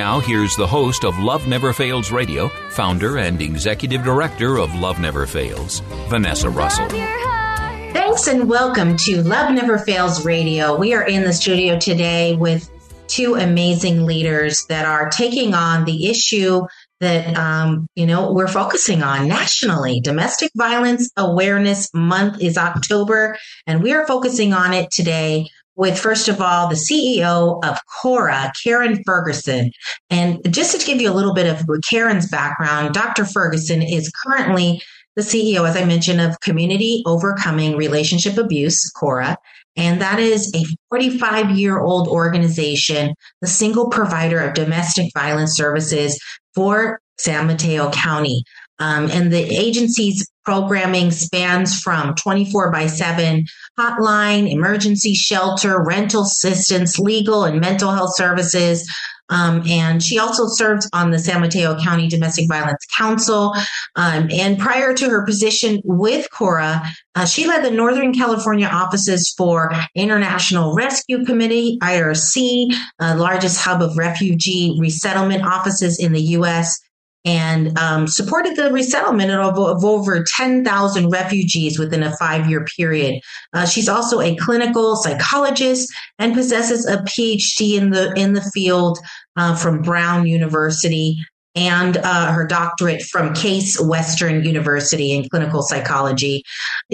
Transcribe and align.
Now, 0.00 0.18
here's 0.18 0.56
the 0.56 0.66
host 0.66 1.04
of 1.04 1.18
Love 1.18 1.46
Never 1.46 1.74
Fails 1.74 2.10
Radio, 2.10 2.48
founder 2.70 3.18
and 3.18 3.42
executive 3.42 4.02
director 4.02 4.56
of 4.56 4.74
Love 4.74 4.98
Never 4.98 5.26
Fails, 5.26 5.80
Vanessa 6.08 6.48
Russell. 6.48 6.86
Love 6.86 6.94
your 6.94 7.28
heart. 7.28 7.92
Thanks 7.92 8.26
and 8.26 8.48
welcome 8.48 8.96
to 8.96 9.22
Love 9.22 9.52
Never 9.52 9.76
Fails 9.76 10.24
Radio. 10.24 10.74
We 10.74 10.94
are 10.94 11.06
in 11.06 11.24
the 11.24 11.34
studio 11.34 11.78
today 11.78 12.34
with 12.34 12.70
two 13.08 13.34
amazing 13.34 14.06
leaders 14.06 14.64
that 14.70 14.86
are 14.86 15.10
taking 15.10 15.52
on 15.52 15.84
the 15.84 16.06
issue 16.06 16.62
that 17.00 17.36
um, 17.36 17.86
you 17.94 18.06
know 18.06 18.32
we're 18.32 18.48
focusing 18.48 19.02
on 19.02 19.28
nationally. 19.28 20.00
Domestic 20.00 20.50
Violence 20.56 21.10
Awareness 21.18 21.92
Month 21.92 22.40
is 22.40 22.56
October, 22.56 23.36
and 23.66 23.82
we 23.82 23.92
are 23.92 24.06
focusing 24.06 24.54
on 24.54 24.72
it 24.72 24.90
today 24.90 25.50
with 25.80 25.98
first 25.98 26.28
of 26.28 26.42
all 26.42 26.68
the 26.68 26.74
CEO 26.74 27.58
of 27.64 27.78
Cora, 27.86 28.52
Karen 28.62 29.02
Ferguson. 29.06 29.72
And 30.10 30.38
just 30.52 30.78
to 30.78 30.86
give 30.86 31.00
you 31.00 31.10
a 31.10 31.16
little 31.16 31.32
bit 31.32 31.46
of 31.46 31.66
Karen's 31.88 32.28
background, 32.28 32.92
Dr. 32.92 33.24
Ferguson 33.24 33.80
is 33.80 34.12
currently 34.22 34.82
the 35.16 35.22
CEO, 35.22 35.66
as 35.66 35.78
I 35.78 35.86
mentioned, 35.86 36.20
of 36.20 36.38
Community 36.40 37.02
Overcoming 37.06 37.78
Relationship 37.78 38.36
Abuse, 38.36 38.90
Cora. 38.90 39.38
And 39.74 40.02
that 40.02 40.20
is 40.20 40.52
a 40.54 40.66
45 40.90 41.56
year 41.56 41.80
old 41.80 42.08
organization, 42.08 43.14
the 43.40 43.48
single 43.48 43.88
provider 43.88 44.38
of 44.38 44.52
domestic 44.52 45.10
violence 45.16 45.56
services 45.56 46.20
for 46.54 47.00
San 47.18 47.46
Mateo 47.46 47.90
County. 47.90 48.44
Um, 48.80 49.10
and 49.10 49.32
the 49.32 49.38
agency's 49.38 50.28
programming 50.50 51.12
spans 51.12 51.80
from 51.80 52.12
24 52.16 52.72
by 52.72 52.88
7 52.88 53.44
hotline, 53.78 54.50
emergency 54.50 55.14
shelter, 55.14 55.80
rental 55.80 56.22
assistance, 56.22 56.98
legal 56.98 57.44
and 57.44 57.60
mental 57.60 57.92
health 57.92 58.16
services, 58.16 58.84
um, 59.28 59.62
and 59.68 60.02
she 60.02 60.18
also 60.18 60.48
served 60.48 60.82
on 60.92 61.12
the 61.12 61.18
San 61.20 61.40
Mateo 61.40 61.78
County 61.80 62.08
Domestic 62.08 62.48
Violence 62.48 62.84
Council. 62.98 63.54
Um, 63.94 64.28
and 64.32 64.58
prior 64.58 64.92
to 64.94 65.08
her 65.08 65.24
position 65.24 65.80
with 65.84 66.28
Cora, 66.32 66.82
uh, 67.14 67.26
she 67.26 67.46
led 67.46 67.64
the 67.64 67.70
Northern 67.70 68.12
California 68.12 68.66
offices 68.66 69.32
for 69.38 69.70
International 69.94 70.74
Rescue 70.74 71.24
Committee, 71.24 71.78
IRC, 71.80 72.74
uh, 72.98 73.14
largest 73.16 73.60
hub 73.60 73.82
of 73.82 73.96
refugee 73.96 74.76
resettlement 74.80 75.44
offices 75.44 76.00
in 76.00 76.12
the 76.12 76.22
U.S. 76.22 76.80
And 77.24 77.78
um, 77.78 78.06
supported 78.06 78.56
the 78.56 78.72
resettlement 78.72 79.30
of, 79.30 79.58
of 79.58 79.84
over 79.84 80.24
10,000 80.24 81.10
refugees 81.10 81.78
within 81.78 82.02
a 82.02 82.16
five 82.16 82.48
year 82.48 82.64
period. 82.76 83.20
Uh, 83.52 83.66
she's 83.66 83.90
also 83.90 84.20
a 84.20 84.36
clinical 84.36 84.96
psychologist 84.96 85.92
and 86.18 86.32
possesses 86.32 86.86
a 86.86 86.98
PhD 86.98 87.76
in 87.76 87.90
the 87.90 88.12
in 88.14 88.32
the 88.32 88.42
field 88.54 88.98
uh, 89.36 89.54
from 89.54 89.82
Brown 89.82 90.26
University 90.26 91.18
and 91.54 91.96
uh, 91.98 92.32
her 92.32 92.46
doctorate 92.46 93.02
from 93.02 93.34
Case 93.34 93.80
Western 93.80 94.44
University 94.44 95.12
in 95.12 95.28
clinical 95.28 95.62
psychology. 95.62 96.42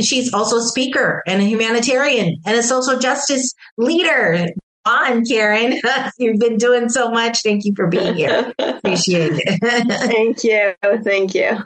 She's 0.01 0.33
also 0.33 0.57
a 0.57 0.63
speaker 0.63 1.23
and 1.27 1.43
a 1.43 1.45
humanitarian 1.45 2.37
and 2.47 2.57
a 2.57 2.63
social 2.63 2.99
justice 2.99 3.53
leader. 3.77 4.47
On 4.87 5.25
Karen, 5.25 5.81
you've 6.19 6.39
been 6.39 6.57
doing 6.57 6.89
so 6.89 7.11
much. 7.11 7.43
Thank 7.43 7.65
you 7.65 7.75
for 7.75 7.89
being 7.89 8.15
here. 8.15 8.55
Appreciate 8.59 9.33
it. 9.35 9.59
Thank 10.11 10.45
you. 10.45 10.75
Thank 11.03 11.35
you. 11.35 11.59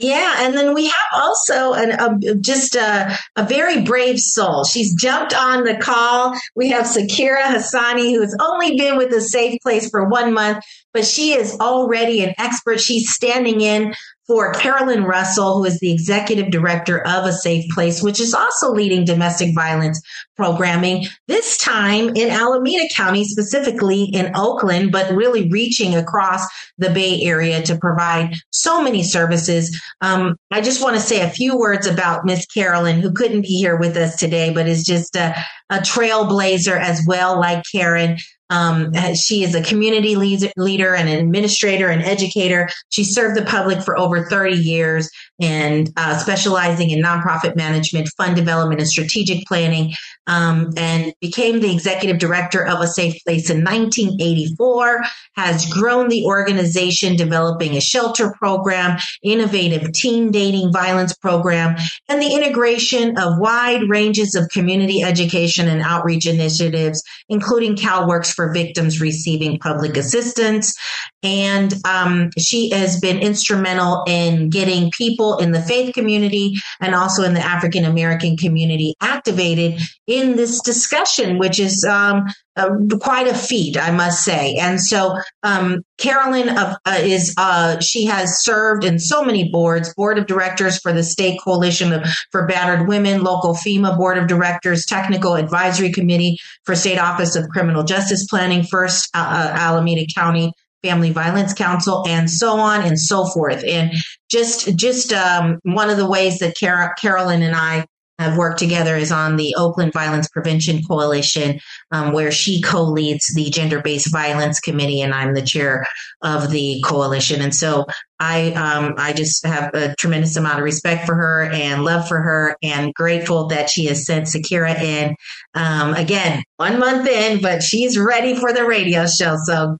Yeah, 0.00 0.38
and 0.40 0.54
then 0.54 0.74
we 0.74 0.86
have 0.86 1.22
also 1.22 1.72
an, 1.74 1.92
a, 1.92 2.34
just 2.34 2.74
a, 2.74 3.16
a 3.36 3.44
very 3.44 3.82
brave 3.82 4.18
soul. 4.18 4.64
She's 4.64 4.92
jumped 4.94 5.32
on 5.32 5.62
the 5.62 5.76
call. 5.76 6.34
We 6.56 6.70
have 6.70 6.86
Sakira 6.86 7.42
Hassani, 7.42 8.12
who 8.12 8.20
has 8.20 8.36
only 8.40 8.76
been 8.76 8.96
with 8.96 9.10
the 9.10 9.20
Safe 9.20 9.60
Place 9.62 9.88
for 9.88 10.08
one 10.08 10.34
month, 10.34 10.64
but 10.92 11.04
she 11.04 11.34
is 11.34 11.56
already 11.60 12.24
an 12.24 12.34
expert. 12.38 12.80
She's 12.80 13.12
standing 13.12 13.60
in 13.60 13.94
for 14.26 14.54
Carolyn 14.54 15.04
Russell, 15.04 15.58
who 15.58 15.64
is 15.64 15.78
the 15.80 15.92
executive 15.92 16.50
director 16.50 17.06
of 17.06 17.26
A 17.26 17.32
Safe 17.32 17.64
Place, 17.70 18.02
which 18.02 18.20
is 18.20 18.32
also 18.32 18.72
leading 18.72 19.04
domestic 19.04 19.54
violence 19.54 20.00
programming, 20.36 21.06
this 21.28 21.58
time 21.58 22.08
in 22.16 22.30
Alameda 22.30 22.88
County, 22.94 23.24
specifically 23.24 24.04
in 24.04 24.32
Oakland, 24.34 24.92
but 24.92 25.14
really 25.14 25.48
reaching 25.50 25.94
across 25.94 26.42
the 26.78 26.90
Bay 26.90 27.22
Area 27.22 27.62
to 27.62 27.78
provide 27.78 28.34
so 28.50 28.82
many 28.82 29.02
services. 29.02 29.80
Um, 30.00 30.36
I 30.50 30.60
just 30.60 30.82
want 30.82 30.96
to 30.96 31.02
say 31.02 31.20
a 31.20 31.30
few 31.30 31.56
words 31.56 31.86
about 31.86 32.24
Miss 32.24 32.46
Carolyn, 32.46 33.00
who 33.00 33.12
couldn't 33.12 33.42
be 33.42 33.58
here 33.58 33.76
with 33.76 33.96
us 33.96 34.16
today, 34.16 34.52
but 34.52 34.66
is 34.66 34.84
just 34.84 35.14
a, 35.16 35.36
a 35.70 35.78
trailblazer 35.78 36.78
as 36.78 37.02
well, 37.06 37.38
like 37.38 37.62
Karen. 37.70 38.16
Um, 38.50 38.92
she 39.14 39.42
is 39.42 39.54
a 39.54 39.62
community 39.62 40.16
leader 40.16 40.94
and 40.94 41.08
an 41.08 41.18
administrator 41.18 41.88
and 41.88 42.02
educator. 42.02 42.68
She 42.90 43.04
served 43.04 43.36
the 43.36 43.44
public 43.44 43.82
for 43.82 43.98
over 43.98 44.24
30 44.26 44.56
years 44.56 45.08
and 45.40 45.90
uh, 45.96 46.16
specializing 46.18 46.90
in 46.90 47.02
nonprofit 47.02 47.56
management, 47.56 48.08
fund 48.16 48.36
development, 48.36 48.80
and 48.80 48.88
strategic 48.88 49.44
planning, 49.46 49.92
um, 50.26 50.70
and 50.76 51.12
became 51.20 51.60
the 51.60 51.72
executive 51.72 52.18
director 52.18 52.64
of 52.64 52.80
A 52.80 52.86
Safe 52.86 53.14
Place 53.24 53.50
in 53.50 53.64
1984. 53.64 55.02
Has 55.36 55.66
grown 55.66 56.08
the 56.08 56.24
organization, 56.24 57.16
developing 57.16 57.76
a 57.76 57.80
shelter 57.80 58.32
program, 58.38 58.98
innovative 59.22 59.92
teen 59.92 60.30
dating 60.30 60.72
violence 60.72 61.14
program, 61.16 61.76
and 62.08 62.22
the 62.22 62.32
integration 62.32 63.18
of 63.18 63.38
wide 63.38 63.88
ranges 63.88 64.36
of 64.36 64.48
community 64.50 65.02
education 65.02 65.66
and 65.66 65.82
outreach 65.82 66.26
initiatives, 66.26 67.02
including 67.28 67.74
CalWorks 67.74 68.33
for 68.34 68.52
victims 68.52 69.00
receiving 69.00 69.58
public 69.58 69.96
assistance. 69.96 70.74
And 71.22 71.74
um, 71.86 72.30
she 72.38 72.70
has 72.70 73.00
been 73.00 73.18
instrumental 73.18 74.04
in 74.06 74.50
getting 74.50 74.90
people 74.90 75.38
in 75.38 75.52
the 75.52 75.62
faith 75.62 75.94
community 75.94 76.56
and 76.80 76.94
also 76.94 77.22
in 77.22 77.34
the 77.34 77.40
African 77.40 77.84
American 77.84 78.36
community 78.36 78.94
activated 79.00 79.80
in 80.06 80.36
this 80.36 80.60
discussion, 80.60 81.38
which 81.38 81.58
is 81.58 81.84
um, 81.84 82.26
uh, 82.56 82.70
quite 83.00 83.26
a 83.26 83.34
feat, 83.34 83.76
I 83.76 83.90
must 83.90 84.24
say. 84.24 84.54
And 84.54 84.80
so, 84.80 85.18
um, 85.42 85.82
Carolyn 85.98 86.48
uh, 86.48 86.76
is 86.98 87.34
uh, 87.36 87.80
she 87.80 88.04
has 88.06 88.42
served 88.42 88.84
in 88.84 88.98
so 88.98 89.24
many 89.24 89.50
boards: 89.50 89.92
board 89.94 90.18
of 90.18 90.26
directors 90.26 90.78
for 90.78 90.92
the 90.92 91.02
State 91.02 91.40
Coalition 91.42 91.92
of, 91.92 92.04
for 92.30 92.46
Battered 92.46 92.88
Women, 92.88 93.22
local 93.22 93.54
FEMA 93.54 93.96
board 93.96 94.18
of 94.18 94.26
directors, 94.26 94.86
technical 94.86 95.34
advisory 95.34 95.92
committee 95.92 96.38
for 96.64 96.74
State 96.74 96.98
Office 96.98 97.36
of 97.36 97.48
Criminal 97.48 97.84
Justice 97.84 98.26
Planning, 98.26 98.64
First 98.64 99.08
uh, 99.14 99.18
uh, 99.18 99.56
Alameda 99.56 100.06
County 100.14 100.52
Family 100.82 101.10
Violence 101.10 101.54
Council, 101.54 102.04
and 102.06 102.30
so 102.30 102.58
on 102.58 102.82
and 102.82 103.00
so 103.00 103.26
forth. 103.26 103.64
And 103.64 103.92
just 104.30 104.76
just 104.76 105.12
um, 105.12 105.58
one 105.62 105.90
of 105.90 105.96
the 105.96 106.08
ways 106.08 106.38
that 106.38 106.58
Car- 106.58 106.94
Carolyn 107.00 107.42
and 107.42 107.56
I 107.56 107.86
have 108.18 108.36
worked 108.36 108.58
together 108.58 108.96
is 108.96 109.10
on 109.10 109.36
the 109.36 109.54
Oakland 109.58 109.92
Violence 109.92 110.28
Prevention 110.28 110.82
Coalition, 110.84 111.58
um, 111.90 112.12
where 112.12 112.30
she 112.30 112.60
co-leads 112.60 113.34
the 113.34 113.50
Gender 113.50 113.80
Based 113.80 114.10
Violence 114.12 114.60
Committee, 114.60 115.00
and 115.00 115.12
I'm 115.12 115.34
the 115.34 115.42
chair 115.42 115.84
of 116.22 116.50
the 116.50 116.82
coalition. 116.84 117.40
And 117.40 117.54
so 117.54 117.86
I 118.20 118.52
um, 118.52 118.94
I 118.96 119.12
just 119.12 119.44
have 119.44 119.74
a 119.74 119.94
tremendous 119.96 120.36
amount 120.36 120.58
of 120.58 120.64
respect 120.64 121.06
for 121.06 121.14
her 121.14 121.50
and 121.52 121.84
love 121.84 122.06
for 122.06 122.20
her, 122.20 122.56
and 122.62 122.94
grateful 122.94 123.48
that 123.48 123.68
she 123.68 123.86
has 123.86 124.06
sent 124.06 124.26
Sakira 124.26 124.78
in. 124.78 125.16
Um, 125.54 125.94
again, 125.94 126.42
one 126.56 126.78
month 126.78 127.08
in, 127.08 127.42
but 127.42 127.62
she's 127.62 127.98
ready 127.98 128.36
for 128.36 128.52
the 128.52 128.64
radio 128.64 129.06
show. 129.06 129.36
So, 129.44 129.76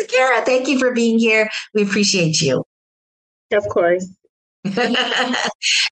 Sakira, 0.00 0.44
thank 0.44 0.68
you 0.68 0.78
for 0.78 0.92
being 0.92 1.18
here. 1.18 1.50
We 1.74 1.82
appreciate 1.82 2.40
you. 2.40 2.64
Of 3.52 3.68
course. 3.68 4.08
um, 4.64 4.88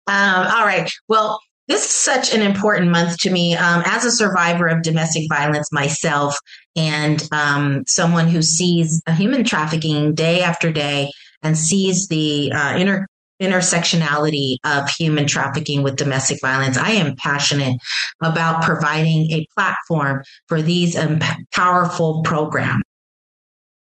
all 0.09 0.65
right. 0.65 0.91
Well, 1.09 1.41
this 1.69 1.85
is 1.85 1.91
such 1.91 2.35
an 2.35 2.43
important 2.43 2.91
month 2.91 3.17
to 3.19 3.31
me 3.31 3.55
um, 3.55 3.83
as 3.87 4.05
a 4.05 4.13
survivor 4.13 4.67
of 4.67 4.83
domestic 4.83 5.25
violence 5.29 5.73
myself 5.73 6.37
and 6.77 7.27
um, 7.33 7.85
someone 7.87 8.29
who 8.29 8.43
sees 8.43 9.03
human 9.17 9.45
trafficking 9.45 10.15
day 10.15 10.43
after 10.43 10.71
day 10.71 11.11
and 11.43 11.57
sees 11.57 12.09
the 12.09 12.53
uh, 12.53 12.77
inter- 12.77 13.07
intersectionality 13.41 14.57
of 14.65 14.89
human 14.91 15.27
trafficking 15.27 15.83
with 15.83 15.97
domestic 15.97 16.39
violence. 16.41 16.77
I 16.77 16.91
am 16.91 17.17
passionate 17.17 17.79
about 18.23 18.63
providing 18.63 19.31
a 19.31 19.47
platform 19.57 20.23
for 20.49 20.63
these 20.63 20.97
um, 20.97 21.21
powerful 21.55 22.23
programs 22.23 22.83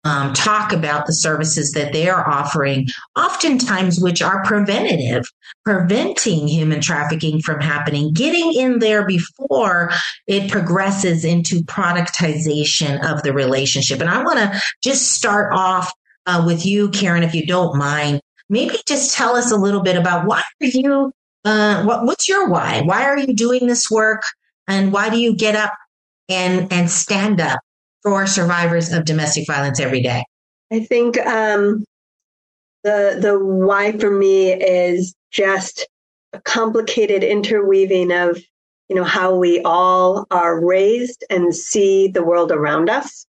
um, 0.05 0.33
talk 0.33 0.71
about 0.71 1.07
the 1.07 1.13
services 1.13 1.71
that 1.71 1.91
they 1.91 2.07
are 2.07 2.29
offering, 2.29 2.87
oftentimes 3.15 3.99
which 3.99 4.21
are 4.21 4.43
preventative, 4.43 5.25
preventing 5.65 6.47
human 6.47 6.79
trafficking 6.79 7.41
from 7.41 7.59
happening, 7.59 8.13
getting 8.13 8.53
in 8.53 8.79
there 8.79 9.05
before 9.05 9.91
it 10.27 10.49
progresses 10.51 11.25
into 11.25 11.63
productization 11.63 13.03
of 13.11 13.23
the 13.23 13.33
relationship. 13.33 13.99
And 13.99 14.09
I 14.09 14.23
want 14.23 14.37
to 14.37 14.61
just 14.83 15.11
start 15.11 15.51
off 15.53 15.91
uh, 16.27 16.43
with 16.45 16.65
you, 16.65 16.89
Karen, 16.89 17.23
if 17.23 17.33
you 17.33 17.45
don't 17.45 17.75
mind. 17.75 18.21
Maybe 18.47 18.75
just 18.87 19.15
tell 19.15 19.35
us 19.35 19.51
a 19.51 19.57
little 19.57 19.81
bit 19.81 19.97
about 19.97 20.27
why 20.27 20.43
are 20.61 20.67
you, 20.67 21.11
uh, 21.43 21.83
what, 21.83 22.05
what's 22.05 22.29
your 22.29 22.47
why? 22.47 22.81
Why 22.85 23.05
are 23.05 23.17
you 23.17 23.33
doing 23.33 23.65
this 23.65 23.89
work? 23.89 24.21
And 24.67 24.93
why 24.93 25.09
do 25.09 25.17
you 25.17 25.35
get 25.35 25.55
up 25.55 25.73
and, 26.29 26.71
and 26.71 26.91
stand 26.91 27.41
up 27.41 27.59
for 28.05 28.27
survivors 28.27 28.93
of 28.93 29.03
domestic 29.03 29.47
violence 29.47 29.79
every 29.79 30.01
day? 30.01 30.23
I 30.71 30.81
think 30.81 31.17
um, 31.17 31.83
the 32.83 33.17
the 33.19 33.37
why 33.37 33.97
for 33.97 34.11
me 34.11 34.53
is 34.53 35.15
just 35.31 35.87
a 36.33 36.39
complicated 36.41 37.23
interweaving 37.23 38.11
of 38.11 38.39
you 38.87 38.95
know 38.95 39.03
how 39.03 39.35
we 39.35 39.61
all 39.61 40.27
are 40.29 40.63
raised 40.63 41.23
and 41.29 41.53
see 41.53 42.07
the 42.07 42.23
world 42.23 42.51
around 42.51 42.89
us, 42.89 43.25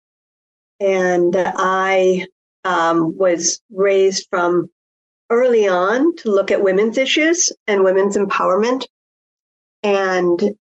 and 0.81 1.33
I 1.37 2.27
um, 2.65 3.17
was 3.17 3.61
raised 3.71 4.27
from 4.29 4.69
early 5.29 5.67
on 5.67 6.15
to 6.17 6.31
look 6.31 6.51
at 6.51 6.61
women's 6.61 6.97
issues 6.97 7.51
and 7.65 7.85
women's 7.85 8.17
empowerment, 8.17 8.85
and 9.83 10.55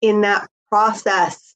in 0.00 0.20
that 0.20 0.48
process 0.70 1.47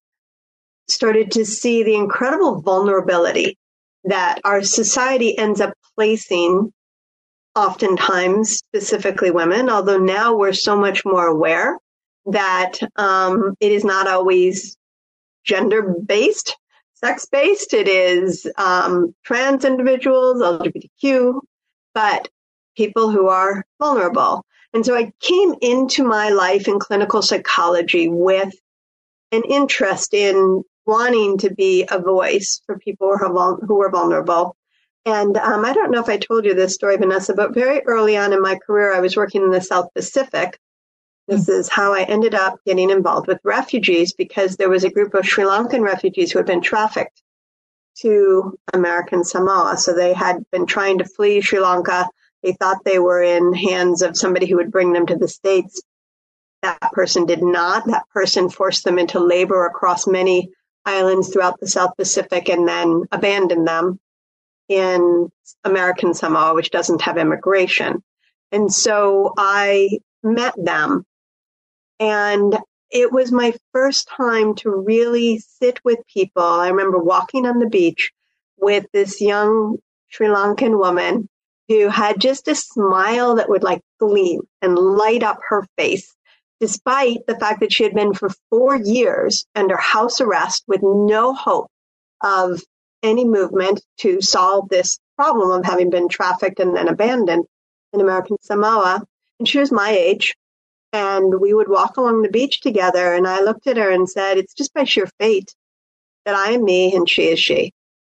started 0.92 1.30
to 1.32 1.44
see 1.44 1.82
the 1.82 1.94
incredible 1.94 2.60
vulnerability 2.60 3.58
that 4.04 4.40
our 4.44 4.62
society 4.62 5.36
ends 5.38 5.60
up 5.60 5.72
placing 5.94 6.72
oftentimes 7.54 8.50
specifically 8.56 9.30
women 9.30 9.68
although 9.68 9.98
now 9.98 10.34
we're 10.34 10.52
so 10.52 10.76
much 10.76 11.04
more 11.04 11.26
aware 11.26 11.78
that 12.26 12.78
um, 12.96 13.54
it 13.60 13.72
is 13.72 13.84
not 13.84 14.08
always 14.08 14.76
gender 15.44 15.82
based 16.06 16.56
sex 16.94 17.26
based 17.30 17.74
it 17.74 17.88
is 17.88 18.46
um, 18.56 19.14
trans 19.24 19.64
individuals 19.64 20.40
lgbtq 20.40 21.40
but 21.94 22.28
people 22.76 23.10
who 23.10 23.28
are 23.28 23.64
vulnerable. 23.78 24.44
And 24.74 24.84
so 24.86 24.94
i 24.96 25.12
came 25.20 25.54
into 25.60 26.04
my 26.04 26.30
life 26.30 26.66
in 26.68 26.78
clinical 26.78 27.22
psychology 27.22 28.08
with 28.08 28.54
an 29.30 29.42
interest 29.48 30.14
in 30.14 30.62
wanting 30.86 31.38
to 31.38 31.54
be 31.54 31.86
a 31.90 32.00
voice 32.00 32.60
for 32.66 32.78
people 32.78 33.16
who 33.16 33.38
are, 33.38 33.56
who 33.56 33.90
vulnerable. 33.90 34.56
And 35.04 35.36
um, 35.36 35.64
I 35.64 35.72
don't 35.72 35.90
know 35.90 36.00
if 36.00 36.08
I 36.08 36.16
told 36.16 36.44
you 36.44 36.54
this 36.54 36.74
story, 36.74 36.96
Vanessa, 36.96 37.34
but 37.34 37.54
very 37.54 37.82
early 37.86 38.16
on 38.16 38.32
in 38.32 38.40
my 38.40 38.56
career, 38.56 38.94
I 38.94 39.00
was 39.00 39.16
working 39.16 39.42
in 39.42 39.50
the 39.50 39.60
South 39.60 39.88
Pacific. 39.94 40.58
This 41.28 41.48
is 41.48 41.68
how 41.68 41.94
I 41.94 42.02
ended 42.02 42.34
up 42.34 42.58
getting 42.66 42.90
involved 42.90 43.26
with 43.26 43.38
refugees 43.44 44.12
because 44.12 44.56
there 44.56 44.68
was 44.68 44.84
a 44.84 44.90
group 44.90 45.14
of 45.14 45.26
Sri 45.26 45.44
Lankan 45.44 45.82
refugees 45.82 46.30
who 46.30 46.38
had 46.38 46.46
been 46.46 46.60
trafficked 46.60 47.22
to 47.98 48.58
American 48.72 49.24
Samoa. 49.24 49.76
So 49.76 49.94
they 49.94 50.12
had 50.12 50.44
been 50.50 50.66
trying 50.66 50.98
to 50.98 51.04
flee 51.04 51.40
Sri 51.40 51.60
Lanka. 51.60 52.08
They 52.42 52.52
thought 52.52 52.84
they 52.84 52.98
were 52.98 53.22
in 53.22 53.52
hands 53.52 54.02
of 54.02 54.16
somebody 54.16 54.46
who 54.46 54.56
would 54.56 54.72
bring 54.72 54.92
them 54.92 55.06
to 55.06 55.16
the 55.16 55.28
States. 55.28 55.82
That 56.62 56.92
person 56.92 57.26
did 57.26 57.42
not. 57.42 57.86
That 57.86 58.08
person 58.12 58.48
forced 58.48 58.84
them 58.84 58.98
into 58.98 59.20
labor 59.20 59.66
across 59.66 60.06
many 60.06 60.50
islands 60.84 61.28
throughout 61.28 61.60
the 61.60 61.68
South 61.68 61.96
Pacific 61.96 62.48
and 62.48 62.66
then 62.66 63.04
abandoned 63.12 63.66
them 63.66 64.00
in 64.68 65.30
American 65.64 66.14
Samoa, 66.14 66.54
which 66.54 66.70
doesn't 66.70 67.02
have 67.02 67.18
immigration. 67.18 68.02
And 68.50 68.72
so 68.72 69.32
I 69.36 69.98
met 70.22 70.54
them 70.56 71.04
and 71.98 72.58
it 72.90 73.10
was 73.10 73.32
my 73.32 73.54
first 73.72 74.08
time 74.08 74.54
to 74.56 74.70
really 74.70 75.38
sit 75.38 75.80
with 75.84 75.98
people. 76.12 76.42
I 76.42 76.68
remember 76.68 76.98
walking 76.98 77.46
on 77.46 77.58
the 77.58 77.68
beach 77.68 78.12
with 78.58 78.86
this 78.92 79.20
young 79.20 79.78
Sri 80.08 80.26
Lankan 80.26 80.78
woman 80.78 81.28
who 81.68 81.88
had 81.88 82.20
just 82.20 82.48
a 82.48 82.54
smile 82.54 83.36
that 83.36 83.48
would 83.48 83.62
like 83.62 83.80
gleam 83.98 84.42
and 84.60 84.78
light 84.78 85.22
up 85.22 85.38
her 85.48 85.64
face 85.78 86.14
despite 86.62 87.26
the 87.26 87.36
fact 87.40 87.58
that 87.58 87.72
she 87.72 87.82
had 87.82 87.92
been 87.92 88.14
for 88.14 88.30
four 88.48 88.76
years 88.76 89.44
under 89.56 89.76
house 89.76 90.20
arrest 90.20 90.62
with 90.68 90.80
no 90.80 91.34
hope 91.34 91.66
of 92.20 92.62
any 93.02 93.24
movement 93.24 93.82
to 93.98 94.20
solve 94.20 94.68
this 94.68 94.96
problem 95.16 95.50
of 95.50 95.64
having 95.64 95.90
been 95.90 96.08
trafficked 96.08 96.60
and 96.60 96.76
then 96.76 96.86
abandoned 96.86 97.44
in 97.92 98.00
American 98.00 98.36
Samoa. 98.42 99.02
And 99.40 99.48
she 99.48 99.58
was 99.58 99.72
my 99.72 99.90
age. 99.90 100.36
And 100.92 101.40
we 101.40 101.52
would 101.52 101.68
walk 101.68 101.96
along 101.96 102.22
the 102.22 102.30
beach 102.30 102.60
together. 102.60 103.12
And 103.12 103.26
I 103.26 103.40
looked 103.40 103.66
at 103.66 103.76
her 103.76 103.90
and 103.90 104.08
said, 104.08 104.38
It's 104.38 104.54
just 104.54 104.72
by 104.72 104.84
sheer 104.84 105.08
fate 105.18 105.52
that 106.26 106.36
I 106.36 106.52
am 106.52 106.62
me 106.62 106.94
and 106.94 107.10
she 107.10 107.24
is 107.24 107.40
she. 107.40 107.72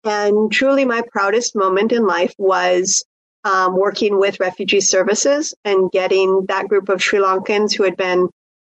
And 0.02 0.50
truly, 0.50 0.84
my 0.84 1.02
proudest 1.12 1.54
moment 1.54 1.92
in 1.92 2.08
life 2.08 2.34
was 2.38 3.04
um, 3.44 3.76
working 3.76 4.18
with 4.18 4.40
refugee 4.40 4.80
services 4.80 5.54
and 5.64 5.90
getting 5.90 6.46
that 6.46 6.68
group 6.68 6.88
of 6.88 7.02
Sri 7.02 7.18
Lankans 7.18 7.74
who 7.74 7.84
had 7.84 7.96
been 7.96 8.28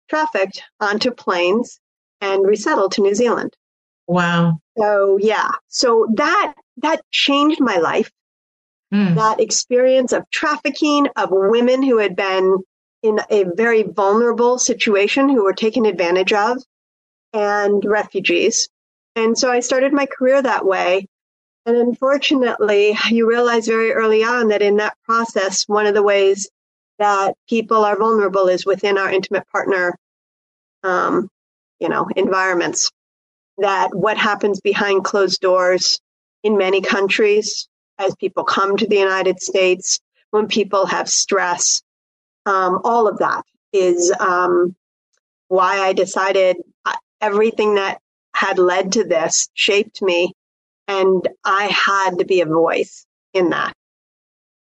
trafficked 0.09 0.63
onto 0.79 1.11
planes 1.11 1.79
and 2.21 2.45
resettled 2.45 2.93
to 2.93 3.01
New 3.01 3.15
Zealand. 3.15 3.55
Wow. 4.07 4.59
So 4.77 5.17
yeah, 5.21 5.51
so 5.67 6.07
that 6.15 6.53
that 6.77 7.01
changed 7.11 7.59
my 7.59 7.77
life. 7.77 8.11
Mm. 8.93 9.15
That 9.15 9.39
experience 9.39 10.11
of 10.11 10.29
trafficking 10.29 11.07
of 11.15 11.29
women 11.31 11.81
who 11.81 11.97
had 11.97 12.15
been 12.15 12.57
in 13.01 13.19
a 13.29 13.43
very 13.55 13.83
vulnerable 13.83 14.59
situation 14.59 15.29
who 15.29 15.43
were 15.43 15.53
taken 15.53 15.85
advantage 15.85 16.31
of 16.31 16.57
and 17.33 17.83
refugees. 17.83 18.69
And 19.15 19.37
so 19.37 19.51
I 19.51 19.59
started 19.59 19.93
my 19.93 20.05
career 20.05 20.41
that 20.41 20.65
way 20.65 21.07
and 21.65 21.77
unfortunately, 21.77 22.97
you 23.09 23.27
realize 23.27 23.67
very 23.67 23.91
early 23.91 24.23
on 24.23 24.49
that 24.49 24.61
in 24.61 24.77
that 24.77 24.97
process, 25.03 25.63
one 25.67 25.85
of 25.85 25.93
the 25.93 26.03
ways 26.03 26.49
that 26.99 27.35
people 27.49 27.83
are 27.83 27.97
vulnerable 27.97 28.47
is 28.47 28.65
within 28.65 28.97
our 28.97 29.09
intimate 29.09 29.47
partner, 29.51 29.97
um, 30.83 31.29
you 31.79 31.89
know, 31.89 32.07
environments. 32.15 32.91
That 33.59 33.93
what 33.93 34.17
happens 34.17 34.61
behind 34.61 35.03
closed 35.03 35.39
doors 35.39 35.99
in 36.41 36.57
many 36.57 36.81
countries 36.81 37.67
as 37.99 38.15
people 38.15 38.43
come 38.43 38.77
to 38.77 38.87
the 38.87 38.97
United 38.97 39.41
States, 39.41 39.99
when 40.31 40.47
people 40.47 40.87
have 40.87 41.07
stress, 41.07 41.83
um, 42.47 42.81
all 42.83 43.07
of 43.07 43.19
that 43.19 43.43
is 43.71 44.11
um, 44.19 44.75
why 45.47 45.79
I 45.79 45.93
decided 45.93 46.57
uh, 46.85 46.95
everything 47.21 47.75
that 47.75 47.99
had 48.33 48.57
led 48.57 48.93
to 48.93 49.03
this 49.03 49.49
shaped 49.53 50.01
me 50.01 50.33
and 50.87 51.27
I 51.43 51.65
had 51.65 52.19
to 52.19 52.25
be 52.25 52.41
a 52.41 52.45
voice 52.45 53.05
in 53.33 53.49
that. 53.49 53.73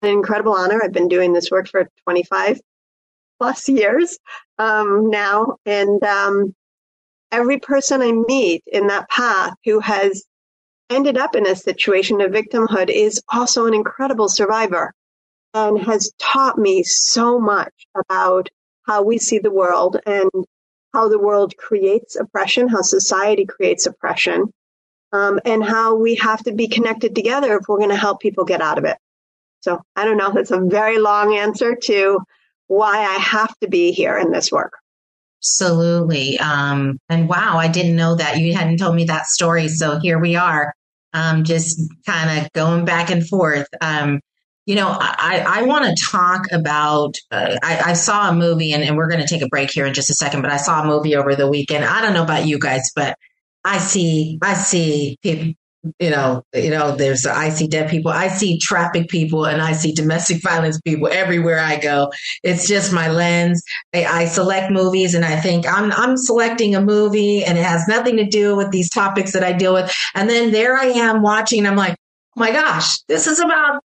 An 0.02 0.11
incredible 0.11 0.54
honor. 0.54 0.80
I've 0.82 0.92
been 0.92 1.08
doing 1.08 1.32
this 1.32 1.50
work 1.50 1.68
for 1.68 1.88
25 2.04 2.61
plus 3.38 3.68
years 3.68 4.18
um, 4.58 5.11
now. 5.11 5.56
And 5.66 6.02
um, 6.02 6.54
every 7.32 7.58
person 7.58 8.02
I 8.02 8.12
meet 8.12 8.62
in 8.66 8.88
that 8.88 9.08
path 9.08 9.54
who 9.64 9.80
has 9.80 10.25
ended 10.90 11.16
up 11.16 11.34
in 11.34 11.46
a 11.46 11.56
situation 11.56 12.20
of 12.20 12.30
victimhood 12.30 12.90
is 12.90 13.23
also 13.32 13.66
an 13.66 13.75
incredible 13.75 14.28
survivor 14.28 14.92
and 15.54 15.78
has 15.78 16.12
taught 16.18 16.58
me 16.58 16.82
so 16.82 17.38
much 17.38 17.73
about 17.94 18.49
how 18.82 19.02
we 19.02 19.18
see 19.18 19.38
the 19.38 19.50
world 19.50 19.96
and 20.04 20.30
how 20.92 21.08
the 21.08 21.18
world 21.18 21.56
creates 21.56 22.16
oppression, 22.16 22.68
how 22.68 22.82
society 22.82 23.46
creates 23.46 23.87
oppression, 23.87 24.52
um, 25.14 25.38
and 25.44 25.62
how 25.64 25.94
we 25.94 26.16
have 26.16 26.42
to 26.42 26.52
be 26.52 26.66
connected 26.66 27.14
together 27.14 27.56
if 27.56 27.68
we're 27.68 27.78
going 27.78 27.90
to 27.90 27.97
help 27.97 28.21
people 28.21 28.44
get 28.44 28.61
out 28.61 28.78
of 28.78 28.85
it. 28.85 28.97
So 29.61 29.80
I 29.94 30.04
don't 30.04 30.16
know. 30.16 30.33
That's 30.33 30.50
a 30.50 30.61
very 30.61 30.99
long 30.99 31.37
answer 31.37 31.76
to 31.85 32.18
why 32.66 32.99
I 32.99 33.14
have 33.14 33.56
to 33.61 33.68
be 33.68 33.92
here 33.92 34.18
in 34.18 34.33
this 34.33 34.50
work. 34.50 34.73
Absolutely. 35.40 36.38
Um, 36.40 36.99
and 37.09 37.28
wow, 37.28 37.59
I 37.59 37.68
didn't 37.68 37.94
know 37.94 38.16
that. 38.16 38.38
You 38.38 38.54
hadn't 38.54 38.78
told 38.78 38.97
me 38.97 39.04
that 39.04 39.26
story. 39.26 39.68
So 39.68 40.00
here 40.00 40.18
we 40.18 40.35
are, 40.35 40.75
um, 41.12 41.44
just 41.44 41.80
kind 42.06 42.40
of 42.40 42.52
going 42.52 42.85
back 42.85 43.11
and 43.11 43.26
forth. 43.26 43.68
Um, 43.80 44.21
you 44.66 44.75
know, 44.75 44.88
I, 44.88 45.44
I 45.47 45.62
want 45.62 45.85
to 45.85 46.04
talk 46.11 46.47
about. 46.50 47.14
Uh, 47.30 47.56
I, 47.62 47.90
I, 47.90 47.92
saw 47.92 48.30
a 48.30 48.35
movie, 48.35 48.73
and, 48.73 48.83
and 48.83 48.97
we're 48.97 49.11
going 49.11 49.21
to 49.21 49.28
take 49.28 49.42
a 49.42 49.49
break 49.49 49.71
here 49.71 49.85
in 49.85 49.92
just 49.92 50.09
a 50.09 50.14
second. 50.14 50.40
But 50.40 50.50
I 50.50 50.56
saw 50.56 50.83
a 50.83 50.87
movie 50.87 51.14
over 51.14 51.37
the 51.37 51.47
weekend. 51.47 51.85
I 51.85 52.00
don't 52.00 52.14
know 52.14 52.23
about 52.23 52.47
you 52.47 52.59
guys, 52.59 52.90
but 52.97 53.18
I 53.64 53.78
see, 53.78 54.38
I 54.42 54.54
see 54.54 55.18
people. 55.23 55.54
You 55.99 56.09
know, 56.09 56.42
you 56.54 56.71
know. 56.71 56.97
There's 56.97 57.26
I 57.26 57.50
see 57.50 57.66
dead 57.66 57.90
people. 57.90 58.11
I 58.11 58.28
see 58.28 58.59
traffic 58.59 59.11
people, 59.11 59.44
and 59.44 59.61
I 59.61 59.73
see 59.73 59.92
domestic 59.92 60.42
violence 60.42 60.80
people 60.80 61.09
everywhere 61.09 61.59
I 61.61 61.76
go. 61.76 62.11
It's 62.42 62.66
just 62.66 62.90
my 62.90 63.11
lens. 63.11 63.62
I, 63.92 64.06
I 64.06 64.25
select 64.25 64.73
movies, 64.73 65.14
and 65.14 65.26
I 65.26 65.37
think 65.37 65.66
I'm 65.68 65.92
I'm 65.92 66.16
selecting 66.16 66.75
a 66.75 66.80
movie, 66.80 67.44
and 67.44 67.59
it 67.59 67.64
has 67.66 67.87
nothing 67.87 68.16
to 68.16 68.25
do 68.25 68.56
with 68.56 68.71
these 68.71 68.88
topics 68.88 69.33
that 69.33 69.44
I 69.44 69.52
deal 69.52 69.75
with. 69.75 69.92
And 70.14 70.30
then 70.30 70.52
there 70.52 70.75
I 70.75 70.87
am 70.87 71.21
watching. 71.21 71.66
I'm 71.66 71.76
like, 71.76 71.97
oh 72.35 72.40
my 72.40 72.50
gosh, 72.50 73.00
this 73.09 73.26
is 73.26 73.38
about 73.38 73.83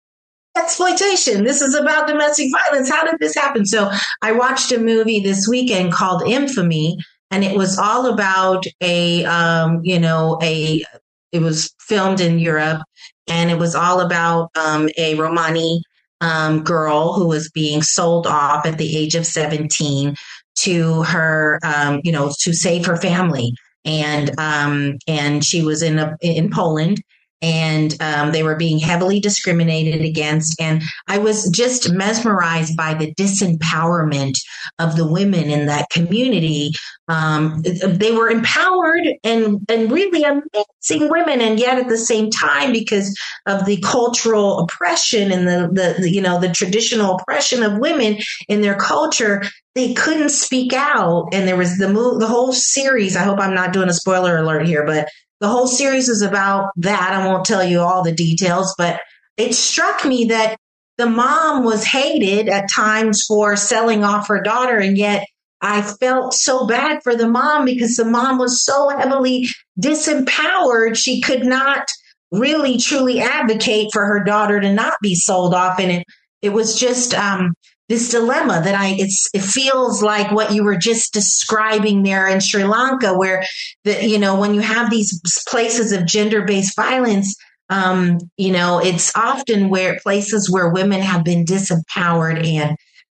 exploitation. 0.56 1.42
This 1.42 1.60
is 1.60 1.74
about 1.74 2.06
domestic 2.06 2.48
violence. 2.52 2.88
How 2.88 3.10
did 3.10 3.18
this 3.18 3.34
happen? 3.34 3.66
So 3.66 3.90
I 4.22 4.30
watched 4.30 4.70
a 4.70 4.78
movie 4.78 5.18
this 5.18 5.48
weekend 5.48 5.92
called 5.92 6.22
Infamy, 6.22 6.96
and 7.30 7.44
it 7.44 7.56
was 7.56 7.78
all 7.78 8.06
about 8.06 8.64
a, 8.80 9.24
um, 9.24 9.80
you 9.82 9.98
know, 9.98 10.38
a, 10.42 10.84
it 11.32 11.40
was 11.40 11.74
filmed 11.80 12.20
in 12.20 12.38
Europe, 12.38 12.82
and 13.28 13.50
it 13.50 13.58
was 13.58 13.74
all 13.74 14.00
about 14.00 14.50
um, 14.56 14.88
a 14.96 15.14
Romani 15.14 15.82
um, 16.20 16.64
girl 16.64 17.12
who 17.12 17.26
was 17.26 17.50
being 17.50 17.82
sold 17.82 18.26
off 18.26 18.66
at 18.66 18.78
the 18.78 18.96
age 18.96 19.14
of 19.14 19.26
17 19.26 20.16
to 20.56 21.02
her, 21.04 21.60
um, 21.62 22.00
you 22.02 22.12
know, 22.12 22.32
to 22.40 22.52
save 22.52 22.86
her 22.86 22.96
family. 22.96 23.52
And 23.84 24.38
um, 24.38 24.98
and 25.06 25.44
she 25.44 25.62
was 25.62 25.82
in 25.82 25.98
a, 25.98 26.16
in 26.20 26.50
Poland, 26.50 27.00
and 27.40 27.94
um, 28.00 28.32
they 28.32 28.42
were 28.42 28.56
being 28.56 28.78
heavily 28.78 29.20
discriminated 29.20 30.04
against. 30.04 30.60
And 30.60 30.82
I 31.06 31.18
was 31.18 31.48
just 31.50 31.92
mesmerized 31.92 32.76
by 32.76 32.94
the 32.94 33.14
disempowerment 33.14 34.38
of 34.78 34.96
the 34.96 35.06
women 35.06 35.50
in 35.50 35.66
that 35.66 35.90
community. 35.90 36.72
Um, 37.08 37.62
they 37.62 38.12
were 38.12 38.28
empowered 38.28 39.06
and, 39.24 39.64
and 39.68 39.90
really 39.90 40.24
amazing 40.24 41.08
women, 41.10 41.40
and 41.40 41.58
yet 41.58 41.78
at 41.78 41.88
the 41.88 41.96
same 41.96 42.30
time, 42.30 42.72
because 42.72 43.16
of 43.46 43.64
the 43.64 43.78
cultural 43.78 44.58
oppression 44.58 45.32
and 45.32 45.48
the, 45.48 45.68
the, 45.72 46.02
the 46.02 46.10
you 46.10 46.20
know 46.20 46.38
the 46.38 46.50
traditional 46.50 47.16
oppression 47.16 47.62
of 47.62 47.78
women 47.78 48.18
in 48.48 48.60
their 48.60 48.76
culture, 48.76 49.42
they 49.74 49.94
couldn't 49.94 50.30
speak 50.30 50.72
out 50.72 51.28
and 51.32 51.46
there 51.46 51.56
was 51.56 51.78
the 51.78 51.88
move 51.88 52.18
the 52.18 52.26
whole 52.26 52.52
series 52.52 53.14
i 53.14 53.22
hope 53.22 53.38
i'm 53.38 53.54
not 53.54 53.72
doing 53.72 53.88
a 53.88 53.92
spoiler 53.92 54.38
alert 54.38 54.66
here 54.66 54.84
but 54.84 55.08
the 55.40 55.48
whole 55.48 55.66
series 55.66 56.08
is 56.08 56.22
about 56.22 56.70
that. 56.76 57.12
I 57.12 57.26
won't 57.26 57.44
tell 57.44 57.64
you 57.64 57.80
all 57.80 58.02
the 58.02 58.12
details, 58.12 58.74
but 58.76 59.00
it 59.36 59.54
struck 59.54 60.04
me 60.04 60.26
that 60.26 60.56
the 60.96 61.06
mom 61.06 61.64
was 61.64 61.84
hated 61.84 62.48
at 62.48 62.70
times 62.70 63.24
for 63.26 63.54
selling 63.56 64.02
off 64.02 64.28
her 64.28 64.42
daughter, 64.42 64.78
and 64.78 64.98
yet 64.98 65.24
I 65.60 65.82
felt 65.82 66.34
so 66.34 66.66
bad 66.66 67.02
for 67.02 67.16
the 67.16 67.28
mom 67.28 67.64
because 67.64 67.96
the 67.96 68.04
mom 68.04 68.38
was 68.38 68.64
so 68.64 68.88
heavily 68.88 69.48
disempowered. 69.80 70.96
She 70.96 71.20
could 71.20 71.44
not 71.44 71.88
really 72.30 72.78
truly 72.78 73.20
advocate 73.20 73.88
for 73.92 74.04
her 74.04 74.22
daughter 74.22 74.60
to 74.60 74.72
not 74.72 74.94
be 75.02 75.14
sold 75.14 75.54
off. 75.54 75.80
And 75.80 75.90
it, 75.90 76.06
it 76.42 76.50
was 76.50 76.78
just, 76.78 77.14
um, 77.14 77.54
this 77.88 78.10
dilemma 78.10 78.60
that 78.64 78.74
I 78.74 78.96
it's 78.98 79.28
it 79.32 79.42
feels 79.42 80.02
like 80.02 80.30
what 80.30 80.52
you 80.52 80.62
were 80.62 80.76
just 80.76 81.12
describing 81.12 82.02
there 82.02 82.28
in 82.28 82.40
Sri 82.40 82.64
Lanka, 82.64 83.16
where 83.16 83.44
the 83.84 84.06
you 84.06 84.18
know 84.18 84.38
when 84.38 84.54
you 84.54 84.60
have 84.60 84.90
these 84.90 85.20
places 85.48 85.92
of 85.92 86.06
gender 86.06 86.42
based 86.44 86.76
violence, 86.76 87.34
um, 87.70 88.18
you 88.36 88.52
know 88.52 88.78
it's 88.78 89.14
often 89.16 89.70
where 89.70 89.98
places 90.00 90.50
where 90.50 90.68
women 90.68 91.00
have 91.00 91.24
been 91.24 91.44
disempowered 91.44 92.46
and 92.46 92.76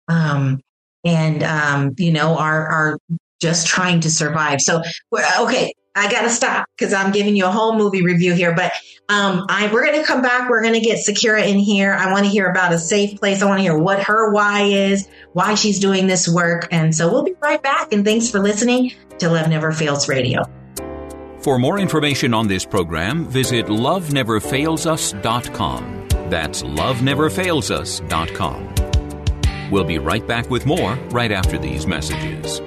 um, 0.09 0.61
and 1.05 1.43
um, 1.43 1.95
you 1.99 2.13
know 2.13 2.37
are 2.39 2.67
are 2.69 2.99
just 3.43 3.67
trying 3.67 4.01
to 4.01 4.11
survive. 4.11 4.61
So 4.61 4.83
okay, 5.41 5.73
I 5.95 6.11
got 6.11 6.23
to 6.23 6.31
stop 6.31 6.67
because 6.77 6.93
I'm 6.93 7.13
giving 7.13 7.37
you 7.37 7.47
a 7.47 7.51
whole 7.51 7.77
movie 7.77 8.03
review 8.03 8.33
here. 8.33 8.55
But 8.55 8.73
um, 9.09 9.47
I, 9.49 9.71
we're 9.73 9.91
to 9.91 10.05
come 10.05 10.23
back. 10.23 10.49
We're 10.49 10.63
to 10.63 10.79
get 10.81 11.05
Sakira 11.05 11.45
in 11.47 11.59
here. 11.59 11.93
I 11.93 12.13
want 12.13 12.25
to 12.25 12.31
hear 12.31 12.49
about 12.49 12.73
a 12.73 12.79
safe 12.79 13.19
place. 13.19 13.43
I 13.43 13.47
want 13.47 13.59
to 13.59 13.63
hear 13.63 13.77
what 13.77 14.05
her 14.05 14.33
why 14.33 14.63
is, 14.63 15.09
why 15.33 15.57
she's 15.57 15.81
doing 15.81 16.07
this 16.07 16.29
work. 16.29 16.69
And 16.71 16.95
so 16.95 17.11
we'll 17.11 17.25
be 17.25 17.35
right 17.43 17.61
back. 17.63 17.93
And 17.93 18.05
thanks 18.05 18.31
for 18.31 18.39
listening 18.39 18.93
to 19.19 19.29
Love 19.29 19.49
Never 19.49 19.73
Fails 19.73 20.09
Radio. 20.09 20.45
For 21.41 21.59
more 21.59 21.79
information 21.79 22.35
on 22.35 22.49
this 22.49 22.67
program, 22.67 23.27
visit 23.27 23.65
loveneverfailsus.com. 23.67 26.09
That's 26.29 26.63
loveneverfailsus.com. 26.63 28.75
We'll 29.71 29.85
be 29.85 29.99
right 29.99 30.27
back 30.27 30.51
with 30.51 30.67
more 30.67 30.97
right 31.11 31.33
after 31.33 31.57
these 31.59 31.87
messages. 31.87 32.61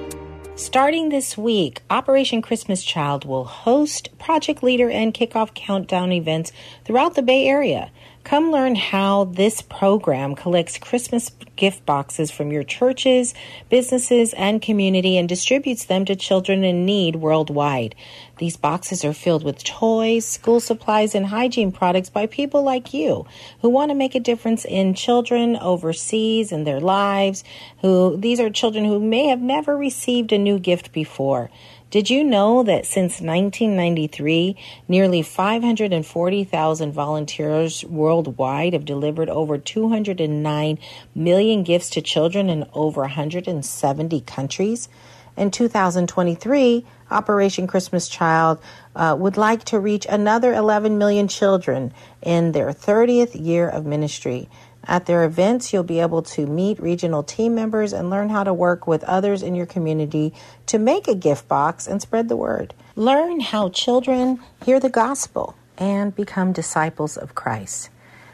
Starting 0.56 1.08
this 1.08 1.36
week, 1.36 1.82
Operation 1.90 2.40
Christmas 2.40 2.84
Child 2.84 3.24
will 3.24 3.42
host 3.42 4.16
project 4.20 4.62
leader 4.62 4.88
and 4.88 5.12
kickoff 5.12 5.52
countdown 5.52 6.12
events 6.12 6.52
throughout 6.84 7.16
the 7.16 7.22
Bay 7.22 7.48
Area. 7.48 7.90
Come 8.24 8.50
learn 8.50 8.74
how 8.74 9.24
this 9.24 9.60
program 9.60 10.34
collects 10.34 10.78
Christmas 10.78 11.30
gift 11.56 11.84
boxes 11.84 12.30
from 12.30 12.50
your 12.50 12.64
churches, 12.64 13.34
businesses, 13.68 14.32
and 14.32 14.62
community 14.62 15.18
and 15.18 15.28
distributes 15.28 15.84
them 15.84 16.06
to 16.06 16.16
children 16.16 16.64
in 16.64 16.86
need 16.86 17.16
worldwide. 17.16 17.94
These 18.38 18.56
boxes 18.56 19.04
are 19.04 19.12
filled 19.12 19.44
with 19.44 19.62
toys, 19.62 20.26
school 20.26 20.58
supplies, 20.58 21.14
and 21.14 21.26
hygiene 21.26 21.70
products 21.70 22.08
by 22.08 22.26
people 22.26 22.62
like 22.62 22.94
you 22.94 23.26
who 23.60 23.68
want 23.68 23.90
to 23.90 23.94
make 23.94 24.14
a 24.14 24.20
difference 24.20 24.64
in 24.64 24.94
children 24.94 25.56
overseas 25.58 26.50
and 26.50 26.66
their 26.66 26.80
lives. 26.80 27.44
Who 27.82 28.16
these 28.16 28.40
are 28.40 28.48
children 28.48 28.86
who 28.86 28.98
may 29.00 29.26
have 29.26 29.42
never 29.42 29.76
received 29.76 30.32
a 30.32 30.38
new 30.38 30.58
gift 30.58 30.92
before. 30.92 31.50
Did 31.94 32.10
you 32.10 32.24
know 32.24 32.64
that 32.64 32.86
since 32.86 33.20
1993, 33.20 34.56
nearly 34.88 35.22
540,000 35.22 36.90
volunteers 36.90 37.84
worldwide 37.84 38.72
have 38.72 38.84
delivered 38.84 39.28
over 39.28 39.58
209 39.58 40.78
million 41.14 41.62
gifts 41.62 41.90
to 41.90 42.02
children 42.02 42.50
in 42.50 42.68
over 42.72 43.02
170 43.02 44.20
countries? 44.22 44.88
In 45.36 45.52
2023, 45.52 46.84
Operation 47.12 47.68
Christmas 47.68 48.08
Child 48.08 48.58
uh, 48.96 49.14
would 49.16 49.36
like 49.36 49.62
to 49.66 49.78
reach 49.78 50.04
another 50.08 50.52
11 50.52 50.98
million 50.98 51.28
children 51.28 51.92
in 52.22 52.50
their 52.50 52.70
30th 52.70 53.40
year 53.40 53.68
of 53.68 53.86
ministry. 53.86 54.48
At 54.86 55.06
their 55.06 55.24
events, 55.24 55.72
you'll 55.72 55.82
be 55.82 56.00
able 56.00 56.22
to 56.22 56.46
meet 56.46 56.80
regional 56.80 57.22
team 57.22 57.54
members 57.54 57.92
and 57.92 58.10
learn 58.10 58.28
how 58.28 58.44
to 58.44 58.52
work 58.52 58.86
with 58.86 59.02
others 59.04 59.42
in 59.42 59.54
your 59.54 59.66
community 59.66 60.34
to 60.66 60.78
make 60.78 61.08
a 61.08 61.14
gift 61.14 61.48
box 61.48 61.86
and 61.86 62.02
spread 62.02 62.28
the 62.28 62.36
word. 62.36 62.74
Learn 62.96 63.40
how 63.40 63.70
children 63.70 64.40
hear 64.64 64.78
the 64.78 64.90
gospel 64.90 65.54
and 65.78 66.14
become 66.14 66.52
disciples 66.52 67.16
of 67.16 67.34
Christ. 67.34 67.88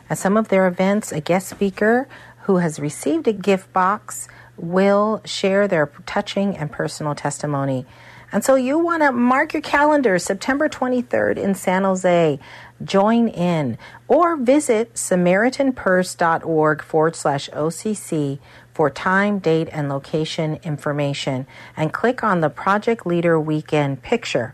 At 0.08 0.18
some 0.18 0.36
of 0.36 0.48
their 0.48 0.66
events, 0.66 1.12
a 1.12 1.20
guest 1.20 1.48
speaker 1.48 2.08
who 2.42 2.56
has 2.56 2.80
received 2.80 3.28
a 3.28 3.32
gift 3.32 3.72
box 3.72 4.26
will 4.56 5.22
share 5.24 5.68
their 5.68 5.86
touching 6.04 6.56
and 6.56 6.70
personal 6.70 7.14
testimony. 7.14 7.86
And 8.32 8.44
so 8.44 8.54
you 8.54 8.78
want 8.78 9.02
to 9.02 9.12
mark 9.12 9.54
your 9.54 9.62
calendar 9.62 10.18
September 10.18 10.68
23rd 10.68 11.36
in 11.36 11.54
San 11.54 11.84
Jose 11.84 12.38
join 12.82 13.28
in, 13.28 13.78
or 14.10 14.36
visit 14.36 14.92
SamaritansPurse.org 14.94 16.82
forward 16.82 17.14
slash 17.14 17.48
OCC 17.50 18.40
for 18.74 18.90
time, 18.90 19.38
date, 19.38 19.68
and 19.70 19.88
location 19.88 20.58
information 20.64 21.46
and 21.76 21.92
click 21.92 22.24
on 22.24 22.40
the 22.40 22.50
Project 22.50 23.06
Leader 23.06 23.38
Weekend 23.38 24.02
picture. 24.02 24.52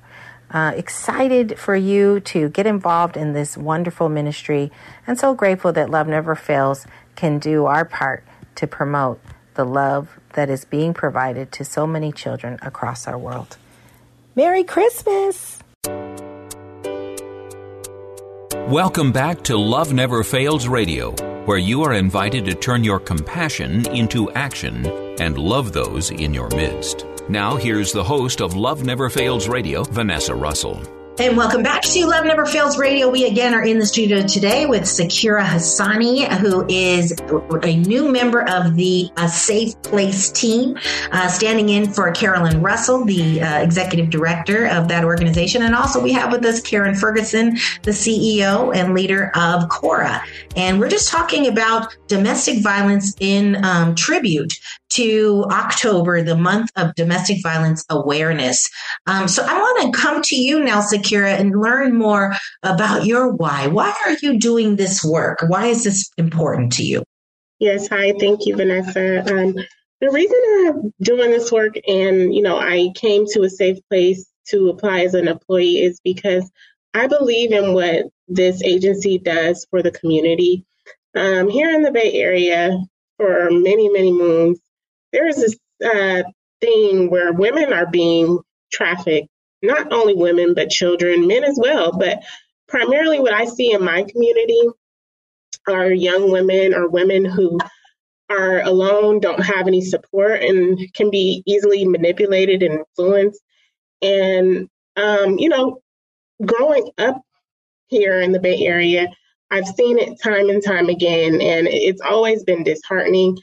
Uh, 0.51 0.73
excited 0.77 1.59
for 1.59 1.75
you 1.75 2.21
to 2.21 2.51
get 2.51 2.67
involved 2.67 3.17
in 3.17 3.33
this 3.33 3.57
wonderful 3.57 4.11
ministry 4.11 4.71
and 5.07 5.19
so 5.19 5.33
grateful 5.33 5.73
that 5.73 5.89
Love 5.89 6.07
Never 6.07 6.35
Fails 6.35 6.87
can 7.17 7.39
do 7.39 7.65
our 7.65 7.87
part 7.87 8.25
to 8.57 8.67
promote 8.67 9.19
the 9.55 9.65
love 9.65 10.21
that 10.35 10.51
is 10.51 10.67
being 10.67 10.93
provided 10.93 11.51
to 11.53 11.65
so 11.65 11.87
many 11.87 12.13
children 12.13 12.59
across 12.61 13.09
our 13.09 13.17
world. 13.17 13.57
Merry 14.35 14.65
Christmas! 14.65 15.61
Welcome 18.69 19.13
back 19.13 19.43
to 19.43 19.57
Love 19.57 19.93
Never 19.93 20.25
Fails 20.25 20.67
Radio, 20.67 21.13
where 21.45 21.57
you 21.57 21.85
are 21.85 21.93
invited 21.95 22.45
to 22.47 22.55
turn 22.57 22.83
your 22.83 22.99
compassion 22.99 23.89
into 23.95 24.29
action 24.33 24.85
and 25.21 25.39
love 25.39 25.73
those 25.73 26.11
in 26.11 26.35
your 26.35 26.49
midst. 26.49 27.07
Now, 27.29 27.55
here's 27.55 27.93
the 27.93 28.03
host 28.03 28.41
of 28.41 28.57
Love 28.57 28.85
Never 28.85 29.09
Fails 29.09 29.47
Radio, 29.47 29.85
Vanessa 29.85 30.35
Russell. 30.35 30.83
And 31.19 31.35
welcome 31.35 31.63
back 31.63 31.81
to 31.81 32.05
Love 32.05 32.27
Never 32.27 32.45
Fails 32.45 32.77
Radio. 32.77 33.09
We 33.09 33.25
again 33.25 33.55
are 33.55 33.65
in 33.65 33.79
the 33.79 33.87
studio 33.87 34.27
today 34.27 34.67
with 34.67 34.83
Sakira 34.83 35.43
Hassani, 35.43 36.29
who 36.29 36.67
is 36.69 37.15
a 37.63 37.77
new 37.77 38.13
member 38.13 38.43
of 38.43 38.77
the 38.77 39.09
uh, 39.17 39.27
Safe 39.27 39.81
Place 39.81 40.31
team, 40.31 40.77
uh, 41.13 41.29
standing 41.29 41.71
in 41.71 41.91
for 41.91 42.13
Carolyn 42.13 42.61
Russell, 42.61 43.07
the 43.07 43.41
uh, 43.41 43.63
executive 43.63 44.11
director 44.11 44.67
of 44.67 44.89
that 44.89 45.05
organization. 45.05 45.63
And 45.63 45.75
also 45.75 46.03
we 46.03 46.13
have 46.13 46.31
with 46.31 46.45
us 46.45 46.61
Karen 46.61 46.95
Ferguson, 46.95 47.53
the 47.83 47.93
CEO 47.93 48.77
and 48.77 48.93
leader 48.93 49.33
of 49.35 49.71
Cora. 49.71 50.23
And 50.55 50.79
we're 50.79 50.91
just 50.91 51.09
talking 51.09 51.47
about 51.47 51.97
domestic 52.09 52.63
violence 52.63 53.17
in 53.21 53.65
um, 53.65 53.95
tribute 53.95 54.53
to 54.97 55.45
October, 55.50 56.23
the 56.23 56.37
month 56.37 56.71
of 56.76 56.95
domestic 56.95 57.43
violence 57.43 57.85
awareness. 57.91 58.69
Um, 59.07 59.29
so 59.29 59.45
I 59.47 59.55
want 59.59 59.95
to 59.95 60.00
come 60.00 60.23
to 60.23 60.37
you 60.37 60.62
now, 60.62 60.81
Sakira, 60.81 61.38
and 61.38 61.61
learn 61.61 61.97
more 61.97 62.35
about 62.62 63.05
your 63.05 63.33
why. 63.33 63.67
Why 63.67 63.95
are 64.07 64.17
you 64.23 64.38
doing 64.38 64.76
this 64.76 65.05
work? 65.05 65.45
Why 65.49 65.67
is 65.67 65.85
this 65.85 66.11
important 66.17 66.73
to 66.75 66.83
you? 66.83 67.03
Yes, 67.59 67.88
hi. 67.88 68.12
Thank 68.19 68.47
you, 68.47 68.57
Vanessa. 68.57 69.21
Um, 69.33 69.55
the 70.00 70.11
reason 70.11 70.38
I'm 70.67 70.93
doing 71.03 71.31
this 71.31 71.50
work 71.50 71.75
and, 71.87 72.35
you 72.35 72.43
know, 72.43 72.59
I 72.59 72.91
came 72.95 73.25
to 73.33 73.43
a 73.43 73.50
safe 73.50 73.79
place 73.91 74.26
to 74.49 74.69
apply 74.69 75.00
as 75.00 75.15
an 75.15 75.29
employee 75.29 75.83
is 75.83 76.00
because 76.05 76.50
I 76.95 77.07
believe 77.07 77.53
in 77.53 77.75
what 77.75 78.07
this 78.29 78.62
agency 78.62 79.19
does 79.19 79.67
for 79.71 79.83
the 79.83 79.91
community. 79.91 80.65
Um, 81.15 81.49
here 81.49 81.71
in 81.71 81.83
the 81.83 81.93
Bay 81.93 82.12
Area, 82.15 82.79
for 83.17 83.49
many, 83.50 83.88
many 83.88 84.12
moons, 84.12 84.61
there 85.13 85.27
is 85.29 85.37
this 85.37 85.57
uh, 85.85 86.23
thing 86.61 87.11
where 87.11 87.33
women 87.33 87.73
are 87.73 87.87
being 87.87 88.39
trafficked, 88.73 89.29
not 89.63 89.93
only 89.93 90.15
women, 90.15 90.55
but 90.55 90.71
children, 90.71 91.27
men 91.27 91.45
as 91.45 91.59
well. 91.61 91.93
But 91.93 92.23
primarily, 92.69 93.21
what 93.21 93.33
I 93.33 93.45
see 93.45 93.73
in 93.73 93.85
my 93.85 94.05
community 94.05 94.63
are 95.69 95.91
young 95.91 96.31
women 96.31 96.75
or 96.75 96.89
women 96.89 97.25
who 97.25 97.59
are 98.29 98.61
alone, 98.63 99.21
don't 99.21 99.43
have 99.43 99.67
any 99.67 99.81
support, 99.81 100.43
and 100.43 100.93
can 100.95 101.11
be 101.11 101.43
easily 101.47 101.87
manipulated 101.87 102.63
and 102.63 102.81
influenced. 102.81 103.41
And, 104.03 104.69
um, 104.97 105.39
you 105.39 105.49
know, 105.49 105.81
growing 106.45 106.91
up 106.99 107.23
here 107.89 108.21
in 108.21 108.33
the 108.33 108.41
Bay 108.41 108.67
Area, 108.67 109.09
I've 109.51 109.67
seen 109.67 109.99
it 109.99 110.21
time 110.21 110.51
and 110.51 110.63
time 110.63 110.89
again, 110.89 111.41
and 111.41 111.69
it's 111.69 112.01
always 112.01 112.43
been 112.43 112.65
disheartening. 112.65 113.39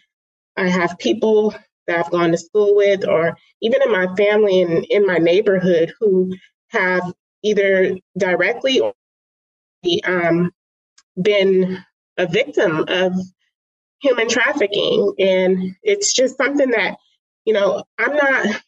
I 0.57 0.69
have 0.69 0.97
people 0.99 1.53
that 1.87 2.05
I've 2.05 2.11
gone 2.11 2.31
to 2.31 2.37
school 2.37 2.75
with, 2.75 3.07
or 3.07 3.37
even 3.61 3.81
in 3.81 3.91
my 3.91 4.13
family 4.15 4.61
and 4.61 4.85
in 4.85 5.05
my 5.05 5.17
neighborhood, 5.17 5.93
who 5.99 6.33
have 6.69 7.13
either 7.43 7.97
directly 8.17 8.79
or 8.79 8.93
um, 10.05 10.51
been 11.21 11.83
a 12.17 12.27
victim 12.27 12.85
of 12.87 13.13
human 14.01 14.29
trafficking. 14.29 15.13
And 15.19 15.75
it's 15.83 16.13
just 16.13 16.37
something 16.37 16.71
that, 16.71 16.97
you 17.45 17.53
know, 17.53 17.83
I'm 17.97 18.15
not 18.15 18.61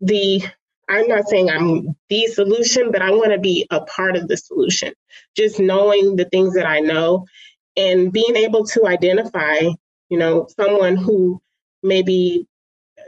the 0.00 0.42
I'm 0.88 1.06
not 1.08 1.28
saying 1.28 1.48
I'm 1.48 1.96
the 2.10 2.26
solution, 2.26 2.90
but 2.92 3.02
I 3.02 3.10
want 3.10 3.32
to 3.32 3.38
be 3.38 3.66
a 3.70 3.80
part 3.80 4.16
of 4.16 4.28
the 4.28 4.36
solution. 4.36 4.92
Just 5.36 5.58
knowing 5.58 6.16
the 6.16 6.26
things 6.26 6.54
that 6.54 6.66
I 6.66 6.80
know 6.80 7.26
and 7.76 8.12
being 8.12 8.36
able 8.36 8.66
to 8.66 8.86
identify, 8.86 9.60
you 10.08 10.18
know, 10.18 10.46
someone 10.56 10.96
who 10.96 11.40
may 11.82 12.02
be 12.02 12.46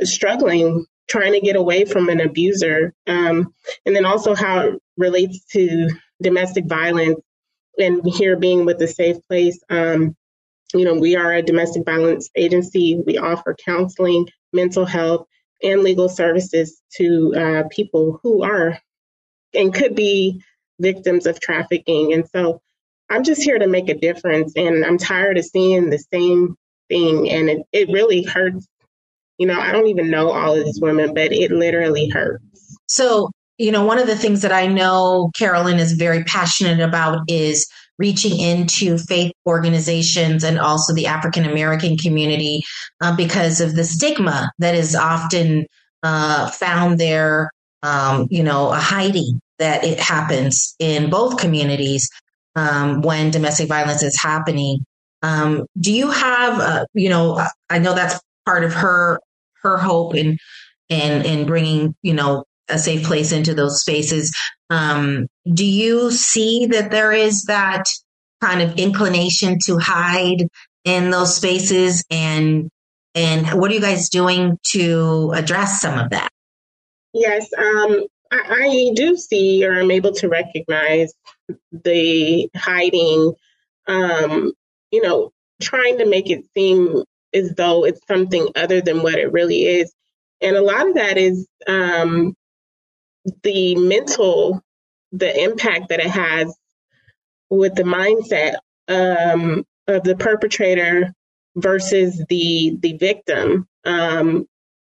struggling 0.02 0.86
trying 1.08 1.32
to 1.32 1.40
get 1.40 1.56
away 1.56 1.84
from 1.84 2.08
an 2.08 2.20
abuser. 2.20 2.92
Um, 3.06 3.54
and 3.84 3.94
then 3.94 4.04
also 4.04 4.34
how 4.34 4.60
it 4.60 4.82
relates 4.96 5.44
to 5.52 5.88
domestic 6.20 6.66
violence 6.66 7.20
and 7.78 8.02
here 8.04 8.36
being 8.36 8.64
with 8.64 8.78
the 8.78 8.88
safe 8.88 9.16
place. 9.28 9.60
Um, 9.70 10.16
you 10.74 10.84
know, 10.84 10.94
we 10.94 11.16
are 11.16 11.32
a 11.32 11.42
domestic 11.42 11.84
violence 11.84 12.30
agency. 12.34 13.00
We 13.06 13.18
offer 13.18 13.54
counseling, 13.54 14.28
mental 14.52 14.84
health, 14.84 15.26
and 15.62 15.82
legal 15.82 16.08
services 16.08 16.82
to 16.96 17.34
uh, 17.36 17.62
people 17.70 18.20
who 18.22 18.42
are 18.42 18.78
and 19.54 19.72
could 19.72 19.94
be 19.94 20.42
victims 20.80 21.26
of 21.26 21.40
trafficking. 21.40 22.12
And 22.12 22.28
so 22.28 22.60
I'm 23.08 23.22
just 23.22 23.42
here 23.42 23.58
to 23.58 23.68
make 23.68 23.88
a 23.88 23.94
difference. 23.94 24.54
And 24.56 24.84
I'm 24.84 24.98
tired 24.98 25.38
of 25.38 25.44
seeing 25.44 25.88
the 25.88 25.98
same 25.98 26.56
thing. 26.88 27.30
And 27.30 27.48
it, 27.48 27.62
it 27.72 27.88
really 27.88 28.22
hurts. 28.22 28.66
You 29.38 29.46
know, 29.46 29.58
I 29.58 29.72
don't 29.72 29.88
even 29.88 30.10
know 30.10 30.30
all 30.30 30.56
of 30.56 30.64
these 30.64 30.80
women, 30.80 31.12
but 31.12 31.32
it 31.32 31.50
literally 31.50 32.08
hurts. 32.08 32.78
So, 32.88 33.30
you 33.58 33.70
know, 33.70 33.84
one 33.84 33.98
of 33.98 34.06
the 34.06 34.16
things 34.16 34.42
that 34.42 34.52
I 34.52 34.66
know 34.66 35.30
Carolyn 35.36 35.78
is 35.78 35.92
very 35.92 36.24
passionate 36.24 36.80
about 36.80 37.20
is 37.28 37.66
reaching 37.98 38.38
into 38.38 38.98
faith 38.98 39.32
organizations 39.46 40.44
and 40.44 40.58
also 40.58 40.92
the 40.92 41.06
African 41.06 41.44
American 41.44 41.96
community 41.96 42.62
uh, 43.00 43.16
because 43.16 43.60
of 43.60 43.74
the 43.74 43.84
stigma 43.84 44.52
that 44.58 44.74
is 44.74 44.94
often 44.94 45.66
uh, 46.02 46.50
found 46.50 46.98
there, 46.98 47.50
um, 47.82 48.26
you 48.30 48.42
know, 48.42 48.72
a 48.72 48.76
hiding 48.76 49.40
that 49.58 49.84
it 49.84 49.98
happens 49.98 50.74
in 50.78 51.08
both 51.08 51.38
communities 51.38 52.08
um, 52.54 53.00
when 53.00 53.30
domestic 53.30 53.68
violence 53.68 54.02
is 54.02 54.20
happening. 54.20 54.84
Um, 55.26 55.66
do 55.80 55.92
you 55.92 56.10
have, 56.10 56.60
uh, 56.60 56.86
you 56.94 57.08
know, 57.08 57.44
I 57.68 57.78
know 57.80 57.94
that's 57.94 58.20
part 58.44 58.62
of 58.62 58.72
her 58.74 59.18
her 59.62 59.76
hope 59.76 60.14
in 60.14 60.38
in 60.88 61.24
in 61.24 61.46
bringing, 61.46 61.96
you 62.02 62.14
know, 62.14 62.44
a 62.68 62.78
safe 62.78 63.04
place 63.04 63.32
into 63.32 63.54
those 63.54 63.80
spaces. 63.80 64.32
Um, 64.70 65.26
do 65.52 65.64
you 65.64 66.12
see 66.12 66.66
that 66.66 66.90
there 66.90 67.12
is 67.12 67.44
that 67.44 67.84
kind 68.40 68.62
of 68.62 68.78
inclination 68.78 69.58
to 69.64 69.78
hide 69.78 70.46
in 70.84 71.10
those 71.10 71.34
spaces 71.34 72.04
and 72.10 72.70
and 73.14 73.60
what 73.60 73.70
are 73.70 73.74
you 73.74 73.80
guys 73.80 74.10
doing 74.10 74.58
to 74.72 75.32
address 75.34 75.80
some 75.80 75.98
of 75.98 76.10
that? 76.10 76.28
Yes, 77.14 77.48
um, 77.56 78.04
I, 78.30 78.42
I, 78.50 78.92
do 78.94 79.16
see 79.16 79.64
or 79.64 79.80
I'm 79.80 79.90
able 79.90 80.12
to 80.12 80.28
recognize 80.28 81.14
the 81.72 82.50
hiding, 82.54 83.32
um, 83.86 84.52
you 84.90 85.02
know, 85.02 85.32
trying 85.60 85.98
to 85.98 86.06
make 86.06 86.30
it 86.30 86.44
seem 86.54 87.02
as 87.34 87.52
though 87.54 87.84
it's 87.84 88.00
something 88.06 88.48
other 88.56 88.80
than 88.80 89.02
what 89.02 89.14
it 89.14 89.32
really 89.32 89.62
is. 89.64 89.92
And 90.40 90.56
a 90.56 90.62
lot 90.62 90.88
of 90.88 90.94
that 90.94 91.18
is 91.18 91.46
um, 91.66 92.34
the 93.42 93.74
mental, 93.76 94.62
the 95.12 95.42
impact 95.42 95.88
that 95.88 96.00
it 96.00 96.10
has 96.10 96.54
with 97.50 97.74
the 97.74 97.82
mindset 97.82 98.56
um, 98.88 99.64
of 99.86 100.02
the 100.04 100.16
perpetrator 100.16 101.12
versus 101.56 102.22
the 102.28 102.76
the 102.80 102.94
victim. 102.94 103.66
Um, 103.84 104.46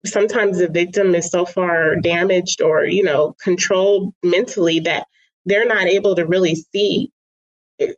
sometimes 0.05 0.59
the 0.59 0.69
victim 0.69 1.15
is 1.15 1.31
so 1.31 1.45
far 1.45 1.97
damaged 1.97 2.61
or 2.61 2.85
you 2.85 3.03
know 3.03 3.35
controlled 3.43 4.13
mentally 4.23 4.81
that 4.81 5.07
they're 5.47 5.67
not 5.67 5.87
able 5.87 6.15
to 6.15 6.27
really 6.27 6.55
see 6.55 7.11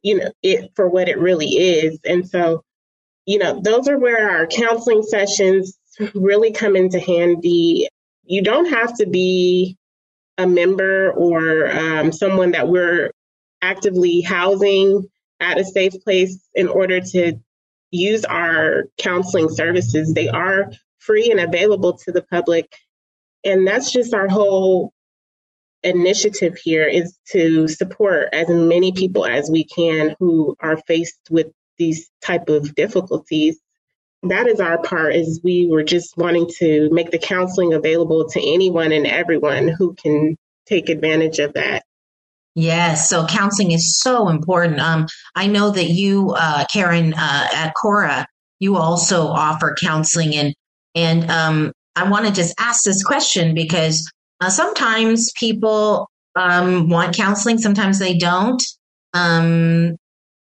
you 0.03 0.19
know 0.19 0.31
it 0.43 0.71
for 0.75 0.89
what 0.89 1.09
it 1.09 1.19
really 1.19 1.49
is 1.49 1.99
and 2.05 2.29
so 2.29 2.63
you 3.27 3.39
know 3.39 3.61
those 3.61 3.89
are 3.89 3.99
where 3.99 4.31
our 4.31 4.47
counseling 4.47 5.03
sessions 5.03 5.79
really 6.15 6.53
come 6.53 6.77
into 6.77 6.99
handy 6.99 7.89
you 8.25 8.43
don't 8.43 8.71
have 8.71 8.95
to 8.97 9.07
be 9.07 9.77
a 10.39 10.47
member 10.47 11.13
or 11.13 11.71
um, 11.71 12.13
someone 12.13 12.53
that 12.53 12.69
we're 12.69 13.11
actively 13.61 14.21
housing 14.21 15.09
at 15.41 15.59
a 15.59 15.65
safe 15.65 15.95
place 16.05 16.49
in 16.55 16.69
order 16.69 17.01
to 17.01 17.35
use 17.91 18.25
our 18.25 18.85
counseling 18.99 19.49
services. 19.49 20.13
They 20.13 20.29
are 20.29 20.73
free 20.99 21.31
and 21.31 21.41
available 21.41 21.99
to 21.99 22.13
the 22.13 22.23
public. 22.23 22.73
And 23.45 23.67
that's 23.67 23.91
just 23.91 24.15
our 24.15 24.29
whole 24.29 24.93
initiative 25.83 26.57
here 26.57 26.87
is 26.87 27.19
to 27.31 27.69
support 27.69 28.29
as 28.33 28.49
many 28.49 28.93
people 28.93 29.27
as 29.27 29.51
we 29.51 29.65
can 29.65 30.15
who 30.19 30.57
are 30.61 30.77
faced 30.87 31.19
with 31.31 31.49
these 31.79 32.11
type 32.23 32.49
of 32.49 32.75
difficulties 32.75 33.59
that 34.25 34.47
is 34.47 34.61
our 34.61 34.81
part 34.81 35.17
is 35.17 35.41
we 35.43 35.67
were 35.67 35.83
just 35.83 36.17
wanting 36.17 36.49
to 36.59 36.89
make 36.93 37.11
the 37.11 37.19
counseling 37.19 37.75
available 37.75 38.29
to 38.29 38.41
anyone 38.41 38.93
and 38.93 39.07
everyone 39.07 39.67
who 39.67 39.95
can 39.95 40.37
take 40.67 40.89
advantage 40.89 41.39
of 41.39 41.55
that 41.55 41.83
Yes, 42.55 43.09
so 43.09 43.27
counseling 43.27 43.71
is 43.71 43.99
so 43.99 44.29
important. 44.29 44.79
Um, 44.79 45.07
I 45.35 45.47
know 45.47 45.71
that 45.71 45.87
you, 45.87 46.35
uh, 46.37 46.67
Karen, 46.71 47.15
uh, 47.15 47.47
at 47.51 47.73
Cora, 47.75 48.27
you 48.61 48.77
also 48.77 49.27
offer 49.27 49.75
counseling, 49.81 50.35
and 50.35 50.55
and 50.95 51.31
um, 51.31 51.73
I 51.97 52.11
want 52.11 52.27
to 52.27 52.33
just 52.33 52.55
ask 52.59 52.85
this 52.85 53.03
question 53.03 53.55
because 53.55 54.07
uh, 54.43 54.51
sometimes 54.51 55.31
people 55.39 56.11
um, 56.35 56.89
want 56.89 57.15
counseling, 57.15 57.59
sometimes 57.59 58.01
they 58.01 58.19
don't. 58.19 58.61
Um, 59.15 59.95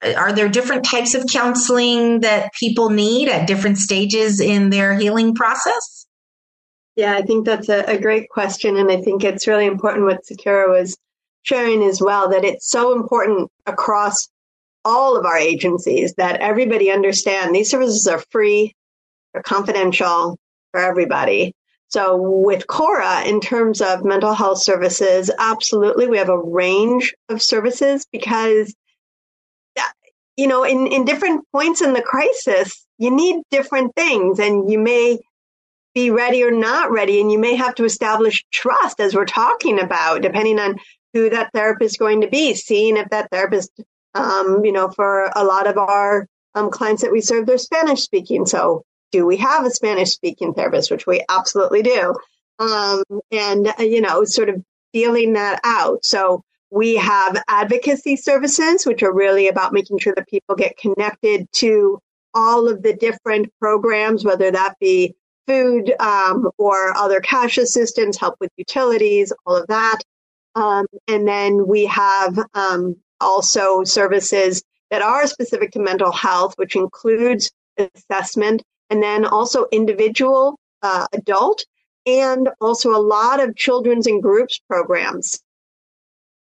are 0.01 0.31
there 0.31 0.47
different 0.47 0.85
types 0.85 1.15
of 1.15 1.25
counseling 1.29 2.21
that 2.21 2.53
people 2.53 2.89
need 2.91 3.27
at 3.27 3.45
different 3.45 3.77
stages 3.77 4.39
in 4.39 4.69
their 4.69 4.97
healing 4.97 5.35
process? 5.35 6.07
Yeah, 6.95 7.15
I 7.15 7.23
think 7.23 7.45
that's 7.45 7.67
a, 7.67 7.83
a 7.89 7.99
great 7.99 8.29
question, 8.29 8.77
and 8.77 8.89
I 8.89 9.01
think 9.01 9.25
it's 9.25 9.47
really 9.47 9.65
important 9.65 10.05
what 10.05 10.23
Sakira 10.23 10.69
was 10.69 10.97
sharing 11.43 11.83
as 11.83 12.01
well 12.01 12.29
that 12.29 12.45
it's 12.45 12.69
so 12.69 12.95
important 12.95 13.49
across 13.65 14.29
all 14.85 15.17
of 15.17 15.25
our 15.25 15.37
agencies 15.37 16.13
that 16.13 16.39
everybody 16.39 16.89
understand 16.89 17.53
these 17.53 17.69
services 17.69 18.07
are 18.07 18.23
free, 18.31 18.73
they're 19.33 19.43
confidential 19.43 20.37
for 20.71 20.79
everybody. 20.79 21.53
So 21.89 22.17
with 22.17 22.67
Cora, 22.67 23.23
in 23.23 23.41
terms 23.41 23.81
of 23.81 24.05
mental 24.05 24.33
health 24.33 24.61
services, 24.61 25.31
absolutely, 25.39 26.07
we 26.07 26.19
have 26.19 26.29
a 26.29 26.37
range 26.37 27.15
of 27.29 27.41
services 27.41 28.05
because, 28.11 28.75
you 30.37 30.47
know, 30.47 30.63
in, 30.63 30.85
in 30.85 31.03
different 31.03 31.45
points 31.51 31.81
in 31.81 31.93
the 31.93 32.01
crisis, 32.01 32.85
you 32.99 33.09
need 33.09 33.41
different 33.49 33.95
things 33.95 34.39
and 34.39 34.69
you 34.69 34.77
may 34.77 35.17
be 35.95 36.11
ready 36.11 36.43
or 36.43 36.51
not 36.51 36.91
ready. 36.91 37.19
And 37.21 37.31
you 37.31 37.39
may 37.39 37.55
have 37.55 37.73
to 37.75 37.85
establish 37.85 38.45
trust 38.51 38.99
as 38.99 39.15
we're 39.15 39.25
talking 39.25 39.79
about, 39.79 40.21
depending 40.21 40.59
on 40.59 40.77
who 41.13 41.31
that 41.31 41.51
therapist 41.53 41.95
is 41.95 41.97
going 41.97 42.21
to 42.21 42.27
be, 42.27 42.53
seeing 42.53 42.97
if 42.97 43.09
that 43.09 43.31
therapist, 43.31 43.71
um, 44.13 44.63
you 44.63 44.71
know, 44.71 44.89
for 44.89 45.31
a 45.35 45.43
lot 45.43 45.65
of 45.65 45.79
our 45.79 46.27
um, 46.53 46.69
clients 46.69 47.01
that 47.01 47.11
we 47.11 47.21
serve, 47.21 47.47
they're 47.47 47.57
Spanish 47.57 48.01
speaking. 48.01 48.45
So 48.45 48.83
do 49.11 49.25
we 49.25 49.37
have 49.37 49.65
a 49.65 49.71
Spanish 49.71 50.11
speaking 50.11 50.53
therapist, 50.53 50.91
which 50.91 51.07
we 51.07 51.23
absolutely 51.29 51.81
do. 51.81 52.15
Um, 52.59 53.03
and, 53.31 53.67
uh, 53.67 53.83
you 53.83 54.01
know, 54.01 54.23
sort 54.25 54.49
of 54.49 54.63
feeling 54.91 55.33
that 55.33 55.61
out. 55.63 56.03
So 56.03 56.43
we 56.71 56.95
have 56.97 57.41
advocacy 57.47 58.15
services, 58.15 58.85
which 58.85 59.01
are 59.01 59.13
really 59.13 59.47
about 59.47 59.73
making 59.73 59.99
sure 59.99 60.13
that 60.15 60.27
people 60.27 60.55
get 60.55 60.77
connected 60.77 61.47
to 61.53 61.99
all 62.33 62.67
of 62.67 62.83
the 62.83 62.93
different 62.93 63.51
programs, 63.59 64.23
whether 64.23 64.51
that 64.51 64.75
be 64.79 65.15
food 65.47 65.93
um, 65.99 66.49
or 66.57 66.95
other 66.95 67.19
cash 67.21 67.57
assistance, 67.57 68.17
help 68.17 68.35
with 68.39 68.51
utilities, 68.57 69.33
all 69.45 69.55
of 69.55 69.67
that. 69.67 69.99
Um, 70.55 70.85
and 71.07 71.27
then 71.27 71.65
we 71.67 71.85
have 71.85 72.37
um, 72.53 72.97
also 73.19 73.83
services 73.83 74.61
that 74.91 75.01
are 75.01 75.25
specific 75.27 75.71
to 75.71 75.79
mental 75.79 76.11
health, 76.11 76.53
which 76.57 76.75
includes 76.75 77.51
assessment 77.77 78.61
and 78.89 79.01
then 79.01 79.25
also 79.25 79.65
individual 79.71 80.59
uh, 80.81 81.07
adult 81.13 81.65
and 82.05 82.49
also 82.61 82.95
a 82.95 83.01
lot 83.01 83.41
of 83.41 83.55
children's 83.55 84.07
and 84.07 84.21
groups 84.21 84.59
programs. 84.67 85.39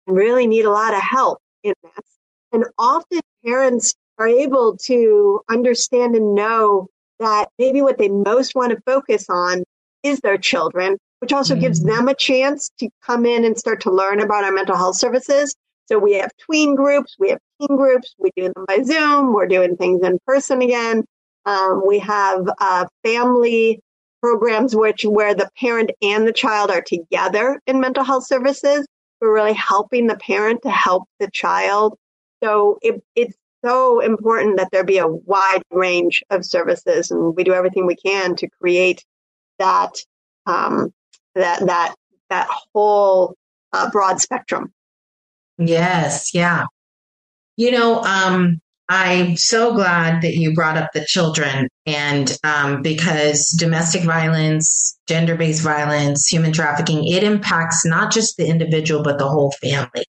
Really 0.07 0.47
need 0.47 0.65
a 0.65 0.71
lot 0.71 0.93
of 0.93 1.01
help 1.01 1.39
in 1.63 1.73
this. 1.83 2.05
And 2.51 2.65
often 2.77 3.21
parents 3.45 3.93
are 4.17 4.27
able 4.27 4.77
to 4.85 5.41
understand 5.49 6.15
and 6.15 6.35
know 6.35 6.87
that 7.19 7.49
maybe 7.59 7.81
what 7.81 7.97
they 7.97 8.09
most 8.09 8.55
want 8.55 8.71
to 8.71 8.81
focus 8.85 9.25
on 9.29 9.63
is 10.03 10.19
their 10.21 10.37
children 10.37 10.97
which 11.21 11.31
also 11.31 11.53
mm-hmm. 11.53 11.61
gives 11.61 11.83
them 11.83 12.07
a 12.07 12.15
chance 12.15 12.71
to 12.79 12.89
come 13.05 13.25
in 13.25 13.45
and 13.45 13.57
start 13.57 13.79
to 13.81 13.91
learn 13.91 14.19
about 14.19 14.43
our 14.43 14.51
mental 14.51 14.75
health 14.75 14.97
services. 14.97 15.55
So 15.85 15.99
we 15.99 16.13
have 16.13 16.31
tween 16.37 16.75
groups 16.75 17.15
we 17.19 17.29
have 17.29 17.39
teen 17.59 17.77
groups 17.77 18.15
we 18.17 18.31
do 18.35 18.51
them 18.53 18.65
by 18.65 18.81
zoom 18.81 19.33
we're 19.33 19.47
doing 19.47 19.75
things 19.75 20.01
in 20.03 20.19
person 20.25 20.61
again 20.61 21.03
um, 21.45 21.81
we 21.85 21.99
have 21.99 22.47
uh, 22.59 22.85
family 23.03 23.81
programs 24.21 24.75
which 24.75 25.03
where 25.03 25.33
the 25.33 25.49
parent 25.59 25.91
and 26.01 26.27
the 26.27 26.33
child 26.33 26.69
are 26.69 26.81
together 26.81 27.59
in 27.65 27.79
mental 27.79 28.03
health 28.03 28.25
services. 28.25 28.85
We're 29.19 29.33
really 29.33 29.53
helping 29.53 30.07
the 30.07 30.17
parent 30.17 30.61
to 30.63 30.69
help 30.69 31.03
the 31.19 31.29
child. 31.31 31.97
So 32.43 32.77
it, 32.81 33.03
it's 33.15 33.35
so 33.63 33.99
important 33.99 34.57
that 34.57 34.69
there 34.71 34.83
be 34.83 34.97
a 34.97 35.07
wide 35.07 35.61
range 35.71 36.23
of 36.29 36.45
services, 36.45 37.11
and 37.11 37.35
we 37.35 37.43
do 37.43 37.53
everything 37.53 37.85
we 37.85 37.95
can 37.95 38.35
to 38.37 38.49
create 38.59 39.03
that 39.59 39.97
um, 40.47 40.91
that 41.35 41.65
that 41.65 41.95
that 42.29 42.47
whole 42.73 43.35
uh, 43.73 43.89
broad 43.91 44.19
spectrum. 44.19 44.71
Yes, 45.57 46.33
yeah. 46.33 46.65
You 47.57 47.71
know, 47.71 48.01
um, 48.01 48.59
I'm 48.93 49.37
so 49.37 49.73
glad 49.73 50.21
that 50.21 50.35
you 50.35 50.53
brought 50.53 50.75
up 50.75 50.89
the 50.93 51.05
children, 51.05 51.69
and 51.85 52.37
um, 52.43 52.81
because 52.81 53.47
domestic 53.57 54.03
violence, 54.03 54.99
gender 55.07 55.35
based 55.35 55.63
violence, 55.63 56.27
human 56.27 56.51
trafficking, 56.51 57.07
it 57.07 57.23
impacts 57.23 57.85
not 57.85 58.11
just 58.11 58.35
the 58.35 58.47
individual, 58.47 59.01
but 59.01 59.17
the 59.17 59.29
whole 59.29 59.53
family. 59.61 60.03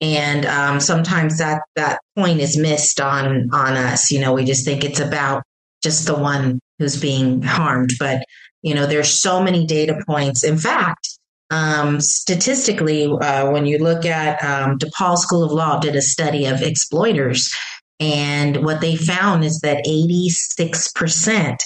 And 0.00 0.46
um, 0.46 0.80
sometimes 0.80 1.36
that, 1.36 1.64
that 1.76 2.00
point 2.16 2.40
is 2.40 2.56
missed 2.56 2.98
on, 2.98 3.50
on 3.52 3.74
us. 3.74 4.10
You 4.10 4.20
know, 4.20 4.32
we 4.32 4.46
just 4.46 4.64
think 4.64 4.84
it's 4.84 5.00
about 5.00 5.42
just 5.82 6.06
the 6.06 6.14
one 6.14 6.60
who's 6.78 6.98
being 6.98 7.42
harmed. 7.42 7.90
But, 7.98 8.24
you 8.62 8.74
know, 8.74 8.86
there's 8.86 9.10
so 9.10 9.42
many 9.42 9.66
data 9.66 10.02
points. 10.06 10.44
In 10.44 10.56
fact, 10.56 11.06
um, 11.50 12.00
statistically, 12.00 13.04
uh, 13.04 13.50
when 13.50 13.66
you 13.66 13.76
look 13.78 14.06
at 14.06 14.42
um, 14.42 14.78
DePaul 14.78 15.18
School 15.18 15.44
of 15.44 15.52
Law 15.52 15.78
did 15.78 15.94
a 15.94 16.02
study 16.02 16.46
of 16.46 16.62
exploiters 16.62 17.54
and 18.00 18.64
what 18.64 18.80
they 18.80 18.96
found 18.96 19.44
is 19.44 19.60
that 19.60 19.84
86% 19.86 21.56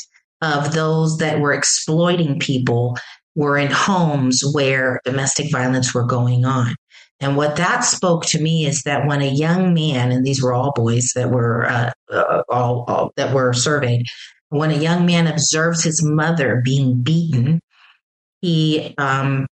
of 0.43 0.73
those 0.73 1.19
that 1.19 1.41
were 1.41 1.53
exploiting 1.53 2.39
people 2.39 2.97
were 3.35 3.57
in 3.57 3.71
homes 3.71 4.43
where 4.53 5.01
domestic 5.05 5.51
violence 5.51 5.95
were 5.95 6.05
going 6.05 6.45
on. 6.45 6.75
And 7.21 7.37
what 7.37 7.57
that 7.57 7.81
spoke 7.81 8.25
to 8.27 8.41
me 8.41 8.67
is 8.67 8.83
that 8.83 9.07
when 9.07 9.23
a 9.23 9.29
young 9.29 9.75
man, 9.75 10.13
and 10.13 10.25
these 10.25 10.43
were 10.43 10.53
all 10.53 10.73
boys 10.75 11.13
that 11.17 11.31
were 11.31 11.69
uh, 11.69 11.91
uh, 12.11 12.43
all, 12.49 12.85
all 12.87 13.13
that 13.17 13.35
were 13.35 13.53
surveyed, 13.53 14.07
when 14.51 14.71
a 14.71 14.79
young 14.79 15.05
man 15.05 15.27
observes 15.27 15.83
his 15.83 16.03
mother 16.03 16.63
being 16.65 17.03
beaten, 17.03 17.61
he 18.41 18.95
um, 18.99 19.47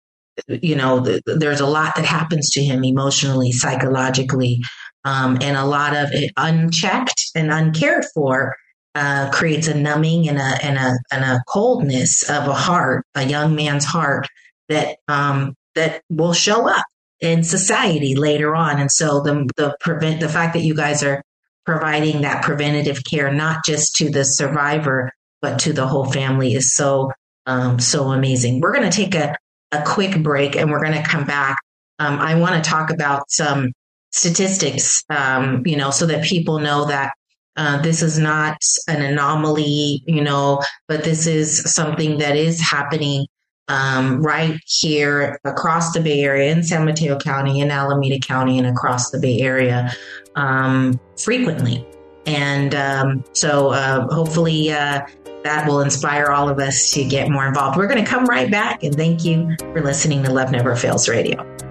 you 0.48 0.76
know, 0.76 1.04
th- 1.04 1.22
there's 1.26 1.62
a 1.62 1.68
lot 1.68 1.96
that 1.96 2.06
happens 2.06 2.50
to 2.52 2.64
him 2.64 2.84
emotionally, 2.84 3.52
psychologically, 3.52 4.62
um, 5.06 5.38
and 5.42 5.58
a 5.58 5.66
lot 5.66 5.96
of 5.96 6.12
it 6.12 6.32
unchecked 6.38 7.32
and 7.36 7.52
uncared 7.52 8.06
for 8.13 8.56
uh, 8.96 9.30
creates 9.32 9.68
a 9.68 9.74
numbing 9.74 10.30
and 10.30 10.38
a, 10.38 10.66
and 10.66 10.78
a 10.78 10.94
and 11.12 11.24
a 11.24 11.44
coldness 11.48 12.30
of 12.30 12.48
a 12.48 12.54
heart, 12.54 13.06
a 13.16 13.24
young 13.24 13.56
man's 13.56 13.86
heart 13.86 14.28
that 14.70 14.98
um, 15.08 15.56
that 15.76 16.02
will 16.10 16.34
show 16.34 16.70
up 16.70 16.86
in 17.20 17.44
society 17.44 18.16
later 18.16 18.56
on. 18.56 18.80
And 18.80 18.92
so 18.92 19.22
the 19.22 19.50
the 19.58 19.76
prevent 19.80 20.20
the 20.20 20.30
fact 20.30 20.54
that 20.54 20.63
you 20.63 20.76
guys 20.76 21.04
are 21.04 21.24
providing 21.66 22.22
that 22.22 22.44
preventative 22.44 23.04
care 23.10 23.34
not 23.34 23.63
just 23.66 23.96
to 23.96 24.10
the 24.10 24.26
survivor 24.26 25.12
but 25.42 25.60
to 25.60 25.72
the 25.72 25.88
whole 25.88 26.06
family 26.06 26.54
is 26.54 26.76
so 26.76 27.12
um, 27.46 27.80
so 27.80 28.12
amazing. 28.12 28.62
We're 28.62 28.74
going 28.74 28.89
to 28.89 28.96
take 28.96 29.16
a 29.16 29.36
a 29.72 29.84
quick 29.86 30.22
break 30.22 30.56
and 30.56 30.70
we're 30.70 30.84
going 30.84 31.02
to 31.02 31.10
come 31.10 31.26
back. 31.26 31.58
Um, 32.00 32.20
I 32.20 32.36
want 32.36 32.63
to 32.63 32.70
talk 32.70 32.92
about 32.92 33.30
some 33.30 33.72
statistics, 34.13 35.04
um, 35.10 35.63
you 35.65 35.76
know, 35.76 35.91
so 35.91 36.06
that 36.06 36.23
people 36.23 36.60
know 36.60 36.86
that 36.86 37.12
uh, 37.56 37.82
this 37.82 38.02
is 38.02 38.17
not 38.17 38.58
an 38.88 39.02
anomaly, 39.02 40.04
you 40.06 40.21
know, 40.21 40.62
but 40.88 41.04
this 41.04 41.28
is 41.28 41.71
something 41.71 42.17
that 42.19 42.36
is 42.36 42.62
happening 42.62 43.28
um, 43.67 44.21
right 44.21 44.60
here 44.65 45.39
across 45.45 45.93
the 45.93 46.02
Bay 46.02 46.21
Area 46.21 46.52
in 46.52 46.63
San 46.63 46.86
Mateo 46.86 47.17
County, 47.17 47.60
in 47.60 47.71
Alameda 47.71 48.19
County, 48.19 48.58
and 48.58 48.67
across 48.67 49.12
the 49.12 49.19
Bay 49.19 49.39
Area 49.39 49.91
um, 50.36 50.99
frequently. 51.17 51.86
And 52.26 52.73
um, 52.76 53.23
so 53.34 53.69
uh, 53.69 54.08
hopefully 54.13 54.71
uh, 54.71 55.06
that 55.43 55.67
will 55.67 55.82
inspire 55.82 56.28
all 56.28 56.49
of 56.49 56.60
us 56.60 56.91
to 56.91 57.04
get 57.04 57.30
more 57.30 57.47
involved. 57.47 57.78
We're 57.78 57.88
going 57.88 58.04
to 58.04 58.10
come 58.10 58.26
right 58.26 58.49
back 58.49 58.84
and 58.84 58.95
thank 58.95 59.26
you 59.26 59.56
for 59.60 59.82
listening 59.82 60.23
to 60.23 60.32
Love 60.32 60.52
Never 60.52 60.76
Fails 60.76 61.08
Radio. 61.10 61.62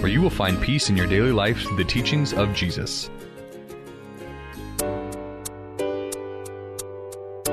where 0.00 0.10
you 0.10 0.20
will 0.20 0.30
find 0.30 0.60
peace 0.60 0.90
in 0.90 0.96
your 0.96 1.06
daily 1.06 1.32
life 1.32 1.60
through 1.62 1.76
the 1.76 1.84
teachings 1.84 2.32
of 2.32 2.54
Jesus. 2.54 3.10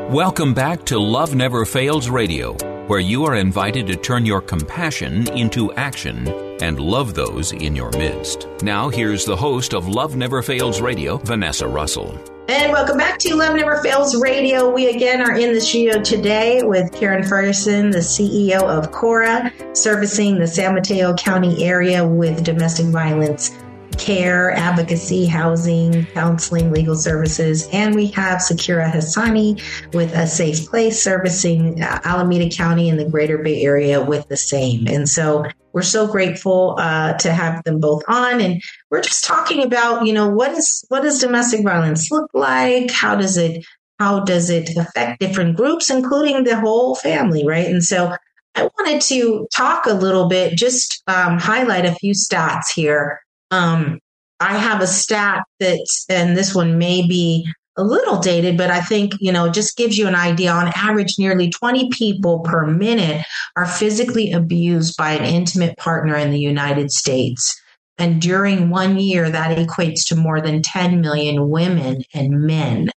Welcome 0.10 0.53
back 0.53 0.86
to 0.86 0.99
Love 0.99 1.34
Never 1.34 1.65
Fails 1.65 2.10
Radio, 2.10 2.53
where 2.88 2.99
you 2.99 3.25
are 3.25 3.36
invited 3.36 3.88
to 3.88 3.95
turn 3.95 4.25
your 4.25 4.39
compassion 4.39 5.27
into 5.36 5.73
action 5.73 6.27
and 6.62 6.79
love 6.79 7.15
those 7.15 7.51
in 7.51 7.75
your 7.75 7.91
midst. 7.91 8.47
Now, 8.62 8.89
here's 8.89 9.25
the 9.25 9.36
host 9.36 9.73
of 9.73 9.88
Love 9.88 10.15
Never 10.15 10.41
Fails 10.41 10.79
Radio, 10.79 11.17
Vanessa 11.17 11.67
Russell. 11.67 12.35
And 12.47 12.71
welcome 12.71 12.97
back 12.97 13.17
to 13.19 13.36
Love 13.36 13.55
Never 13.55 13.81
Fails 13.81 14.21
Radio. 14.21 14.71
We 14.71 14.89
again 14.89 15.19
are 15.19 15.36
in 15.36 15.51
the 15.51 15.60
studio 15.60 15.99
today 15.99 16.62
with 16.62 16.93
Karen 16.93 17.23
Ferguson, 17.23 17.89
the 17.89 17.97
CEO 17.97 18.62
of 18.62 18.91
Cora, 18.91 19.51
servicing 19.73 20.38
the 20.38 20.45
San 20.45 20.75
Mateo 20.75 21.15
County 21.15 21.65
area 21.65 22.08
with 22.08 22.43
domestic 22.43 22.86
violence 22.86 23.58
care, 23.97 24.51
advocacy, 24.51 25.25
housing, 25.25 26.05
counseling, 26.08 26.71
legal 26.71 26.95
services. 26.95 27.67
And 27.71 27.95
we 27.95 28.08
have 28.08 28.39
Sakira 28.39 28.91
Hassani 28.91 29.62
with 29.93 30.13
a 30.13 30.27
safe 30.27 30.67
place 30.69 31.01
servicing 31.01 31.81
uh, 31.81 31.99
Alameda 32.03 32.49
County 32.49 32.89
and 32.89 32.99
the 32.99 33.10
greater 33.10 33.38
Bay 33.38 33.63
Area 33.63 34.03
with 34.03 34.27
the 34.27 34.38
same. 34.38 34.88
And 34.88 35.08
so 35.10 35.45
we're 35.73 35.81
so 35.81 36.08
grateful 36.08 36.75
uh, 36.79 37.13
to 37.13 37.31
have 37.34 37.63
them 37.63 37.79
both 37.79 38.03
on. 38.08 38.39
And 38.41 38.62
we're 38.89 39.01
just 39.01 39.25
talking 39.25 39.63
about, 39.63 40.05
you 40.05 40.13
know, 40.13 40.29
what 40.29 40.51
is 40.51 40.86
what 40.89 41.01
does 41.01 41.19
domestic 41.19 41.63
violence 41.63 42.12
look 42.12 42.29
like? 42.34 42.91
How 42.91 43.15
does 43.15 43.38
it 43.38 43.65
how 43.99 44.21
does 44.21 44.49
it 44.49 44.75
affect 44.77 45.19
different 45.19 45.58
groups, 45.58 45.89
including 45.89 46.43
the 46.43 46.60
whole 46.60 46.95
family, 46.95 47.45
right? 47.45 47.67
And 47.67 47.84
so 47.84 48.15
I 48.55 48.69
wanted 48.77 49.01
to 49.01 49.47
talk 49.53 49.86
a 49.86 49.93
little 49.93 50.29
bit, 50.29 50.58
just 50.58 51.03
um, 51.08 51.39
highlight 51.39 51.86
a 51.86 51.95
few 51.95 52.13
stats 52.13 52.73
here 52.73 53.21
um, 53.51 53.99
I 54.39 54.58
have 54.58 54.81
a 54.81 54.88
stat 54.88 55.43
that, 55.60 55.86
and 56.10 56.36
this 56.36 56.53
one 56.53 56.77
may 56.77 57.08
be 57.08 57.47
a 57.77 57.84
little 57.84 58.19
dated, 58.19 58.58
but 58.58 58.71
I 58.71 58.81
think, 58.81 59.13
you 59.19 59.31
know, 59.31 59.49
just 59.49 59.77
gives 59.77 59.97
you 59.97 60.08
an 60.08 60.15
idea. 60.15 60.51
On 60.51 60.71
average, 60.75 61.15
nearly 61.19 61.49
20 61.49 61.89
people 61.89 62.39
per 62.39 62.65
minute 62.65 63.25
are 63.55 63.65
physically 63.65 64.31
abused 64.31 64.95
by 64.97 65.12
an 65.12 65.25
intimate 65.25 65.77
partner 65.77 66.15
in 66.15 66.31
the 66.31 66.39
United 66.39 66.91
States. 66.91 67.60
And 67.97 68.21
during 68.21 68.69
one 68.69 68.97
year, 68.99 69.29
that 69.29 69.58
equates 69.58 70.05
to 70.08 70.15
more 70.15 70.41
than 70.41 70.62
10 70.62 71.01
million 71.01 71.49
women 71.49 72.03
and 72.13 72.41
men. 72.41 72.91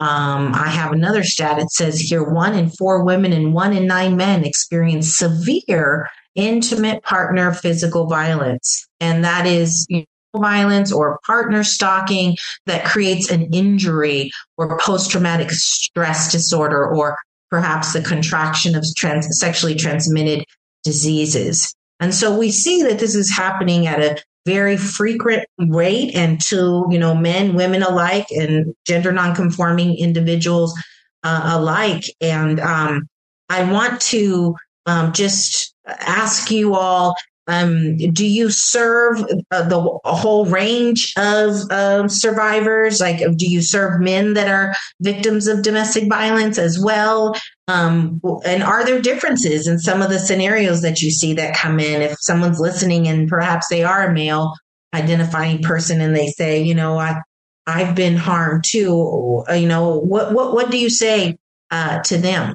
Um, 0.00 0.52
I 0.54 0.68
have 0.68 0.92
another 0.92 1.22
stat. 1.22 1.60
It 1.60 1.70
says 1.70 2.00
here 2.00 2.24
one 2.24 2.54
in 2.54 2.70
four 2.70 3.04
women 3.04 3.32
and 3.32 3.54
one 3.54 3.72
in 3.72 3.86
nine 3.86 4.16
men 4.16 4.44
experience 4.44 5.16
severe 5.16 6.08
intimate 6.34 7.02
partner 7.02 7.52
physical 7.52 8.06
violence. 8.06 8.86
And 9.00 9.24
that 9.24 9.46
is 9.46 9.86
violence 10.34 10.92
or 10.92 11.18
partner 11.26 11.62
stalking 11.62 12.36
that 12.66 12.84
creates 12.84 13.30
an 13.30 13.52
injury 13.52 14.30
or 14.56 14.78
post 14.78 15.10
traumatic 15.10 15.50
stress 15.50 16.32
disorder 16.32 16.86
or 16.86 17.16
perhaps 17.50 17.92
the 17.92 18.00
contraction 18.00 18.74
of 18.74 18.84
trans- 18.96 19.38
sexually 19.38 19.74
transmitted 19.74 20.44
diseases. 20.84 21.74
And 22.00 22.14
so 22.14 22.36
we 22.36 22.50
see 22.50 22.82
that 22.82 22.98
this 22.98 23.14
is 23.14 23.30
happening 23.30 23.86
at 23.86 24.00
a 24.00 24.22
very 24.44 24.76
frequent 24.76 25.44
rate 25.68 26.14
and 26.14 26.40
to, 26.40 26.86
you 26.90 26.98
know, 26.98 27.14
men, 27.14 27.54
women 27.54 27.82
alike 27.82 28.26
and 28.30 28.74
gender 28.86 29.12
nonconforming 29.12 29.96
individuals 29.98 30.74
uh, 31.22 31.42
alike. 31.58 32.04
And 32.20 32.58
um, 32.58 33.08
I 33.48 33.70
want 33.70 34.00
to 34.00 34.56
um, 34.86 35.12
just 35.12 35.74
ask 35.86 36.50
you 36.50 36.74
all 36.74 37.14
um, 37.48 37.96
do 37.96 38.24
you 38.24 38.50
serve 38.50 39.20
uh, 39.50 39.68
the 39.68 39.80
whole 40.04 40.46
range 40.46 41.12
of 41.16 41.70
uh, 41.70 42.06
survivors? 42.06 43.00
Like, 43.00 43.18
do 43.36 43.50
you 43.50 43.62
serve 43.62 44.00
men 44.00 44.34
that 44.34 44.48
are 44.48 44.74
victims 45.00 45.48
of 45.48 45.62
domestic 45.62 46.08
violence 46.08 46.56
as 46.56 46.78
well? 46.78 47.34
Um, 47.66 48.20
and 48.44 48.62
are 48.62 48.84
there 48.84 49.00
differences 49.00 49.66
in 49.66 49.80
some 49.80 50.02
of 50.02 50.10
the 50.10 50.20
scenarios 50.20 50.82
that 50.82 51.02
you 51.02 51.10
see 51.10 51.34
that 51.34 51.56
come 51.56 51.80
in? 51.80 52.00
If 52.00 52.16
someone's 52.20 52.60
listening 52.60 53.08
and 53.08 53.28
perhaps 53.28 53.66
they 53.68 53.82
are 53.82 54.06
a 54.06 54.12
male 54.12 54.54
identifying 54.94 55.62
person 55.62 56.00
and 56.00 56.14
they 56.14 56.28
say, 56.28 56.62
you 56.62 56.74
know, 56.74 56.96
I, 56.96 57.20
I've 57.66 57.96
been 57.96 58.16
harmed 58.16 58.64
too. 58.66 59.44
You 59.52 59.66
know, 59.66 59.98
what 59.98 60.32
what 60.32 60.52
what 60.52 60.70
do 60.70 60.78
you 60.78 60.90
say 60.90 61.38
uh, 61.70 62.02
to 62.02 62.18
them? 62.18 62.54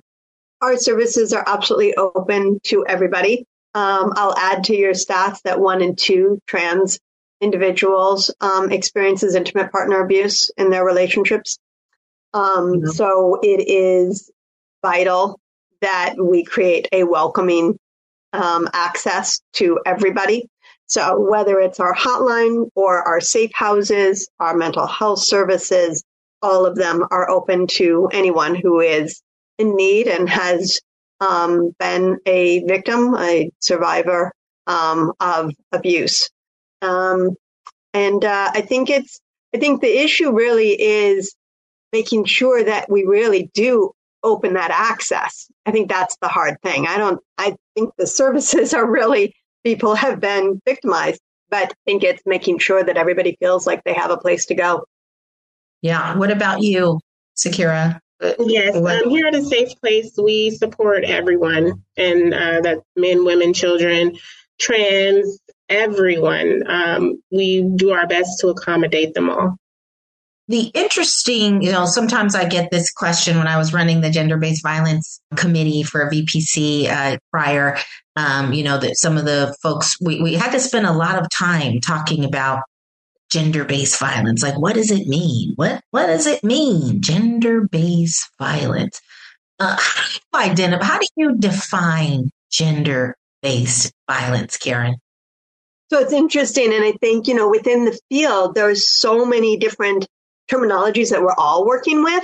Our 0.61 0.77
services 0.77 1.33
are 1.33 1.43
absolutely 1.45 1.95
open 1.95 2.59
to 2.65 2.85
everybody. 2.87 3.45
Um, 3.75 4.13
I'll 4.15 4.35
add 4.37 4.63
to 4.65 4.75
your 4.75 4.93
stats 4.93 5.41
that 5.43 5.59
one 5.59 5.81
in 5.81 5.95
two 5.95 6.39
trans 6.47 6.99
individuals 7.39 8.33
um, 8.41 8.71
experiences 8.71 9.35
intimate 9.35 9.71
partner 9.71 10.01
abuse 10.01 10.49
in 10.57 10.71
their 10.71 10.83
relationships. 10.83 11.59
Um, 12.33 12.43
mm-hmm. 12.43 12.87
So 12.87 13.39
it 13.43 13.67
is 13.67 14.31
vital 14.83 15.39
that 15.81 16.15
we 16.19 16.43
create 16.43 16.87
a 16.91 17.03
welcoming 17.03 17.77
um, 18.33 18.67
access 18.73 19.39
to 19.53 19.79
everybody. 19.85 20.49
So 20.87 21.19
whether 21.19 21.59
it's 21.59 21.79
our 21.79 21.93
hotline 21.93 22.69
or 22.73 23.03
our 23.03 23.19
safe 23.19 23.51
houses, 23.53 24.29
our 24.39 24.55
mental 24.55 24.87
health 24.87 25.19
services, 25.19 26.03
all 26.41 26.65
of 26.65 26.75
them 26.75 27.05
are 27.11 27.29
open 27.29 27.67
to 27.67 28.09
anyone 28.11 28.55
who 28.55 28.79
is 28.79 29.21
in 29.57 29.75
need 29.75 30.07
and 30.07 30.29
has 30.29 30.79
um, 31.19 31.73
been 31.79 32.19
a 32.25 32.63
victim, 32.65 33.15
a 33.15 33.51
survivor 33.59 34.31
um, 34.67 35.13
of 35.19 35.53
abuse. 35.71 36.29
Um, 36.81 37.31
and 37.93 38.23
uh, 38.23 38.51
I 38.53 38.61
think 38.61 38.89
it's, 38.89 39.19
I 39.55 39.57
think 39.57 39.81
the 39.81 39.99
issue 39.99 40.31
really 40.31 40.79
is 40.79 41.35
making 41.93 42.25
sure 42.25 42.63
that 42.63 42.89
we 42.89 43.05
really 43.05 43.49
do 43.53 43.91
open 44.23 44.53
that 44.53 44.71
access. 44.71 45.47
I 45.65 45.71
think 45.71 45.89
that's 45.89 46.17
the 46.21 46.27
hard 46.27 46.61
thing. 46.61 46.85
I 46.85 46.97
don't, 46.97 47.19
I 47.37 47.55
think 47.75 47.91
the 47.97 48.07
services 48.07 48.73
are 48.75 48.89
really, 48.89 49.33
people 49.63 49.95
have 49.95 50.19
been 50.19 50.61
victimized, 50.65 51.21
but 51.49 51.71
I 51.71 51.75
think 51.85 52.03
it's 52.03 52.21
making 52.25 52.59
sure 52.59 52.83
that 52.83 52.97
everybody 52.97 53.37
feels 53.39 53.65
like 53.65 53.83
they 53.83 53.93
have 53.93 54.11
a 54.11 54.17
place 54.17 54.45
to 54.47 54.55
go. 54.55 54.85
Yeah. 55.81 56.15
What 56.17 56.31
about 56.31 56.61
you, 56.61 56.99
Sakira? 57.37 57.99
Yes, 58.39 58.75
um, 58.75 59.09
here 59.09 59.27
at 59.27 59.35
a 59.35 59.43
safe 59.43 59.79
place, 59.79 60.13
we 60.17 60.49
support 60.49 61.03
everyone, 61.03 61.83
and 61.95 62.33
uh, 62.33 62.61
that's 62.61 62.81
men, 62.95 63.25
women, 63.25 63.53
children, 63.53 64.17
trans, 64.59 65.39
everyone. 65.69 66.63
Um, 66.67 67.21
we 67.31 67.61
do 67.61 67.91
our 67.91 68.07
best 68.07 68.39
to 68.39 68.47
accommodate 68.47 69.13
them 69.13 69.29
all. 69.29 69.57
The 70.49 70.71
interesting, 70.73 71.61
you 71.61 71.71
know, 71.71 71.85
sometimes 71.85 72.33
I 72.33 72.47
get 72.47 72.71
this 72.71 72.89
question 72.91 73.37
when 73.37 73.47
I 73.47 73.57
was 73.57 73.73
running 73.73 73.99
the 73.99 74.09
gender 74.09 74.37
based 74.37 74.63
violence 74.63 75.19
committee 75.35 75.83
for 75.83 76.09
VPC 76.09 76.89
uh, 76.89 77.17
prior. 77.31 77.77
Um, 78.15 78.53
you 78.53 78.63
know, 78.63 78.79
that 78.79 78.97
some 78.97 79.17
of 79.17 79.25
the 79.25 79.55
folks, 79.61 79.97
we, 80.01 80.21
we 80.21 80.33
had 80.33 80.51
to 80.51 80.59
spend 80.59 80.87
a 80.87 80.93
lot 80.93 81.21
of 81.21 81.29
time 81.29 81.81
talking 81.81 82.23
about 82.23 82.61
gender 83.29 83.65
based 83.65 83.99
violence? 83.99 84.43
Like, 84.43 84.59
what 84.59 84.75
does 84.75 84.91
it 84.91 85.07
mean? 85.07 85.53
What 85.55 85.81
what 85.91 86.07
does 86.07 86.27
it 86.27 86.43
mean? 86.43 87.01
Gender 87.01 87.61
based 87.61 88.29
violence. 88.39 89.01
Uh, 89.59 89.75
how 89.79 90.03
do 90.03 90.19
you 90.33 90.51
identify? 90.51 90.85
How 90.85 90.99
do 90.99 91.07
you 91.15 91.35
define 91.37 92.29
gender 92.51 93.15
based 93.41 93.91
violence, 94.09 94.57
Karen? 94.57 94.95
So 95.89 95.99
it's 95.99 96.13
interesting, 96.13 96.73
and 96.73 96.83
I 96.83 96.93
think 96.93 97.27
you 97.27 97.33
know 97.33 97.49
within 97.49 97.85
the 97.85 97.99
field 98.09 98.55
there's 98.55 98.89
so 98.89 99.25
many 99.25 99.57
different 99.57 100.07
terminologies 100.51 101.09
that 101.11 101.21
we're 101.21 101.35
all 101.37 101.65
working 101.65 102.03
with. 102.03 102.23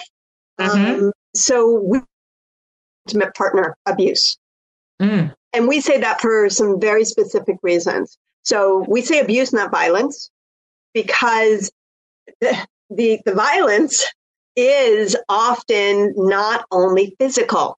Mm-hmm. 0.59 1.05
Um, 1.05 1.11
so 1.35 1.81
we 1.81 1.99
intimate 3.07 3.33
partner 3.35 3.75
abuse, 3.85 4.37
mm. 5.01 5.33
and 5.53 5.67
we 5.67 5.81
say 5.81 5.99
that 5.99 6.21
for 6.21 6.49
some 6.49 6.79
very 6.79 7.05
specific 7.05 7.57
reasons. 7.63 8.17
So 8.43 8.85
we 8.87 9.01
say 9.01 9.19
abuse, 9.19 9.53
not 9.53 9.71
violence 9.71 10.29
because 10.93 11.71
the, 12.41 12.67
the, 12.89 13.19
the 13.25 13.33
violence 13.33 14.05
is 14.55 15.17
often 15.29 16.13
not 16.15 16.65
only 16.71 17.15
physical. 17.19 17.77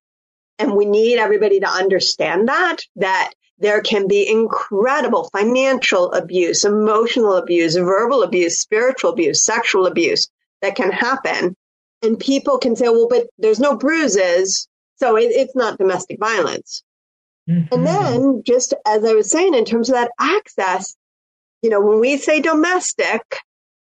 And 0.60 0.76
we 0.76 0.86
need 0.86 1.18
everybody 1.18 1.60
to 1.60 1.68
understand 1.68 2.48
that, 2.48 2.78
that 2.98 3.32
there 3.60 3.82
can 3.82 4.08
be 4.08 4.30
incredible 4.30 5.30
financial 5.32 6.12
abuse, 6.12 6.66
emotional 6.66 7.36
abuse, 7.36 7.76
verbal 7.76 8.24
abuse, 8.24 8.60
spiritual 8.60 9.12
abuse, 9.12 9.44
sexual 9.44 9.86
abuse 9.86 10.30
that 10.62 10.76
can 10.76 10.92
happen. 10.92 11.56
And 12.02 12.20
people 12.20 12.58
can 12.58 12.76
say, 12.76 12.90
well, 12.90 13.08
but 13.10 13.28
there's 13.38 13.60
no 13.60 13.76
bruises. 13.78 14.68
So 14.98 15.18
it, 15.18 15.32
it's 15.32 15.56
not 15.56 15.78
domestic 15.78 16.20
violence. 16.20 16.84
Mm-hmm. 17.50 17.74
And 17.74 17.88
then 17.88 18.44
just 18.46 18.74
as 18.86 19.04
I 19.06 19.14
was 19.14 19.30
saying, 19.30 19.54
in 19.54 19.66
terms 19.66 19.90
of 19.90 19.96
that 19.96 20.12
access, 20.20 20.96
you 21.66 21.72
know, 21.72 21.82
when 21.82 22.00
we 22.00 22.16
say 22.18 22.42
domestic, 22.42 23.24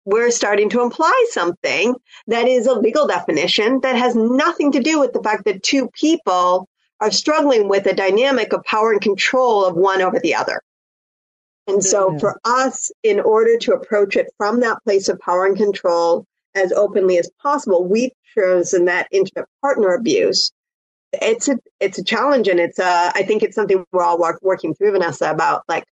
we're 0.06 0.30
starting 0.30 0.70
to 0.70 0.84
imply 0.84 1.26
something 1.32 1.96
that 2.28 2.48
is 2.48 2.68
a 2.68 2.76
legal 2.76 3.08
definition 3.08 3.80
that 3.82 3.96
has 3.96 4.16
nothing 4.16 4.72
to 4.74 4.84
do 4.84 5.00
with 5.00 5.14
the 5.14 5.24
fact 5.24 5.46
that 5.46 5.64
two 5.64 5.90
people 6.00 6.70
are 7.00 7.10
struggling 7.10 7.68
with 7.68 7.88
a 7.88 7.96
dynamic 7.96 8.54
of 8.54 8.64
power 8.66 8.92
and 8.92 9.02
control 9.02 9.66
of 9.66 9.76
one 9.76 10.00
over 10.00 10.20
the 10.20 10.36
other. 10.36 10.62
And 11.66 11.84
so 11.84 12.10
mm-hmm. 12.10 12.20
for 12.20 12.40
us, 12.46 12.92
in 13.02 13.20
order 13.20 13.58
to 13.58 13.74
approach 13.74 14.16
it 14.16 14.28
from 14.38 14.60
that 14.60 14.78
place 14.84 15.10
of 15.10 15.20
power 15.20 15.48
and 15.48 15.58
control 15.58 16.28
as 16.54 16.72
openly 16.72 17.18
as 17.18 17.32
possible, 17.42 17.84
we've 17.84 18.12
chosen 18.38 18.86
that 18.86 19.08
intimate 19.12 19.50
partner 19.60 19.96
abuse. 19.96 20.52
It's 21.14 21.48
a, 21.48 21.58
it's 21.80 21.98
a 21.98 22.04
challenge 22.04 22.48
and 22.48 22.60
it's 22.60 22.78
a, 22.78 23.12
I 23.16 23.24
think 23.24 23.42
it's 23.42 23.56
something 23.56 23.84
we're 23.92 24.04
all 24.04 24.20
work, 24.20 24.38
working 24.44 24.76
through, 24.76 24.92
Vanessa, 24.92 25.32
about 25.32 25.64
like, 25.68 25.86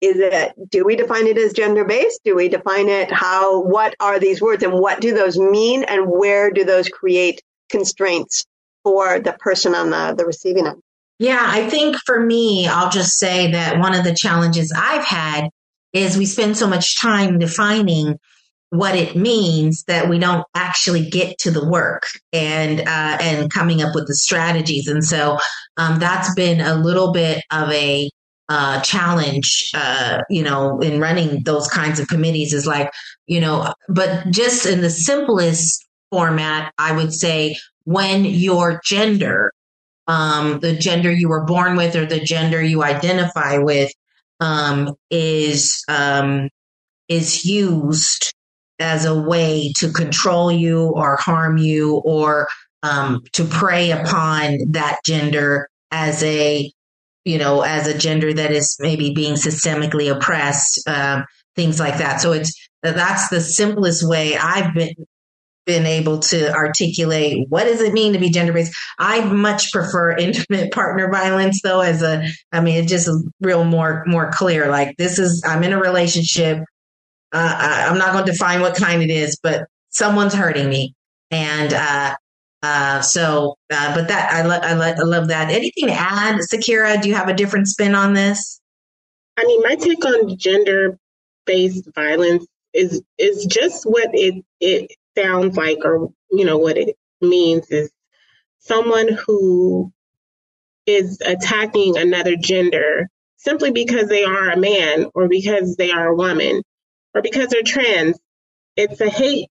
is 0.00 0.16
it, 0.18 0.52
do 0.70 0.84
we 0.84 0.96
define 0.96 1.26
it 1.26 1.38
as 1.38 1.52
gender 1.52 1.84
based? 1.84 2.20
Do 2.24 2.36
we 2.36 2.48
define 2.48 2.88
it 2.88 3.10
how, 3.10 3.60
what 3.62 3.94
are 4.00 4.20
these 4.20 4.40
words 4.40 4.62
and 4.62 4.74
what 4.74 5.00
do 5.00 5.12
those 5.14 5.38
mean 5.38 5.84
and 5.84 6.06
where 6.08 6.50
do 6.50 6.64
those 6.64 6.88
create 6.88 7.42
constraints 7.68 8.44
for 8.84 9.18
the 9.18 9.32
person 9.32 9.74
on 9.74 9.90
the, 9.90 10.14
the 10.16 10.24
receiving 10.24 10.66
end? 10.66 10.80
Yeah, 11.18 11.42
I 11.42 11.68
think 11.68 11.96
for 12.06 12.24
me, 12.24 12.68
I'll 12.68 12.90
just 12.90 13.18
say 13.18 13.50
that 13.50 13.80
one 13.80 13.94
of 13.94 14.04
the 14.04 14.14
challenges 14.14 14.72
I've 14.76 15.04
had 15.04 15.48
is 15.92 16.16
we 16.16 16.26
spend 16.26 16.56
so 16.56 16.68
much 16.68 17.00
time 17.00 17.38
defining 17.38 18.18
what 18.70 18.94
it 18.94 19.16
means 19.16 19.82
that 19.84 20.08
we 20.08 20.18
don't 20.18 20.44
actually 20.54 21.08
get 21.08 21.38
to 21.38 21.50
the 21.50 21.66
work 21.66 22.04
and 22.32 22.80
uh, 22.80 23.18
and 23.20 23.50
coming 23.50 23.82
up 23.82 23.94
with 23.94 24.06
the 24.06 24.14
strategies. 24.14 24.86
And 24.86 25.02
so 25.02 25.38
um, 25.76 25.98
that's 25.98 26.34
been 26.34 26.60
a 26.60 26.74
little 26.74 27.12
bit 27.12 27.42
of 27.50 27.70
a 27.72 28.10
uh, 28.48 28.80
challenge, 28.80 29.70
uh, 29.74 30.22
you 30.30 30.42
know, 30.42 30.80
in 30.80 31.00
running 31.00 31.42
those 31.42 31.68
kinds 31.68 32.00
of 32.00 32.08
committees 32.08 32.52
is 32.52 32.66
like, 32.66 32.90
you 33.26 33.40
know, 33.40 33.72
but 33.88 34.30
just 34.30 34.64
in 34.66 34.80
the 34.80 34.90
simplest 34.90 35.86
format, 36.10 36.72
I 36.78 36.92
would 36.92 37.12
say 37.12 37.56
when 37.84 38.24
your 38.24 38.80
gender 38.84 39.52
um, 40.08 40.58
the 40.60 40.72
gender 40.72 41.12
you 41.12 41.28
were 41.28 41.44
born 41.44 41.76
with 41.76 41.94
or 41.94 42.06
the 42.06 42.18
gender 42.18 42.62
you 42.62 42.82
identify 42.82 43.58
with 43.58 43.92
um, 44.40 44.94
is 45.10 45.84
um, 45.88 46.48
is 47.08 47.44
used 47.44 48.32
as 48.80 49.04
a 49.04 49.20
way 49.20 49.72
to 49.76 49.92
control 49.92 50.50
you 50.50 50.86
or 50.94 51.16
harm 51.16 51.58
you 51.58 51.96
or 52.04 52.48
um, 52.82 53.22
to 53.32 53.44
prey 53.44 53.90
upon 53.90 54.58
that 54.70 55.00
gender 55.04 55.68
as 55.90 56.22
a 56.22 56.72
you 57.28 57.38
know 57.38 57.60
as 57.60 57.86
a 57.86 57.96
gender 57.96 58.32
that 58.32 58.50
is 58.50 58.76
maybe 58.80 59.12
being 59.12 59.34
systemically 59.34 60.10
oppressed 60.10 60.80
um, 60.88 61.24
things 61.54 61.78
like 61.78 61.98
that. 61.98 62.20
So 62.20 62.32
it's 62.32 62.52
that's 62.82 63.28
the 63.28 63.40
simplest 63.40 64.08
way 64.08 64.36
i've 64.36 64.72
been 64.72 64.94
been 65.66 65.84
able 65.84 66.20
to 66.20 66.50
articulate 66.54 67.44
what 67.50 67.64
does 67.64 67.82
it 67.82 67.92
mean 67.92 68.14
to 68.14 68.18
be 68.18 68.30
gender 68.30 68.54
based. 68.54 68.74
I 68.98 69.20
much 69.20 69.70
prefer 69.70 70.16
intimate 70.16 70.72
partner 70.72 71.10
violence 71.10 71.60
though 71.62 71.80
as 71.80 72.02
a 72.02 72.24
I 72.52 72.62
mean 72.62 72.82
it's 72.82 72.90
just 72.90 73.10
real 73.40 73.64
more 73.64 74.02
more 74.06 74.30
clear. 74.32 74.70
Like 74.70 74.96
this 74.96 75.18
is 75.18 75.44
I'm 75.46 75.62
in 75.62 75.74
a 75.74 75.78
relationship. 75.78 76.60
Uh, 77.30 77.54
I, 77.58 77.90
am 77.90 77.98
not 77.98 78.14
going 78.14 78.24
to 78.24 78.32
define 78.32 78.62
what 78.62 78.76
kind 78.76 79.02
it 79.02 79.10
is 79.10 79.38
but 79.42 79.66
someone's 79.90 80.32
hurting 80.32 80.70
me. 80.70 80.94
And 81.30 81.74
uh, 81.74 82.16
uh, 82.62 83.00
so 83.00 83.56
uh, 83.70 83.94
but 83.94 84.08
that 84.08 84.32
I, 84.32 84.42
lo- 84.42 84.60
I, 84.60 84.74
lo- 84.74 84.94
I 84.98 85.02
love 85.04 85.28
that. 85.28 85.50
Anything 85.50 85.86
to 85.88 85.92
add? 85.94 86.40
Sakira 86.40 87.00
do 87.00 87.08
you 87.08 87.14
have 87.14 87.28
a 87.28 87.34
different 87.34 87.68
spin 87.68 87.94
on 87.94 88.14
this? 88.14 88.60
I 89.36 89.44
mean 89.44 89.62
my 89.62 89.76
take 89.76 90.04
on 90.04 90.36
gender 90.38 90.98
based 91.46 91.88
violence 91.94 92.46
is 92.74 93.02
is 93.18 93.46
just 93.46 93.84
what 93.84 94.10
it 94.12 94.44
it 94.60 94.92
sounds 95.16 95.56
like 95.56 95.78
or 95.84 96.10
you 96.30 96.44
know 96.44 96.58
what 96.58 96.76
it 96.76 96.96
means 97.20 97.70
is 97.70 97.90
someone 98.58 99.08
who 99.26 99.92
is 100.86 101.20
attacking 101.24 101.96
another 101.96 102.36
gender 102.36 103.08
simply 103.36 103.70
because 103.70 104.08
they 104.08 104.24
are 104.24 104.50
a 104.50 104.56
man 104.56 105.06
or 105.14 105.28
because 105.28 105.76
they 105.76 105.90
are 105.90 106.08
a 106.08 106.16
woman 106.16 106.62
or 107.14 107.22
because 107.22 107.48
they're 107.48 107.62
trans. 107.62 108.18
It's 108.76 109.00
a 109.00 109.10
hate 109.10 109.48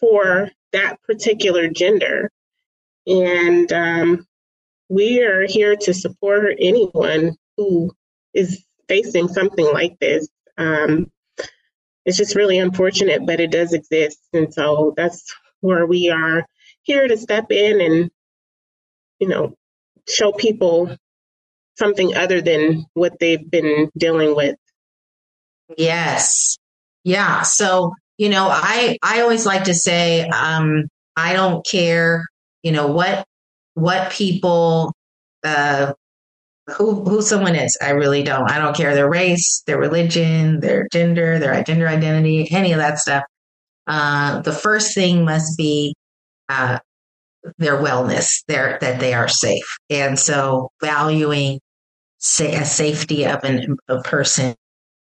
for 0.00 0.50
that 0.72 1.00
particular 1.02 1.68
gender 1.68 2.30
and 3.06 3.72
um, 3.72 4.26
we 4.88 5.22
are 5.22 5.46
here 5.46 5.76
to 5.76 5.94
support 5.94 6.56
anyone 6.60 7.36
who 7.56 7.92
is 8.34 8.64
facing 8.88 9.28
something 9.28 9.66
like 9.72 9.98
this 10.00 10.28
um, 10.58 11.10
it's 12.06 12.16
just 12.16 12.36
really 12.36 12.58
unfortunate, 12.58 13.26
but 13.26 13.40
it 13.40 13.50
does 13.50 13.72
exist. 13.72 14.18
And 14.32 14.54
so 14.54 14.94
that's 14.96 15.34
where 15.60 15.86
we 15.86 16.08
are 16.08 16.46
here 16.84 17.06
to 17.06 17.16
step 17.16 17.50
in 17.50 17.80
and, 17.80 18.10
you 19.18 19.28
know, 19.28 19.54
show 20.08 20.30
people 20.32 20.96
something 21.76 22.14
other 22.14 22.40
than 22.40 22.86
what 22.94 23.18
they've 23.18 23.50
been 23.50 23.90
dealing 23.98 24.36
with. 24.36 24.56
Yes. 25.76 26.58
Yeah. 27.02 27.42
So, 27.42 27.92
you 28.18 28.28
know, 28.28 28.48
I, 28.50 28.98
I 29.02 29.22
always 29.22 29.44
like 29.44 29.64
to 29.64 29.74
say, 29.74 30.28
um, 30.28 30.84
I 31.16 31.32
don't 31.32 31.66
care, 31.66 32.24
you 32.66 32.72
know, 32.72 32.88
what, 32.88 33.24
what 33.74 34.10
people, 34.10 34.92
uh, 35.44 35.92
who 36.76 37.04
who 37.04 37.22
someone 37.22 37.54
is. 37.54 37.76
I 37.80 37.90
really 37.90 38.22
don't. 38.22 38.50
I 38.50 38.58
don't 38.58 38.76
care 38.76 38.94
their 38.94 39.08
race, 39.08 39.62
their 39.66 39.78
religion, 39.78 40.60
their 40.60 40.88
gender, 40.90 41.38
their 41.38 41.62
gender 41.62 41.88
identity, 41.88 42.48
any 42.50 42.72
of 42.72 42.78
that 42.78 42.98
stuff. 42.98 43.22
Uh, 43.86 44.40
the 44.40 44.52
first 44.52 44.94
thing 44.94 45.24
must 45.24 45.56
be 45.56 45.94
uh, 46.48 46.78
their 47.58 47.76
wellness, 47.76 48.42
their 48.48 48.78
that 48.80 48.98
they 48.98 49.14
are 49.14 49.28
safe, 49.28 49.76
and 49.90 50.18
so 50.18 50.70
valuing 50.82 51.60
say 52.18 52.56
a 52.56 52.64
safety 52.64 53.24
of 53.26 53.44
an, 53.44 53.76
a 53.88 54.02
person. 54.02 54.54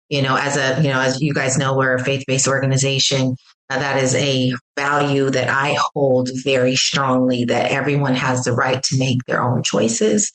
You 0.08 0.22
know, 0.22 0.36
as 0.36 0.56
a 0.56 0.82
you 0.82 0.88
know, 0.88 1.00
as 1.00 1.20
you 1.20 1.34
guys 1.34 1.58
know, 1.58 1.76
we're 1.76 1.94
a 1.94 2.02
faith 2.02 2.24
based 2.26 2.48
organization. 2.48 3.36
That 3.70 4.02
is 4.02 4.14
a 4.14 4.52
value 4.76 5.30
that 5.30 5.48
I 5.48 5.76
hold 5.94 6.30
very 6.44 6.76
strongly. 6.76 7.44
That 7.44 7.70
everyone 7.70 8.14
has 8.14 8.44
the 8.44 8.52
right 8.52 8.82
to 8.82 8.98
make 8.98 9.24
their 9.26 9.42
own 9.42 9.62
choices 9.62 10.30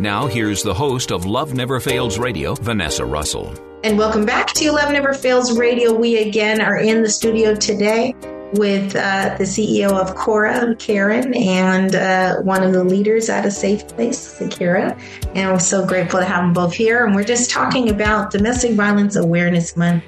Now, 0.00 0.26
here's 0.26 0.62
the 0.62 0.72
host 0.72 1.12
of 1.12 1.26
Love 1.26 1.52
Never 1.52 1.78
Fails 1.78 2.18
Radio, 2.18 2.54
Vanessa 2.54 3.04
Russell. 3.04 3.54
And 3.84 3.98
welcome 3.98 4.24
back 4.24 4.46
to 4.54 4.72
Love 4.72 4.90
Never 4.90 5.12
Fails 5.12 5.58
Radio. 5.58 5.92
We 5.92 6.16
again 6.16 6.62
are 6.62 6.78
in 6.78 7.02
the 7.02 7.10
studio 7.10 7.54
today 7.54 8.14
with 8.54 8.96
uh, 8.96 9.34
the 9.36 9.44
CEO 9.44 9.90
of 9.90 10.16
Cora, 10.16 10.74
Karen, 10.76 11.34
and 11.34 11.94
uh, 11.94 12.36
one 12.36 12.62
of 12.62 12.72
the 12.72 12.82
leaders 12.82 13.28
at 13.28 13.44
A 13.44 13.50
Safe 13.50 13.86
Place, 13.88 14.40
Sakira. 14.40 14.98
And 15.34 15.52
we're 15.52 15.58
so 15.58 15.84
grateful 15.86 16.20
to 16.20 16.24
have 16.24 16.44
them 16.44 16.54
both 16.54 16.72
here. 16.72 17.04
And 17.04 17.14
we're 17.14 17.22
just 17.22 17.50
talking 17.50 17.90
about 17.90 18.30
Domestic 18.30 18.72
Violence 18.72 19.16
Awareness 19.16 19.76
Month 19.76 20.02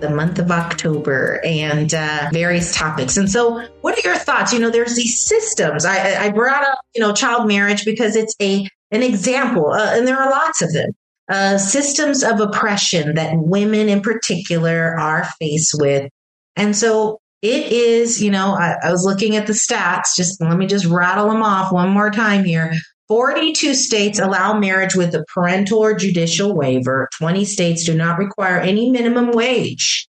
the 0.00 0.10
month 0.10 0.38
of 0.38 0.50
October 0.50 1.40
and 1.44 1.92
uh, 1.94 2.28
various 2.32 2.74
topics. 2.74 3.16
And 3.16 3.28
so, 3.30 3.66
what 3.80 3.96
are 3.98 4.08
your 4.08 4.16
thoughts? 4.16 4.52
You 4.52 4.60
know, 4.60 4.70
there's 4.70 4.94
these 4.94 5.20
systems. 5.20 5.84
I, 5.84 6.26
I 6.26 6.30
brought 6.30 6.62
up, 6.62 6.80
you 6.94 7.00
know, 7.00 7.12
child 7.12 7.48
marriage 7.48 7.84
because 7.84 8.14
it's 8.14 8.34
a 8.40 8.68
an 8.90 9.02
example, 9.02 9.70
uh, 9.70 9.96
and 9.96 10.06
there 10.06 10.18
are 10.18 10.30
lots 10.30 10.62
of 10.62 10.72
them. 10.72 10.90
Uh, 11.28 11.58
systems 11.58 12.24
of 12.24 12.40
oppression 12.40 13.14
that 13.14 13.36
women 13.36 13.90
in 13.90 14.00
particular 14.00 14.98
are 14.98 15.28
faced 15.38 15.74
with. 15.78 16.08
And 16.56 16.74
so 16.74 17.20
it 17.42 17.70
is, 17.70 18.22
you 18.22 18.30
know, 18.30 18.54
I, 18.54 18.76
I 18.82 18.90
was 18.90 19.04
looking 19.04 19.36
at 19.36 19.46
the 19.46 19.52
stats, 19.52 20.16
just 20.16 20.40
let 20.40 20.56
me 20.56 20.66
just 20.66 20.86
rattle 20.86 21.28
them 21.28 21.42
off 21.42 21.70
one 21.70 21.90
more 21.90 22.10
time 22.10 22.44
here. 22.44 22.72
42 23.08 23.74
states 23.74 24.18
allow 24.18 24.58
marriage 24.58 24.94
with 24.94 25.14
a 25.14 25.24
parental 25.32 25.78
or 25.78 25.94
judicial 25.94 26.54
waiver. 26.54 27.08
20 27.18 27.44
states 27.44 27.84
do 27.84 27.94
not 27.94 28.18
require 28.18 28.58
any 28.58 28.90
minimum 28.90 29.30
wage, 29.32 30.06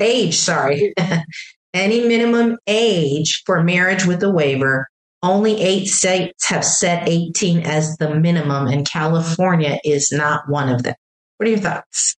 age, 0.00 0.34
sorry, 0.34 0.94
any 1.74 2.06
minimum 2.06 2.56
age 2.66 3.42
for 3.46 3.62
marriage 3.62 4.04
with 4.04 4.22
a 4.22 4.30
waiver. 4.30 4.88
Only 5.22 5.60
eight 5.60 5.86
states 5.86 6.46
have 6.48 6.64
set 6.64 7.08
18 7.08 7.60
as 7.60 7.96
the 7.98 8.14
minimum, 8.14 8.68
and 8.68 8.88
California 8.88 9.78
is 9.84 10.10
not 10.10 10.48
one 10.48 10.70
of 10.70 10.82
them. 10.82 10.94
What 11.36 11.46
are 11.46 11.50
your 11.50 11.60
thoughts? 11.60 12.16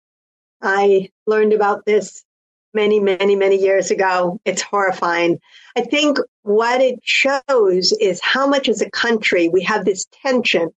I 0.63 1.09
learned 1.27 1.55
about 1.55 1.87
this 1.87 2.23
many, 2.75 3.01
many, 3.01 3.37
many 3.37 3.57
years 3.57 3.91
ago. 3.91 4.39
It's 4.45 4.63
horrifying. 4.63 5.39
I 5.77 5.81
think 5.83 6.19
what 6.43 6.81
it 6.83 7.01
shows 7.03 7.93
is 7.93 8.21
how 8.23 8.47
much 8.47 8.69
as 8.69 8.83
a 8.83 8.91
country 8.91 9.49
we 9.49 9.63
have 9.63 9.85
this 9.85 10.07
tension 10.23 10.71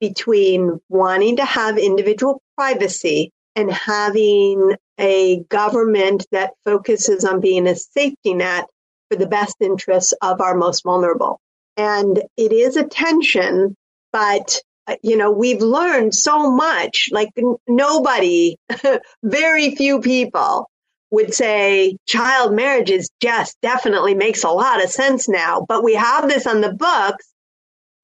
between 0.00 0.78
wanting 0.88 1.36
to 1.36 1.44
have 1.44 1.78
individual 1.78 2.42
privacy 2.56 3.32
and 3.56 3.70
having 3.70 4.76
a 4.98 5.42
government 5.44 6.26
that 6.32 6.52
focuses 6.64 7.24
on 7.24 7.40
being 7.40 7.66
a 7.66 7.76
safety 7.76 8.34
net 8.34 8.66
for 9.10 9.16
the 9.16 9.26
best 9.26 9.56
interests 9.60 10.12
of 10.22 10.40
our 10.40 10.54
most 10.54 10.82
vulnerable. 10.84 11.40
And 11.76 12.22
it 12.36 12.52
is 12.52 12.76
a 12.76 12.84
tension, 12.84 13.76
but 14.12 14.60
uh, 14.86 14.96
you 15.02 15.16
know, 15.16 15.30
we've 15.30 15.62
learned 15.62 16.14
so 16.14 16.50
much. 16.50 17.08
Like 17.12 17.30
nobody, 17.68 18.56
very 19.22 19.74
few 19.76 20.00
people 20.00 20.68
would 21.10 21.34
say 21.34 21.96
child 22.06 22.54
marriage 22.54 22.90
is 22.90 23.10
just 23.20 23.56
definitely 23.60 24.14
makes 24.14 24.44
a 24.44 24.50
lot 24.50 24.82
of 24.82 24.90
sense 24.90 25.28
now, 25.28 25.64
but 25.68 25.84
we 25.84 25.94
have 25.94 26.28
this 26.28 26.46
on 26.46 26.60
the 26.60 26.72
books. 26.72 27.26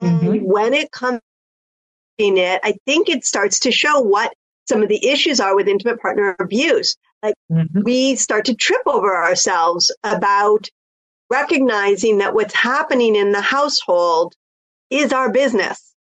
Mm-hmm. 0.03 0.45
When 0.45 0.75
it 0.75 0.93
comes 0.93 1.21
in 2.19 2.37
it, 2.37 2.61
I 2.63 2.77
think 2.87 3.09
it 3.09 3.25
starts 3.25 3.61
to 3.61 3.73
show 3.73 4.01
what 4.01 4.33
some 4.69 4.83
of 4.83 4.89
the 4.89 5.09
issues 5.09 5.41
are 5.41 5.57
with 5.57 5.67
intimate 5.67 6.01
partner 6.01 6.37
abuse. 6.39 6.97
Like 7.23 7.35
mm-hmm. 7.51 7.81
we 7.83 8.15
start 8.15 8.45
to 8.45 8.55
trip 8.55 8.83
over 8.87 9.17
ourselves 9.17 9.95
about 10.05 10.69
recognizing 11.31 12.19
that 12.19 12.35
what's 12.35 12.55
happening 12.55 13.17
in 13.17 13.33
the 13.33 13.41
household 13.41 14.35
is 14.91 15.13
our 15.13 15.31
business. 15.31 15.95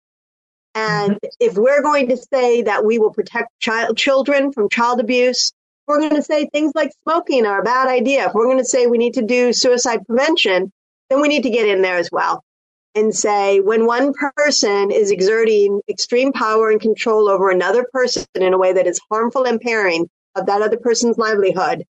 And 0.75 1.13
mm-hmm. 1.13 1.29
if 1.41 1.57
we're 1.57 1.83
going 1.83 2.09
to 2.09 2.17
say 2.17 2.63
that 2.63 2.85
we 2.85 2.99
will 2.99 3.13
protect 3.13 3.49
child, 3.61 3.97
children 3.97 4.53
from 4.53 4.69
child 4.69 5.01
abuse, 5.01 5.53
we're 5.87 6.01
going 6.01 6.17
to 6.17 6.23
say 6.23 6.47
things 6.47 6.73
like 6.75 6.93
smoking 7.03 7.47
are 7.47 7.61
a 7.61 7.65
bad 7.65 7.89
idea, 7.89 8.27
if 8.27 8.35
we're 8.35 8.47
going 8.47 8.59
to 8.59 8.65
say 8.65 8.87
we 8.87 8.99
need 8.99 9.15
to 9.15 9.23
do 9.23 9.53
suicide 9.53 10.01
prevention, 10.07 10.73
then 11.11 11.21
we 11.21 11.29
need 11.29 11.43
to 11.43 11.51
get 11.51 11.69
in 11.69 11.83
there 11.83 11.99
as 11.99 12.11
well 12.11 12.43
and 12.95 13.15
say 13.15 13.61
when 13.61 13.87
one 13.87 14.13
person 14.37 14.91
is 14.91 15.11
exerting 15.11 15.81
extreme 15.89 16.33
power 16.33 16.71
and 16.71 16.81
control 16.81 17.29
over 17.29 17.51
another 17.51 17.87
person 17.93 18.25
in 18.35 18.55
a 18.55 18.59
way 18.59 18.73
that 18.73 18.87
is 18.87 19.01
harmful 19.11 19.45
and 19.45 19.55
impairing 19.55 20.09
of 20.35 20.47
that 20.47 20.63
other 20.63 20.77
person's 20.77 21.19
livelihood, 21.19 21.85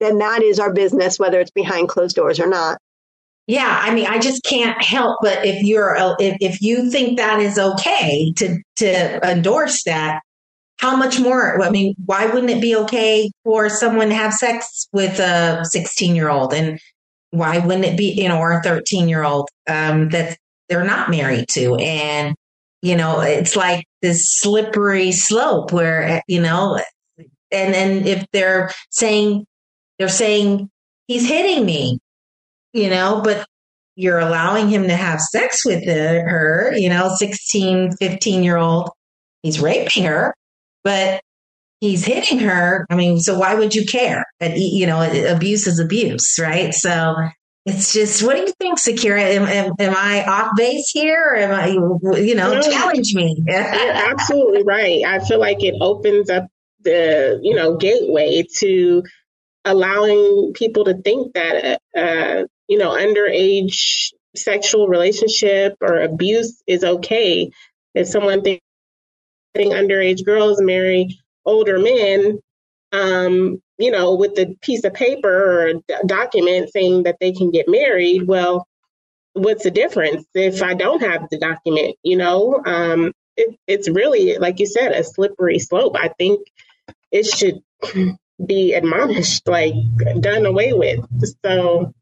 then 0.00 0.18
that 0.18 0.42
is 0.42 0.58
our 0.58 0.72
business, 0.72 1.18
whether 1.18 1.40
it's 1.40 1.50
behind 1.50 1.88
closed 1.88 2.16
doors 2.16 2.40
or 2.40 2.46
not. 2.46 2.78
Yeah, 3.46 3.78
I 3.82 3.94
mean, 3.94 4.06
I 4.06 4.18
just 4.18 4.42
can't 4.42 4.80
help 4.82 5.18
but 5.20 5.44
if 5.44 5.62
you're 5.62 5.94
if, 6.18 6.36
if 6.40 6.62
you 6.62 6.90
think 6.90 7.18
that 7.18 7.40
is 7.40 7.58
okay 7.58 8.32
to 8.36 8.58
to 8.76 9.30
endorse 9.30 9.84
that, 9.84 10.20
how 10.78 10.96
much 10.96 11.20
more? 11.20 11.62
I 11.62 11.70
mean, 11.70 11.94
why 12.04 12.26
wouldn't 12.26 12.50
it 12.50 12.60
be 12.60 12.74
okay 12.76 13.30
for 13.44 13.68
someone 13.68 14.08
to 14.08 14.14
have 14.14 14.32
sex 14.32 14.88
with 14.92 15.18
a 15.18 15.64
16 15.64 16.14
year 16.16 16.28
old? 16.28 16.52
And 16.52 16.78
why 17.30 17.58
wouldn't 17.58 17.84
it 17.84 17.96
be, 17.96 18.12
you 18.12 18.28
know, 18.28 18.38
or 18.38 18.52
a 18.52 18.62
13 18.62 19.08
year 19.08 19.24
old 19.24 19.48
um, 19.68 20.08
that 20.10 20.36
they're 20.68 20.84
not 20.84 21.10
married 21.10 21.48
to? 21.50 21.76
And, 21.76 22.34
you 22.82 22.96
know, 22.96 23.20
it's 23.20 23.56
like 23.56 23.84
this 24.02 24.28
slippery 24.28 25.12
slope 25.12 25.72
where, 25.72 26.22
you 26.28 26.40
know, 26.40 26.80
and 27.50 27.74
then 27.74 28.06
if 28.06 28.26
they're 28.32 28.70
saying, 28.90 29.46
they're 29.98 30.08
saying 30.08 30.70
he's 31.06 31.28
hitting 31.28 31.64
me, 31.64 31.98
you 32.72 32.90
know, 32.90 33.20
but 33.22 33.46
you're 33.96 34.18
allowing 34.18 34.68
him 34.68 34.84
to 34.88 34.96
have 34.96 35.20
sex 35.20 35.64
with 35.64 35.84
her, 35.84 36.72
you 36.76 36.88
know, 36.88 37.14
16, 37.14 37.92
15 37.96 38.42
year 38.42 38.56
old, 38.56 38.90
he's 39.42 39.60
raping 39.60 40.04
her 40.04 40.34
but 40.84 41.22
he's 41.80 42.04
hitting 42.04 42.38
her. 42.40 42.86
I 42.90 42.94
mean, 42.94 43.18
so 43.18 43.36
why 43.36 43.54
would 43.54 43.74
you 43.74 43.84
care? 43.84 44.24
That 44.38 44.56
you 44.56 44.86
know, 44.86 45.02
abuse 45.34 45.66
is 45.66 45.80
abuse, 45.80 46.38
right? 46.38 46.72
So 46.72 47.16
it's 47.64 47.92
just, 47.92 48.22
what 48.22 48.36
do 48.36 48.42
you 48.42 48.52
think, 48.60 48.78
Sakira? 48.78 49.20
Am, 49.20 49.42
am, 49.44 49.72
am 49.78 49.94
I 49.96 50.24
off 50.24 50.50
base 50.56 50.90
here, 50.90 51.18
or 51.18 51.36
am 51.36 51.52
I, 51.52 51.68
you 51.68 52.34
know, 52.34 52.54
no, 52.54 52.60
challenge 52.60 53.14
me? 53.14 53.42
absolutely 53.48 54.62
right. 54.62 55.02
I 55.04 55.18
feel 55.20 55.40
like 55.40 55.64
it 55.64 55.74
opens 55.80 56.30
up 56.30 56.46
the, 56.82 57.40
you 57.42 57.54
know, 57.56 57.76
gateway 57.76 58.44
to 58.58 59.02
allowing 59.64 60.52
people 60.54 60.84
to 60.84 60.94
think 60.94 61.34
that, 61.34 61.80
uh, 61.96 62.44
you 62.68 62.78
know, 62.78 62.90
underage 62.90 64.12
sexual 64.36 64.88
relationship 64.88 65.76
or 65.80 66.00
abuse 66.00 66.62
is 66.66 66.84
okay. 66.84 67.50
If 67.94 68.08
someone 68.08 68.42
thinks 68.42 68.64
underage 69.56 70.24
girls 70.24 70.60
marry 70.60 71.18
older 71.44 71.78
men, 71.78 72.40
um, 72.92 73.60
you 73.78 73.90
know, 73.90 74.14
with 74.14 74.38
a 74.38 74.54
piece 74.62 74.84
of 74.84 74.94
paper 74.94 75.68
or 75.68 75.72
document 76.06 76.70
saying 76.72 77.04
that 77.04 77.16
they 77.20 77.32
can 77.32 77.50
get 77.50 77.68
married. 77.68 78.26
Well, 78.26 78.66
what's 79.32 79.64
the 79.64 79.70
difference 79.70 80.26
if 80.34 80.62
I 80.62 80.74
don't 80.74 81.02
have 81.02 81.28
the 81.30 81.38
document? 81.38 81.96
You 82.02 82.16
know, 82.16 82.62
um, 82.64 83.12
it, 83.36 83.56
it's 83.66 83.88
really, 83.88 84.38
like 84.38 84.60
you 84.60 84.66
said, 84.66 84.92
a 84.92 85.02
slippery 85.02 85.58
slope. 85.58 85.96
I 85.98 86.08
think 86.08 86.46
it 87.10 87.26
should 87.26 87.60
be 88.44 88.74
admonished, 88.74 89.46
like 89.46 89.74
done 90.20 90.46
away 90.46 90.72
with. 90.72 91.00
So 91.44 91.92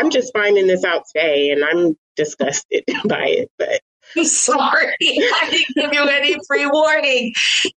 I'm 0.00 0.10
just 0.10 0.32
finding 0.32 0.66
this 0.66 0.84
out 0.84 1.04
today 1.06 1.50
and 1.50 1.64
I'm 1.64 1.96
disgusted 2.16 2.84
by 3.04 3.26
it. 3.26 3.50
But 3.58 3.80
I'm 4.16 4.24
sorry. 4.24 4.94
I 5.00 5.48
didn't 5.50 5.76
give 5.76 5.92
you 5.92 6.08
any 6.08 6.36
free 6.46 6.66
warning. 6.66 7.32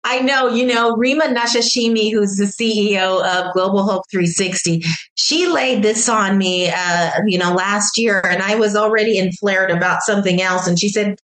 I 0.03 0.19
know, 0.19 0.47
you 0.47 0.65
know, 0.65 0.95
Rima 0.95 1.25
Nashashibi, 1.25 2.11
who's 2.11 2.37
the 2.37 2.45
CEO 2.45 3.23
of 3.23 3.53
Global 3.53 3.83
Hope 3.83 4.03
360, 4.11 4.83
she 5.15 5.47
laid 5.47 5.83
this 5.83 6.07
on 6.07 6.37
me, 6.37 6.69
uh, 6.73 7.11
you 7.25 7.37
know, 7.37 7.53
last 7.53 7.97
year, 7.97 8.21
and 8.23 8.41
I 8.41 8.55
was 8.55 8.75
already 8.75 9.17
inflared 9.17 9.71
about 9.71 10.03
something 10.03 10.41
else. 10.41 10.67
And 10.67 10.79
she 10.79 10.89
said, 10.89 11.19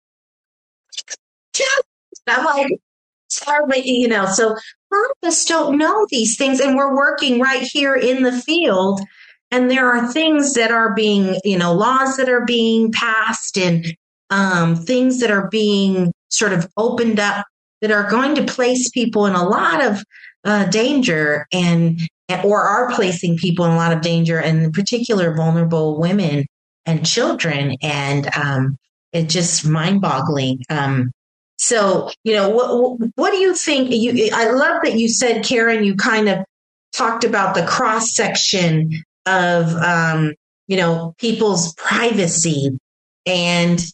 I'm 2.27 2.45
like, 2.45 2.73
sorry, 3.29 3.83
you 3.85 4.09
know, 4.09 4.27
so 4.27 4.57
lot 4.97 5.29
us 5.29 5.45
don't 5.45 5.79
know 5.79 6.07
these 6.11 6.37
things, 6.37 6.61
and 6.61 6.77
we're 6.77 6.97
working 6.97 7.41
right 7.41 7.63
here 7.63 7.95
in 7.95 8.23
the 8.23 8.33
field. 8.33 9.01
And 9.51 9.71
there 9.71 9.89
are 9.89 10.13
things 10.13 10.55
that 10.55 10.73
are 10.73 10.95
being, 10.95 11.39
you 11.45 11.57
know, 11.57 11.73
laws 11.73 12.17
that 12.17 12.29
are 12.29 12.45
being 12.45 12.91
passed 12.93 13.57
and 13.57 13.87
um, 14.31 14.75
things 14.75 15.21
that 15.21 15.31
are 15.31 15.49
being 15.49 16.13
sort 16.31 16.53
of 16.53 16.67
opened 16.77 17.21
up 17.21 17.47
that 17.81 17.93
are 17.93 18.11
going 18.11 18.35
to 18.35 18.45
place 18.45 18.89
people 18.91 19.27
in 19.27 19.35
a 19.35 19.49
lot 19.49 19.85
of 19.85 20.03
uh, 20.45 20.65
danger 20.67 21.47
and 21.53 22.01
or 22.45 22.63
are 22.63 22.93
placing 22.93 23.37
people 23.37 23.65
in 23.65 23.71
a 23.71 23.77
lot 23.77 23.93
of 23.93 24.01
danger 24.01 24.41
and 24.41 24.65
in 24.65 24.73
particular 24.73 25.35
vulnerable 25.35 26.01
women 26.01 26.45
and 26.85 27.07
children. 27.07 27.77
And 27.83 28.29
um, 28.37 28.77
it's 29.13 29.33
just 29.33 29.67
mind-boggling. 29.67 30.63
Um, 30.69 31.13
so 31.57 32.11
you 32.25 32.35
know 32.35 32.49
what 32.49 33.11
what 33.15 33.31
do 33.31 33.39
you 33.39 33.55
think 33.55 33.91
you 33.91 34.31
i 34.35 34.51
love 34.51 34.81
that 34.83 34.99
you 34.99 35.09
said 35.09 35.45
karen 35.45 35.85
you 35.85 35.95
kind 35.97 36.29
of 36.29 36.39
talked 36.93 37.25
about 37.25 37.55
the 37.55 37.67
cross 37.67 38.15
section 38.15 38.91
of 39.27 39.75
um, 39.77 40.35
you 40.69 40.77
know 40.77 41.15
people's 41.19 41.75
privacy 41.75 42.71
and 43.27 43.85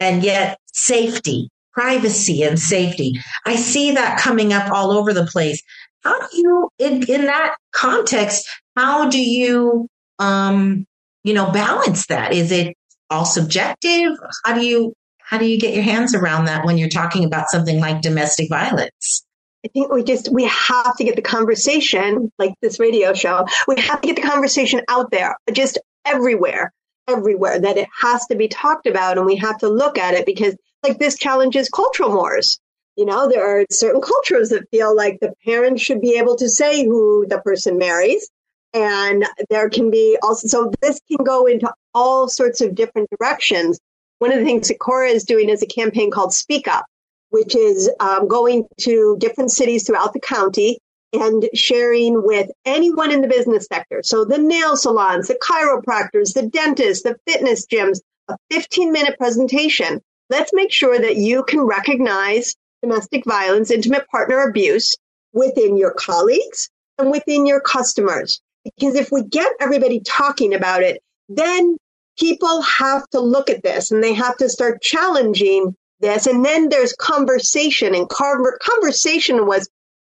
and 0.00 0.22
yet 0.22 0.58
safety, 0.72 1.50
privacy 1.72 2.42
and 2.42 2.58
safety. 2.58 3.14
I 3.44 3.56
see 3.56 3.92
that 3.92 4.18
coming 4.18 4.52
up 4.52 4.70
all 4.72 4.92
over 4.92 5.12
the 5.12 5.26
place. 5.26 5.62
How 6.04 6.18
do 6.18 6.28
you, 6.32 6.68
in, 6.78 7.02
in 7.08 7.26
that 7.26 7.56
context, 7.72 8.48
how 8.76 9.08
do 9.08 9.20
you, 9.20 9.88
um, 10.18 10.86
you 11.24 11.34
know, 11.34 11.50
balance 11.50 12.06
that? 12.06 12.32
Is 12.32 12.52
it 12.52 12.76
all 13.10 13.24
subjective? 13.24 14.12
How 14.44 14.54
do 14.54 14.64
you, 14.64 14.94
how 15.28 15.38
do 15.38 15.44
you 15.44 15.58
get 15.58 15.74
your 15.74 15.82
hands 15.82 16.14
around 16.14 16.46
that 16.46 16.64
when 16.64 16.78
you're 16.78 16.88
talking 16.88 17.24
about 17.24 17.50
something 17.50 17.80
like 17.80 18.00
domestic 18.00 18.48
violence? 18.48 19.24
I 19.64 19.68
think 19.68 19.92
we 19.92 20.02
just 20.02 20.32
we 20.32 20.44
have 20.44 20.96
to 20.96 21.04
get 21.04 21.16
the 21.16 21.22
conversation, 21.22 22.32
like 22.38 22.54
this 22.62 22.80
radio 22.80 23.12
show, 23.12 23.44
we 23.66 23.80
have 23.80 24.00
to 24.00 24.06
get 24.06 24.16
the 24.16 24.28
conversation 24.28 24.82
out 24.88 25.10
there, 25.10 25.36
just 25.52 25.78
everywhere 26.04 26.72
everywhere 27.08 27.58
that 27.58 27.78
it 27.78 27.88
has 28.00 28.26
to 28.26 28.36
be 28.36 28.48
talked 28.48 28.86
about 28.86 29.16
and 29.16 29.26
we 29.26 29.36
have 29.36 29.58
to 29.58 29.68
look 29.68 29.98
at 29.98 30.14
it 30.14 30.26
because 30.26 30.54
like 30.82 30.98
this 30.98 31.18
challenges 31.18 31.68
cultural 31.68 32.10
mores. 32.10 32.60
You 32.96 33.06
know, 33.06 33.28
there 33.28 33.46
are 33.46 33.64
certain 33.70 34.00
cultures 34.00 34.50
that 34.50 34.68
feel 34.70 34.94
like 34.94 35.18
the 35.20 35.32
parents 35.44 35.82
should 35.82 36.00
be 36.00 36.18
able 36.18 36.36
to 36.36 36.48
say 36.48 36.84
who 36.84 37.26
the 37.28 37.40
person 37.40 37.78
marries. 37.78 38.28
And 38.74 39.24
there 39.48 39.70
can 39.70 39.90
be 39.90 40.18
also, 40.22 40.46
so 40.46 40.72
this 40.82 41.00
can 41.08 41.24
go 41.24 41.46
into 41.46 41.72
all 41.94 42.28
sorts 42.28 42.60
of 42.60 42.74
different 42.74 43.08
directions. 43.18 43.78
One 44.18 44.32
of 44.32 44.38
the 44.38 44.44
things 44.44 44.68
that 44.68 44.78
Cora 44.78 45.08
is 45.08 45.24
doing 45.24 45.48
is 45.48 45.62
a 45.62 45.66
campaign 45.66 46.10
called 46.10 46.34
Speak 46.34 46.66
Up, 46.66 46.86
which 47.30 47.54
is 47.54 47.90
um, 48.00 48.28
going 48.28 48.66
to 48.80 49.16
different 49.18 49.50
cities 49.50 49.86
throughout 49.86 50.12
the 50.12 50.20
county 50.20 50.78
and 51.12 51.48
sharing 51.54 52.22
with 52.22 52.50
anyone 52.64 53.10
in 53.10 53.22
the 53.22 53.28
business 53.28 53.66
sector. 53.66 54.02
So 54.02 54.24
the 54.24 54.38
nail 54.38 54.76
salons, 54.76 55.28
the 55.28 55.36
chiropractors, 55.36 56.34
the 56.34 56.48
dentists, 56.48 57.04
the 57.04 57.16
fitness 57.26 57.66
gyms, 57.66 58.00
a 58.28 58.36
15 58.50 58.92
minute 58.92 59.16
presentation. 59.18 60.00
Let's 60.30 60.52
make 60.52 60.72
sure 60.72 60.98
that 60.98 61.16
you 61.16 61.44
can 61.44 61.60
recognize 61.60 62.54
domestic 62.82 63.24
violence, 63.24 63.70
intimate 63.70 64.06
partner 64.08 64.40
abuse 64.42 64.96
within 65.32 65.76
your 65.76 65.92
colleagues 65.92 66.68
and 66.98 67.10
within 67.10 67.46
your 67.46 67.60
customers. 67.60 68.40
Because 68.64 68.94
if 68.94 69.10
we 69.10 69.22
get 69.22 69.52
everybody 69.60 70.00
talking 70.00 70.54
about 70.54 70.82
it, 70.82 71.02
then 71.28 71.78
people 72.18 72.62
have 72.62 73.08
to 73.10 73.20
look 73.20 73.50
at 73.50 73.62
this 73.62 73.90
and 73.90 74.02
they 74.02 74.14
have 74.14 74.36
to 74.38 74.48
start 74.48 74.82
challenging 74.82 75.74
this. 76.00 76.26
And 76.26 76.44
then 76.44 76.68
there's 76.68 76.92
conversation 76.94 77.94
and 77.94 78.08
conversation 78.08 79.46
was 79.46 79.68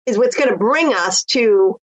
is 0.05 0.17
what's 0.17 0.35
going 0.35 0.49
to 0.49 0.57
bring 0.57 0.93
us 0.93 1.23
to 1.23 1.79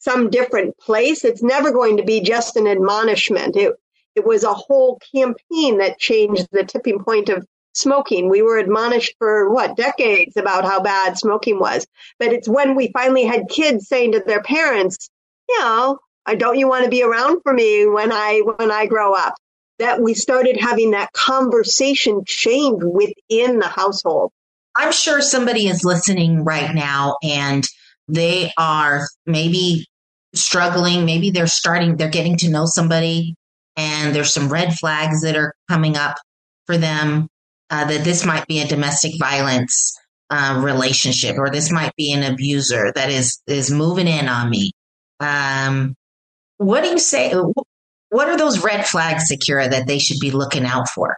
some 0.00 0.30
different 0.30 0.76
place. 0.78 1.24
It's 1.24 1.42
never 1.42 1.70
going 1.72 1.98
to 1.98 2.02
be 2.02 2.20
just 2.20 2.56
an 2.56 2.66
admonishment. 2.66 3.56
It, 3.56 3.74
it 4.16 4.24
was 4.24 4.42
a 4.42 4.54
whole 4.54 4.98
campaign 5.14 5.78
that 5.78 5.98
changed 5.98 6.48
the 6.50 6.64
tipping 6.64 7.04
point 7.04 7.28
of 7.28 7.46
smoking. 7.74 8.28
We 8.28 8.42
were 8.42 8.58
admonished 8.58 9.14
for 9.18 9.50
what 9.50 9.76
decades 9.76 10.36
about 10.36 10.64
how 10.64 10.80
bad 10.80 11.16
smoking 11.16 11.60
was. 11.60 11.86
But 12.18 12.32
it's 12.32 12.48
when 12.48 12.74
we 12.74 12.90
finally 12.92 13.24
had 13.24 13.48
kids 13.48 13.86
saying 13.86 14.12
to 14.12 14.20
their 14.20 14.42
parents, 14.42 15.08
you 15.48 15.60
know, 15.60 15.98
don't 16.36 16.58
you 16.58 16.68
want 16.68 16.84
to 16.84 16.90
be 16.90 17.02
around 17.02 17.42
for 17.42 17.52
me 17.52 17.86
when 17.86 18.12
I 18.12 18.40
when 18.56 18.70
I 18.70 18.86
grow 18.86 19.14
up? 19.14 19.34
That 19.80 20.00
we 20.00 20.14
started 20.14 20.58
having 20.60 20.92
that 20.92 21.12
conversation 21.12 22.22
change 22.26 22.82
within 22.82 23.58
the 23.58 23.66
household. 23.68 24.30
I'm 24.76 24.92
sure 24.92 25.20
somebody 25.20 25.66
is 25.66 25.84
listening 25.84 26.44
right 26.44 26.74
now 26.74 27.16
and 27.22 27.66
they 28.08 28.52
are 28.56 29.08
maybe 29.26 29.86
struggling. 30.34 31.04
Maybe 31.04 31.30
they're 31.30 31.46
starting, 31.46 31.96
they're 31.96 32.08
getting 32.08 32.36
to 32.38 32.50
know 32.50 32.66
somebody 32.66 33.34
and 33.76 34.14
there's 34.14 34.32
some 34.32 34.48
red 34.48 34.74
flags 34.74 35.22
that 35.22 35.36
are 35.36 35.54
coming 35.68 35.96
up 35.96 36.16
for 36.66 36.76
them 36.76 37.28
uh, 37.70 37.84
that 37.84 38.04
this 38.04 38.24
might 38.24 38.46
be 38.46 38.60
a 38.60 38.66
domestic 38.66 39.12
violence 39.18 39.98
uh, 40.30 40.60
relationship 40.62 41.36
or 41.38 41.50
this 41.50 41.72
might 41.72 41.94
be 41.96 42.12
an 42.12 42.22
abuser 42.22 42.92
that 42.94 43.10
is 43.10 43.40
is 43.46 43.70
moving 43.70 44.06
in 44.06 44.28
on 44.28 44.48
me. 44.48 44.72
Um, 45.18 45.94
what 46.58 46.82
do 46.84 46.90
you 46.90 46.98
say? 46.98 47.32
What 48.10 48.28
are 48.28 48.36
those 48.36 48.62
red 48.62 48.86
flags, 48.86 49.30
Sakira, 49.30 49.70
that 49.70 49.86
they 49.86 49.98
should 49.98 50.18
be 50.20 50.32
looking 50.32 50.64
out 50.64 50.88
for? 50.88 51.16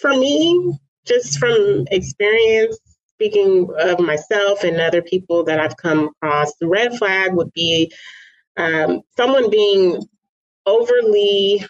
For 0.00 0.10
me, 0.10 0.78
just 1.06 1.38
from 1.38 1.86
experience, 1.90 2.78
speaking 3.14 3.68
of 3.78 3.98
myself 3.98 4.64
and 4.64 4.80
other 4.80 5.02
people 5.02 5.44
that 5.44 5.58
I've 5.58 5.76
come 5.76 6.10
across, 6.10 6.54
the 6.56 6.68
red 6.68 6.96
flag 6.96 7.34
would 7.34 7.52
be 7.52 7.92
um, 8.56 9.00
someone 9.16 9.50
being 9.50 10.02
overly, 10.66 11.64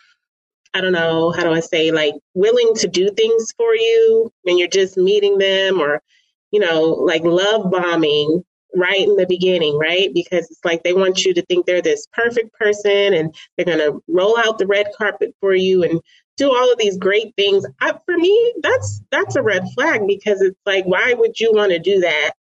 I 0.74 0.80
don't 0.80 0.92
know, 0.92 1.30
how 1.30 1.44
do 1.44 1.52
I 1.52 1.60
say, 1.60 1.92
like 1.92 2.14
willing 2.34 2.74
to 2.76 2.88
do 2.88 3.10
things 3.10 3.52
for 3.56 3.74
you 3.74 4.32
when 4.42 4.58
you're 4.58 4.68
just 4.68 4.96
meeting 4.96 5.38
them 5.38 5.80
or, 5.80 6.02
you 6.50 6.60
know, 6.60 6.82
like 6.82 7.22
love 7.22 7.70
bombing 7.70 8.42
right 8.74 9.00
in 9.00 9.16
the 9.16 9.26
beginning, 9.26 9.76
right? 9.78 10.12
Because 10.14 10.50
it's 10.50 10.64
like 10.64 10.82
they 10.82 10.92
want 10.92 11.24
you 11.24 11.34
to 11.34 11.42
think 11.42 11.66
they're 11.66 11.82
this 11.82 12.06
perfect 12.12 12.52
person 12.54 13.14
and 13.14 13.34
they're 13.56 13.66
going 13.66 13.78
to 13.78 14.02
roll 14.08 14.38
out 14.38 14.58
the 14.58 14.66
red 14.66 14.86
carpet 14.96 15.34
for 15.40 15.54
you 15.54 15.82
and 15.82 16.00
do 16.36 16.48
all 16.54 16.72
of 16.72 16.78
these 16.78 16.96
great 16.98 17.34
things. 17.36 17.66
I, 17.80 17.92
for 18.04 18.16
me, 18.16 18.54
that's 18.62 19.02
that's 19.10 19.36
a 19.36 19.42
red 19.42 19.64
flag 19.74 20.06
because 20.06 20.40
it's 20.40 20.58
like, 20.64 20.84
why 20.84 21.14
would 21.14 21.38
you 21.38 21.52
want 21.52 21.72
to 21.72 21.78
do 21.78 22.00
that 22.00 22.32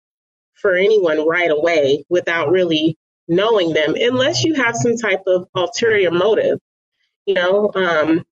for 0.55 0.75
anyone 0.75 1.27
right 1.27 1.51
away 1.51 2.05
without 2.09 2.51
really 2.51 2.97
knowing 3.27 3.73
them, 3.73 3.95
unless 3.95 4.43
you 4.43 4.53
have 4.55 4.75
some 4.75 4.95
type 4.97 5.23
of 5.27 5.47
ulterior 5.55 6.11
motive? 6.11 6.59
You 7.25 7.35
know, 7.35 7.71
um, 7.75 8.23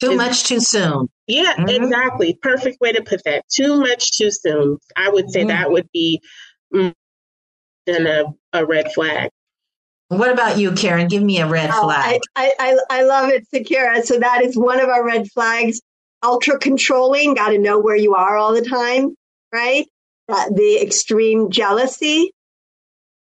too 0.00 0.16
much 0.16 0.44
too 0.44 0.60
soon. 0.60 1.08
Yeah, 1.26 1.54
mm-hmm. 1.54 1.68
exactly. 1.68 2.38
Perfect 2.40 2.80
way 2.80 2.92
to 2.92 3.02
put 3.02 3.22
that. 3.24 3.44
Too 3.48 3.78
much 3.78 4.16
too 4.16 4.30
soon. 4.30 4.78
I 4.96 5.08
would 5.08 5.30
say 5.30 5.40
mm-hmm. 5.40 5.48
that 5.48 5.70
would 5.70 5.88
be 5.92 6.20
mm, 7.96 8.34
a, 8.52 8.58
a 8.60 8.66
red 8.66 8.92
flag. 8.92 9.30
What 10.08 10.32
about 10.32 10.58
you, 10.58 10.72
Karen? 10.72 11.06
Give 11.06 11.22
me 11.22 11.38
a 11.38 11.46
red 11.46 11.70
oh, 11.72 11.84
flag. 11.84 12.20
I, 12.34 12.52
I, 12.58 12.78
I 12.90 13.02
love 13.04 13.30
it, 13.30 13.46
Sakira. 13.54 14.02
So 14.02 14.18
that 14.18 14.42
is 14.42 14.56
one 14.56 14.80
of 14.80 14.88
our 14.88 15.04
red 15.04 15.30
flags. 15.30 15.80
Ultra 16.22 16.58
controlling, 16.58 17.34
got 17.34 17.50
to 17.50 17.58
know 17.58 17.78
where 17.78 17.96
you 17.96 18.14
are 18.14 18.36
all 18.36 18.52
the 18.52 18.68
time, 18.68 19.14
right? 19.54 19.86
Uh, 20.28 20.48
the 20.50 20.78
extreme 20.82 21.50
jealousy, 21.50 22.32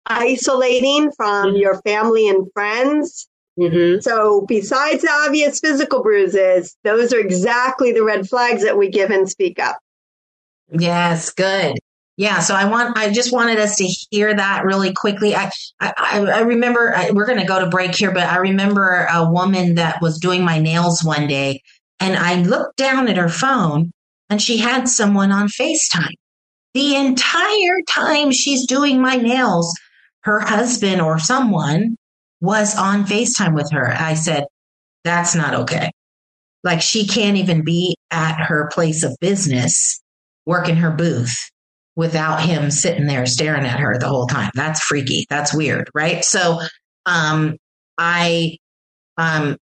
isolating 0.07 1.13
from 1.13 1.49
mm-hmm. 1.49 1.57
your 1.57 1.81
family 1.83 2.29
and 2.29 2.51
friends. 2.53 3.29
Mm-hmm. 3.59 4.01
So 4.01 4.47
besides 4.47 5.03
the 5.03 5.11
obvious 5.11 5.61
physical 5.61 6.03
bruises, 6.03 6.77
those 6.85 7.13
are 7.13 7.21
exactly 7.21 7.93
the 7.93 8.05
red 8.05 8.29
flags 8.29 8.65
that 8.65 8.79
we 8.79 8.89
give 8.89 9.11
and 9.11 9.29
speak 9.29 9.59
up. 9.59 9.79
Yes, 10.71 11.31
good. 11.31 11.79
Yeah, 12.19 12.41
so 12.41 12.57
I 12.57 12.65
want 12.65 12.99
I 12.99 13.13
just 13.13 13.33
wanted 13.33 13.61
us 13.61 13.77
to 13.77 13.85
hear 14.11 14.35
that 14.35 14.65
really 14.65 14.93
quickly. 14.93 15.37
I 15.37 15.53
I, 15.81 15.93
I 16.19 16.41
remember 16.41 16.93
I, 16.95 17.13
we're 17.13 17.27
going 17.27 17.39
to 17.39 17.47
go 17.47 17.61
to 17.61 17.71
break 17.71 17.95
here, 17.95 18.11
but 18.13 18.25
I 18.25 18.39
remember 18.39 19.07
a 19.09 19.31
woman 19.31 19.77
that 19.77 20.03
was 20.03 20.19
doing 20.19 20.45
my 20.45 20.59
nails 20.59 21.05
one 21.05 21.29
day, 21.29 21.63
and 22.01 22.17
I 22.17 22.43
looked 22.43 22.77
down 22.77 23.07
at 23.07 23.17
her 23.19 23.29
phone, 23.29 23.93
and 24.29 24.43
she 24.43 24.59
had 24.59 24.89
someone 24.89 25.31
on 25.31 25.47
Facetime. 25.47 26.15
The 26.75 26.97
entire 26.97 27.83
time 27.89 28.33
she's 28.33 28.67
doing 28.67 29.01
my 29.01 29.15
nails, 29.15 29.73
her 30.23 30.41
husband 30.41 31.01
or 31.01 31.21
someone 31.21 31.95
was 32.41 32.77
on 32.77 33.05
FaceTime 33.05 33.55
with 33.55 33.71
her. 33.71 33.93
I 33.93 34.15
said, 34.15 34.45
"That's 35.05 35.37
not 35.37 35.55
okay." 35.55 35.93
like 36.65 36.83
she 36.83 37.07
can't 37.07 37.37
even 37.37 37.65
be 37.65 37.97
at 38.11 38.35
her 38.35 38.69
place 38.73 39.05
of 39.05 39.17
business 39.21 40.01
working 40.47 40.77
her 40.77 40.91
booth 40.91 41.49
without 41.99 42.41
him 42.41 42.71
sitting 42.71 43.09
there 43.09 43.27
staring 43.27 43.67
at 43.67 43.81
her 43.81 43.99
the 43.99 44.07
whole 44.07 44.29
time. 44.29 44.53
That's 44.55 44.81
freaky. 44.81 45.27
That's 45.29 45.53
weird, 45.53 45.91
right? 45.93 46.25
So, 46.25 46.61
um, 47.07 47.57
I, 47.99 48.59
um, 49.17 49.57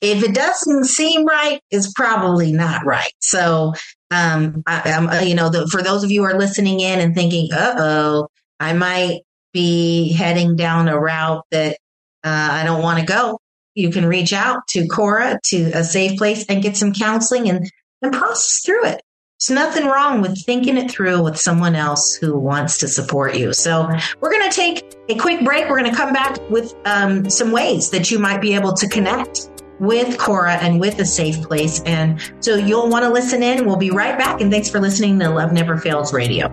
if 0.00 0.24
it 0.24 0.34
doesn't 0.34 0.86
seem 0.86 1.24
right, 1.24 1.60
it's 1.70 1.92
probably 1.92 2.52
not 2.52 2.84
right. 2.84 3.12
So, 3.20 3.74
um, 4.10 4.64
I, 4.66 4.90
am 4.90 5.24
you 5.24 5.36
know, 5.36 5.50
the, 5.50 5.68
for 5.68 5.84
those 5.84 6.02
of 6.02 6.10
you 6.10 6.22
who 6.22 6.26
are 6.26 6.36
listening 6.36 6.80
in 6.80 6.98
and 6.98 7.14
thinking, 7.14 7.50
"Uh 7.52 7.74
oh, 7.78 8.28
I 8.58 8.72
might 8.72 9.20
be 9.52 10.12
heading 10.12 10.56
down 10.56 10.88
a 10.88 10.98
route 10.98 11.44
that 11.52 11.76
uh, 12.24 12.48
I 12.50 12.64
don't 12.64 12.82
want 12.82 12.98
to 12.98 13.06
go," 13.06 13.38
you 13.76 13.90
can 13.90 14.04
reach 14.04 14.32
out 14.32 14.66
to 14.70 14.88
Cora 14.88 15.38
to 15.50 15.70
a 15.70 15.84
safe 15.84 16.18
place 16.18 16.44
and 16.48 16.60
get 16.60 16.76
some 16.76 16.92
counseling 16.92 17.48
and 17.48 17.70
and 18.02 18.12
process 18.12 18.62
through 18.66 18.86
it. 18.86 19.02
There's 19.48 19.58
nothing 19.58 19.86
wrong 19.86 20.20
with 20.22 20.40
thinking 20.44 20.76
it 20.76 20.88
through 20.88 21.24
with 21.24 21.36
someone 21.36 21.74
else 21.74 22.14
who 22.14 22.38
wants 22.38 22.78
to 22.78 22.86
support 22.86 23.36
you. 23.36 23.52
So 23.52 23.88
we're 24.20 24.30
going 24.30 24.48
to 24.48 24.54
take 24.54 24.94
a 25.08 25.16
quick 25.16 25.44
break. 25.44 25.68
We're 25.68 25.80
going 25.80 25.90
to 25.90 25.96
come 25.96 26.12
back 26.12 26.38
with 26.48 26.72
um, 26.84 27.28
some 27.28 27.50
ways 27.50 27.90
that 27.90 28.12
you 28.12 28.20
might 28.20 28.40
be 28.40 28.54
able 28.54 28.72
to 28.74 28.88
connect 28.88 29.50
with 29.80 30.16
Cora 30.16 30.54
and 30.54 30.78
with 30.78 31.00
a 31.00 31.04
safe 31.04 31.42
place. 31.42 31.82
And 31.82 32.20
so 32.38 32.54
you'll 32.54 32.88
want 32.88 33.04
to 33.04 33.10
listen 33.10 33.42
in. 33.42 33.66
We'll 33.66 33.74
be 33.74 33.90
right 33.90 34.16
back. 34.16 34.40
And 34.40 34.52
thanks 34.52 34.70
for 34.70 34.78
listening 34.78 35.18
to 35.18 35.28
Love 35.28 35.52
Never 35.52 35.76
Fails 35.76 36.12
Radio. 36.12 36.46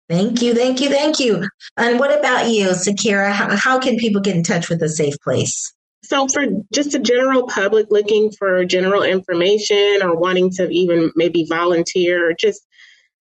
Thank 0.10 0.42
you, 0.42 0.54
thank 0.54 0.82
you, 0.82 0.90
thank 0.90 1.20
you. 1.20 1.48
And 1.78 1.98
what 1.98 2.18
about 2.18 2.50
you, 2.50 2.68
Sakira? 2.70 3.32
How, 3.32 3.56
how 3.56 3.80
can 3.80 3.98
people 3.98 4.22
get 4.22 4.36
in 4.36 4.44
touch 4.44 4.70
with 4.70 4.82
a 4.84 4.90
safe 4.90 5.16
place? 5.24 5.74
So, 6.04 6.28
for 6.28 6.46
just 6.74 6.94
a 6.94 7.00
general 7.00 7.48
public 7.48 7.88
looking 7.90 8.32
for 8.32 8.66
general 8.66 9.04
information 9.04 10.00
or 10.02 10.18
wanting 10.18 10.50
to 10.52 10.68
even 10.70 11.12
maybe 11.16 11.46
volunteer 11.48 12.30
or 12.30 12.34
just 12.34 12.62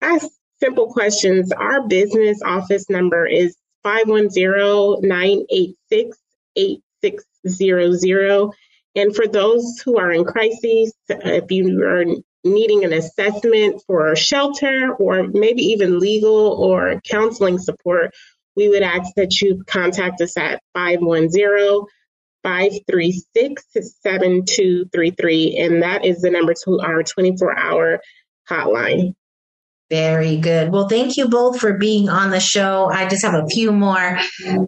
ask 0.02 0.28
simple 0.60 0.92
questions, 0.92 1.52
our 1.52 1.88
business 1.88 2.42
office 2.44 2.90
number 2.90 3.28
is 3.28 3.56
510 3.84 5.08
986 5.08 6.18
8600. 6.56 8.50
And 8.96 9.16
for 9.16 9.28
those 9.28 9.80
who 9.84 9.98
are 9.98 10.12
in 10.12 10.26
crises, 10.26 10.94
if 11.08 11.52
you 11.52 11.84
are 11.84 12.06
needing 12.44 12.84
an 12.84 12.94
assessment 12.94 13.82
for 13.88 14.16
shelter 14.16 14.94
or 14.96 15.28
maybe 15.28 15.62
even 15.62 16.00
legal 16.00 16.54
or 16.60 17.00
counseling 17.10 17.58
support, 17.58 18.14
we 18.56 18.68
would 18.68 18.82
ask 18.84 19.14
that 19.16 19.40
you 19.42 19.64
contact 19.66 20.20
us 20.22 20.38
at 20.38 20.62
510 20.74 21.86
536 22.44 23.64
7233. 23.74 25.58
And 25.58 25.84
that 25.84 26.04
is 26.04 26.22
the 26.22 26.32
number 26.32 26.54
to 26.66 26.80
our 26.82 27.04
24 27.04 27.58
hour 27.58 28.02
hotline. 28.50 29.14
Very 29.90 30.38
good. 30.38 30.72
Well, 30.72 30.88
thank 30.88 31.18
you 31.18 31.28
both 31.28 31.60
for 31.60 31.74
being 31.74 32.08
on 32.08 32.30
the 32.30 32.40
show. 32.40 32.90
I 32.90 33.10
just 33.10 33.26
have 33.26 33.34
a 33.34 33.46
few 33.48 33.74
more 33.74 34.20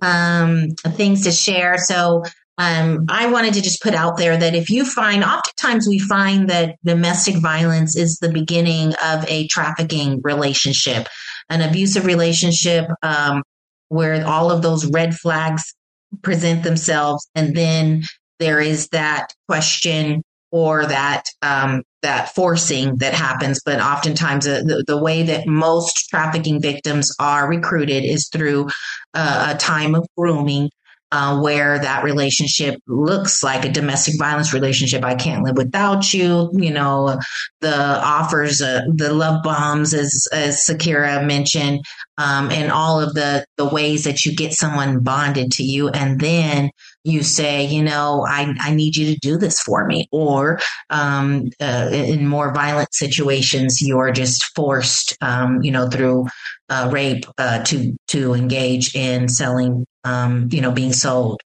um, 0.02 0.72
things 0.90 1.24
to 1.24 1.32
share. 1.32 1.78
So, 1.78 2.24
um, 2.58 3.06
I 3.10 3.28
wanted 3.32 3.56
to 3.56 3.62
just 3.62 3.82
put 3.82 3.96
out 3.96 4.18
there 4.18 4.38
that 4.38 4.54
if 4.54 4.70
you 4.70 4.86
find, 4.86 5.24
oftentimes 5.24 5.88
we 5.88 5.98
find 5.98 6.50
that 6.50 6.76
domestic 6.84 7.38
violence 7.38 7.98
is 7.98 8.18
the 8.18 8.32
beginning 8.32 8.94
of 9.04 9.26
a 9.28 9.48
trafficking 9.48 10.22
relationship, 10.24 11.08
an 11.50 11.62
abusive 11.62 12.06
relationship 12.06 12.86
um, 13.02 13.42
where 13.90 14.26
all 14.26 14.52
of 14.52 14.62
those 14.62 14.86
red 14.92 15.16
flags 15.16 15.74
present 16.22 16.64
themselves. 16.64 17.28
And 17.34 17.56
then 17.56 18.04
there 18.40 18.60
is 18.60 18.88
that 18.90 19.34
question 19.48 20.22
or 20.52 20.86
that 20.86 21.24
um, 21.42 21.82
that 22.04 22.36
forcing 22.36 22.98
that 22.98 23.16
happens. 23.16 23.62
But 23.66 23.82
oftentimes, 23.82 24.46
uh, 24.46 24.62
the, 24.64 24.84
the 24.86 25.02
way 25.02 25.24
that 25.24 25.48
most 25.48 26.08
trafficking 26.10 26.62
victims 26.62 27.12
are 27.20 27.50
recruited 27.50 28.04
is 28.04 28.30
through 28.32 28.68
uh, 29.16 29.54
a 29.56 29.58
time 29.58 29.96
of 29.96 30.06
grooming 30.16 30.70
uh, 31.14 31.40
where 31.40 31.78
that 31.78 32.04
relationship 32.04 32.82
looks 32.88 33.44
like 33.44 33.64
a 33.64 33.72
domestic 33.72 34.18
violence 34.18 34.52
relationship. 34.52 35.04
I 35.04 35.14
can't 35.14 35.44
live 35.44 35.56
without 35.56 36.12
you. 36.12 36.50
You 36.54 36.72
know, 36.72 37.20
the 37.62 38.02
offers, 38.04 38.64
uh, 38.64 38.82
the 38.96 39.14
love 39.14 39.44
bombs, 39.44 39.94
as 39.94 40.28
as 40.34 40.66
Sakira 40.68 41.24
mentioned, 41.24 41.82
um, 42.18 42.50
and 42.50 42.72
all 42.72 43.00
of 43.00 43.14
the 43.14 43.46
the 43.58 43.70
ways 43.70 44.06
that 44.06 44.26
you 44.26 44.36
get 44.36 44.54
someone 44.54 45.02
bonded 45.02 45.52
to 45.52 45.64
you, 45.64 45.90
and 45.90 46.20
then 46.20 46.72
you 47.04 47.24
say, 47.24 47.66
you 47.66 47.84
know, 47.84 48.26
I, 48.28 48.54
I 48.60 48.74
need 48.74 48.96
you 48.96 49.14
to 49.14 49.20
do 49.20 49.38
this 49.38 49.62
for 49.62 49.86
me. 49.86 50.08
Or 50.12 50.60
um, 50.90 51.50
uh, 51.62 51.90
in 51.92 52.28
more 52.28 52.54
violent 52.54 52.94
situations, 52.94 53.82
you're 53.82 54.12
just 54.12 54.56
forced, 54.56 55.18
um, 55.22 55.62
you 55.62 55.72
know, 55.72 55.90
through 55.90 56.28
uh, 56.70 56.90
rape 56.92 57.26
uh, 57.38 57.64
to 57.66 57.96
to 58.08 58.34
engage 58.34 58.96
in 58.96 59.28
selling 59.28 59.86
um, 60.04 60.50
you 60.52 60.62
know, 60.62 60.72
being 60.72 60.94
sold. 60.94 61.42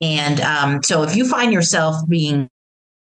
And 0.00 0.40
um, 0.40 0.82
so 0.82 1.02
if 1.02 1.14
you 1.16 1.28
find 1.28 1.52
yourself 1.52 1.96
being, 2.08 2.48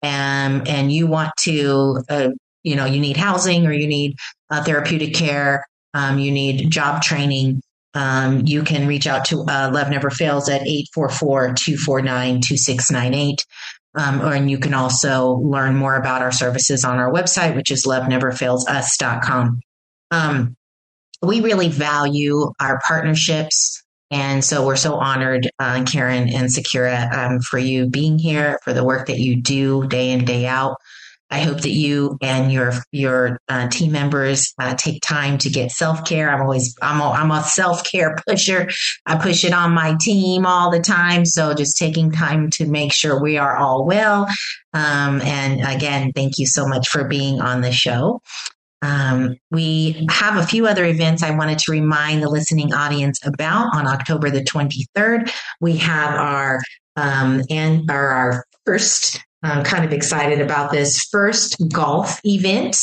um, 0.03 0.63
and 0.67 0.91
you 0.91 1.07
want 1.07 1.31
to, 1.41 2.03
uh, 2.09 2.29
you 2.63 2.75
know, 2.75 2.85
you 2.85 2.99
need 2.99 3.17
housing 3.17 3.65
or 3.65 3.71
you 3.71 3.87
need 3.87 4.15
uh, 4.49 4.63
therapeutic 4.63 5.13
care, 5.13 5.65
um, 5.93 6.19
you 6.19 6.31
need 6.31 6.69
job 6.69 7.01
training, 7.01 7.61
um, 7.93 8.43
you 8.45 8.63
can 8.63 8.87
reach 8.87 9.05
out 9.07 9.25
to 9.25 9.41
uh, 9.41 9.69
Love 9.73 9.89
Never 9.89 10.09
Fails 10.09 10.47
at 10.49 10.61
844-249-2698. 10.97 13.39
Um, 13.95 14.21
or, 14.21 14.33
and 14.33 14.49
you 14.49 14.57
can 14.57 14.73
also 14.73 15.33
learn 15.33 15.75
more 15.75 15.95
about 15.95 16.23
our 16.23 16.31
services 16.31 16.83
on 16.83 16.97
our 16.97 17.13
website, 17.13 17.55
which 17.55 17.69
is 17.69 17.85
loveneverfailsus.com. 17.85 19.61
Um, 20.09 20.55
we 21.21 21.41
really 21.41 21.69
value 21.69 22.51
our 22.59 22.81
partnerships 22.87 23.83
and 24.13 24.45
so 24.45 24.63
we're 24.63 24.75
so 24.75 24.93
honored, 24.93 25.49
uh, 25.57 25.83
Karen 25.85 26.29
and 26.29 26.47
Sakira, 26.47 27.11
um, 27.11 27.39
for 27.39 27.57
you 27.57 27.87
being 27.87 28.19
here, 28.19 28.59
for 28.63 28.71
the 28.71 28.83
work 28.83 29.07
that 29.07 29.17
you 29.17 29.41
do 29.41 29.87
day 29.87 30.11
in, 30.11 30.23
day 30.23 30.45
out. 30.45 30.77
I 31.33 31.39
hope 31.39 31.61
that 31.61 31.71
you 31.71 32.15
and 32.21 32.53
your 32.53 32.73
your 32.91 33.39
uh, 33.49 33.67
team 33.67 33.91
members 33.91 34.53
uh, 34.59 34.75
take 34.75 35.01
time 35.01 35.39
to 35.39 35.49
get 35.49 35.71
self 35.71 36.05
care. 36.05 36.29
I'm 36.29 36.41
always 36.41 36.75
I'm 36.79 37.01
a, 37.01 37.09
I'm 37.09 37.31
a 37.31 37.41
self 37.41 37.83
care 37.83 38.15
pusher. 38.27 38.69
I 39.07 39.15
push 39.17 39.43
it 39.43 39.51
on 39.51 39.71
my 39.71 39.97
team 39.99 40.45
all 40.45 40.69
the 40.69 40.79
time. 40.79 41.25
So 41.25 41.55
just 41.55 41.75
taking 41.75 42.11
time 42.11 42.51
to 42.51 42.67
make 42.67 42.93
sure 42.93 43.19
we 43.19 43.39
are 43.39 43.57
all 43.57 43.83
well. 43.83 44.27
Um, 44.73 45.21
and 45.21 45.61
again, 45.75 46.11
thank 46.13 46.37
you 46.37 46.45
so 46.45 46.67
much 46.67 46.87
for 46.87 47.05
being 47.05 47.41
on 47.41 47.61
the 47.61 47.71
show. 47.71 48.21
Um, 48.83 49.37
we 49.49 50.05
have 50.11 50.37
a 50.37 50.45
few 50.45 50.67
other 50.67 50.85
events 50.85 51.23
I 51.23 51.31
wanted 51.31 51.57
to 51.59 51.71
remind 51.71 52.21
the 52.21 52.29
listening 52.29 52.75
audience 52.75 53.19
about 53.25 53.75
on 53.75 53.87
October 53.87 54.29
the 54.29 54.43
23rd. 54.43 55.31
We 55.59 55.77
have 55.77 56.13
our 56.13 56.59
um, 56.95 57.41
and 57.49 57.89
our, 57.89 58.09
our 58.09 58.45
first 58.67 59.19
I'm 59.43 59.63
kind 59.63 59.83
of 59.83 59.91
excited 59.91 60.41
about 60.41 60.71
this 60.71 61.07
first 61.11 61.57
golf 61.71 62.19
event. 62.23 62.77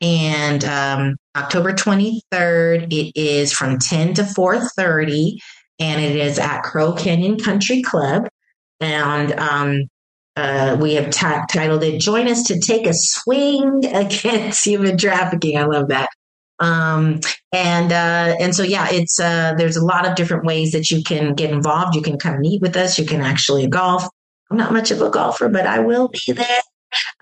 And 0.00 0.64
um, 0.64 1.16
October 1.36 1.72
23rd, 1.72 2.92
it 2.92 3.12
is 3.14 3.52
from 3.52 3.78
10 3.78 4.14
to 4.14 4.22
4.30, 4.22 5.38
and 5.78 6.00
it 6.02 6.16
is 6.16 6.38
at 6.38 6.62
Crow 6.62 6.92
Canyon 6.92 7.38
Country 7.38 7.82
Club. 7.82 8.28
And 8.80 9.32
um, 9.38 9.82
uh, 10.36 10.76
we 10.80 10.94
have 10.94 11.10
t- 11.10 11.26
titled 11.50 11.84
it 11.84 12.00
"Join 12.00 12.26
Us 12.26 12.42
to 12.44 12.58
Take 12.58 12.86
a 12.86 12.94
Swing 12.94 13.84
Against 13.92 14.66
Human 14.66 14.98
Trafficking." 14.98 15.56
I 15.56 15.64
love 15.64 15.88
that. 15.88 16.08
Um, 16.58 17.20
and 17.52 17.92
uh, 17.92 18.36
and 18.40 18.54
so 18.54 18.62
yeah, 18.62 18.88
it's 18.90 19.20
uh, 19.20 19.54
there's 19.56 19.76
a 19.76 19.84
lot 19.84 20.06
of 20.06 20.16
different 20.16 20.44
ways 20.44 20.72
that 20.72 20.90
you 20.90 21.02
can 21.02 21.34
get 21.34 21.50
involved. 21.50 21.94
You 21.94 22.02
can 22.02 22.18
come 22.18 22.40
meet 22.40 22.60
with 22.60 22.76
us. 22.76 22.98
You 22.98 23.06
can 23.06 23.20
actually 23.20 23.66
golf. 23.66 24.08
I'm 24.52 24.58
not 24.58 24.72
much 24.72 24.90
of 24.90 25.00
a 25.00 25.08
golfer, 25.08 25.48
but 25.48 25.66
I 25.66 25.78
will 25.78 26.08
be 26.08 26.32
there. 26.32 26.60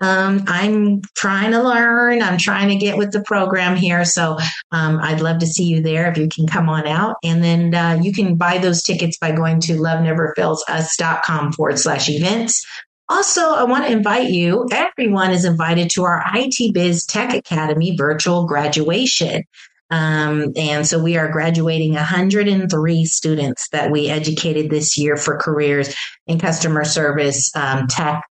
Um, 0.01 0.43
I'm 0.47 0.99
trying 1.15 1.51
to 1.51 1.63
learn. 1.63 2.21
I'm 2.21 2.37
trying 2.37 2.67
to 2.67 2.75
get 2.75 2.97
with 2.97 3.13
the 3.13 3.23
program 3.23 3.77
here. 3.77 4.03
So 4.03 4.37
um, 4.73 4.99
I'd 5.01 5.21
love 5.21 5.39
to 5.39 5.47
see 5.47 5.63
you 5.63 5.81
there 5.81 6.11
if 6.11 6.17
you 6.17 6.27
can 6.27 6.45
come 6.45 6.67
on 6.67 6.85
out. 6.85 7.15
And 7.23 7.41
then 7.41 7.73
uh, 7.73 7.99
you 8.01 8.11
can 8.11 8.35
buy 8.35 8.57
those 8.57 8.83
tickets 8.83 9.17
by 9.17 9.31
going 9.31 9.61
to 9.61 9.77
loveneverfailsus.com 9.77 11.53
forward 11.53 11.79
slash 11.79 12.09
events. 12.09 12.65
Also, 13.07 13.41
I 13.41 13.63
want 13.63 13.85
to 13.85 13.91
invite 13.93 14.29
you, 14.29 14.67
everyone 14.73 15.31
is 15.31 15.45
invited 15.45 15.89
to 15.91 16.03
our 16.03 16.21
IT 16.35 16.73
Biz 16.73 17.05
Tech 17.05 17.33
Academy 17.33 17.95
virtual 17.95 18.45
graduation. 18.45 19.43
Um, 19.91 20.53
and 20.55 20.87
so 20.87 21.03
we 21.03 21.17
are 21.17 21.27
graduating 21.27 21.93
103 21.93 23.05
students 23.05 23.67
that 23.69 23.91
we 23.91 24.09
educated 24.09 24.69
this 24.69 24.97
year 24.97 25.17
for 25.17 25.37
careers 25.37 25.93
in 26.27 26.39
customer 26.39 26.85
service, 26.85 27.51
um, 27.55 27.87
tech, 27.87 28.23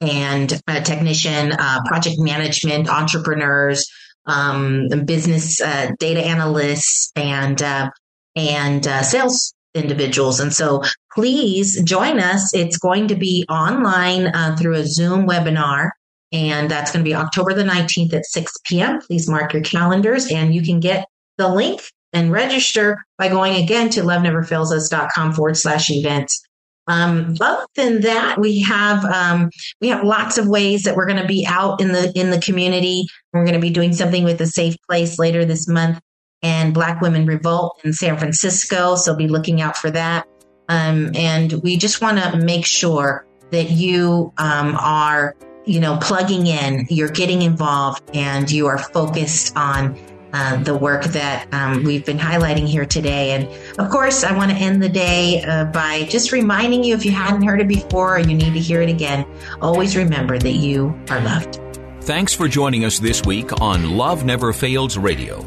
and 0.00 0.60
technician, 0.84 1.52
uh, 1.52 1.80
project 1.86 2.16
management, 2.18 2.88
entrepreneurs, 2.88 3.88
um, 4.26 4.88
business 5.04 5.60
uh, 5.60 5.90
data 5.98 6.20
analysts, 6.20 7.12
and 7.14 7.62
uh, 7.62 7.90
and 8.34 8.86
uh, 8.86 9.02
sales 9.02 9.54
individuals. 9.74 10.40
And 10.40 10.52
so 10.52 10.82
please 11.14 11.82
join 11.82 12.18
us. 12.18 12.54
It's 12.54 12.78
going 12.78 13.08
to 13.08 13.14
be 13.14 13.44
online 13.48 14.26
uh, 14.28 14.56
through 14.56 14.74
a 14.74 14.86
Zoom 14.86 15.26
webinar 15.26 15.90
and 16.34 16.68
that's 16.68 16.90
going 16.90 17.04
to 17.04 17.08
be 17.08 17.14
October 17.14 17.54
the 17.54 17.62
19th 17.62 18.12
at 18.12 18.26
6 18.26 18.52
p.m. 18.66 19.00
Please 19.00 19.30
mark 19.30 19.52
your 19.52 19.62
calendars 19.62 20.30
and 20.30 20.52
you 20.52 20.62
can 20.62 20.80
get 20.80 21.06
the 21.38 21.48
link 21.48 21.80
and 22.12 22.32
register 22.32 23.04
by 23.18 23.28
going 23.28 23.62
again 23.62 23.88
to 23.90 24.00
loveneverfailsus.com 24.00 25.32
forward 25.32 25.56
slash 25.56 25.90
events. 25.90 26.42
Um, 26.86 27.36
other 27.40 27.64
than 27.76 28.00
that, 28.02 28.38
we 28.38 28.60
have 28.62 29.04
um, 29.06 29.48
we 29.80 29.88
have 29.88 30.04
lots 30.04 30.36
of 30.36 30.48
ways 30.48 30.82
that 30.82 30.96
we're 30.96 31.06
going 31.06 31.22
to 31.22 31.26
be 31.26 31.46
out 31.48 31.80
in 31.80 31.92
the 31.92 32.12
in 32.14 32.30
the 32.30 32.40
community. 32.40 33.06
We're 33.32 33.44
going 33.44 33.54
to 33.54 33.60
be 33.60 33.70
doing 33.70 33.94
something 33.94 34.22
with 34.22 34.40
a 34.42 34.46
safe 34.46 34.76
place 34.86 35.18
later 35.18 35.46
this 35.46 35.66
month, 35.66 35.98
and 36.42 36.74
Black 36.74 37.00
Women 37.00 37.24
Revolt 37.24 37.80
in 37.84 37.94
San 37.94 38.18
Francisco. 38.18 38.96
So 38.96 39.16
be 39.16 39.28
looking 39.28 39.62
out 39.62 39.78
for 39.78 39.90
that. 39.92 40.26
Um, 40.68 41.10
and 41.14 41.54
we 41.62 41.78
just 41.78 42.02
want 42.02 42.18
to 42.18 42.36
make 42.36 42.66
sure 42.66 43.26
that 43.50 43.70
you 43.70 44.32
um, 44.36 44.76
are 44.78 45.34
you 45.64 45.80
know, 45.80 45.98
plugging 46.00 46.46
in, 46.46 46.86
you're 46.88 47.08
getting 47.08 47.42
involved, 47.42 48.02
and 48.14 48.50
you 48.50 48.66
are 48.66 48.78
focused 48.78 49.56
on 49.56 49.98
uh, 50.34 50.56
the 50.64 50.76
work 50.76 51.04
that 51.04 51.46
um, 51.54 51.84
we've 51.84 52.04
been 52.04 52.18
highlighting 52.18 52.66
here 52.66 52.84
today. 52.84 53.32
And 53.32 53.48
of 53.78 53.88
course, 53.90 54.24
I 54.24 54.36
want 54.36 54.50
to 54.50 54.56
end 54.56 54.82
the 54.82 54.88
day 54.88 55.42
uh, 55.42 55.66
by 55.66 56.04
just 56.04 56.32
reminding 56.32 56.82
you 56.82 56.94
if 56.94 57.04
you 57.04 57.12
hadn't 57.12 57.42
heard 57.42 57.60
it 57.60 57.68
before 57.68 58.16
or 58.16 58.18
you 58.18 58.34
need 58.34 58.52
to 58.52 58.60
hear 58.60 58.82
it 58.82 58.90
again, 58.90 59.24
always 59.60 59.96
remember 59.96 60.38
that 60.38 60.54
you 60.54 60.98
are 61.08 61.20
loved. 61.20 61.60
Thanks 62.00 62.34
for 62.34 62.48
joining 62.48 62.84
us 62.84 62.98
this 62.98 63.24
week 63.24 63.60
on 63.60 63.96
Love 63.96 64.24
Never 64.24 64.52
Fails 64.52 64.98
Radio. 64.98 65.46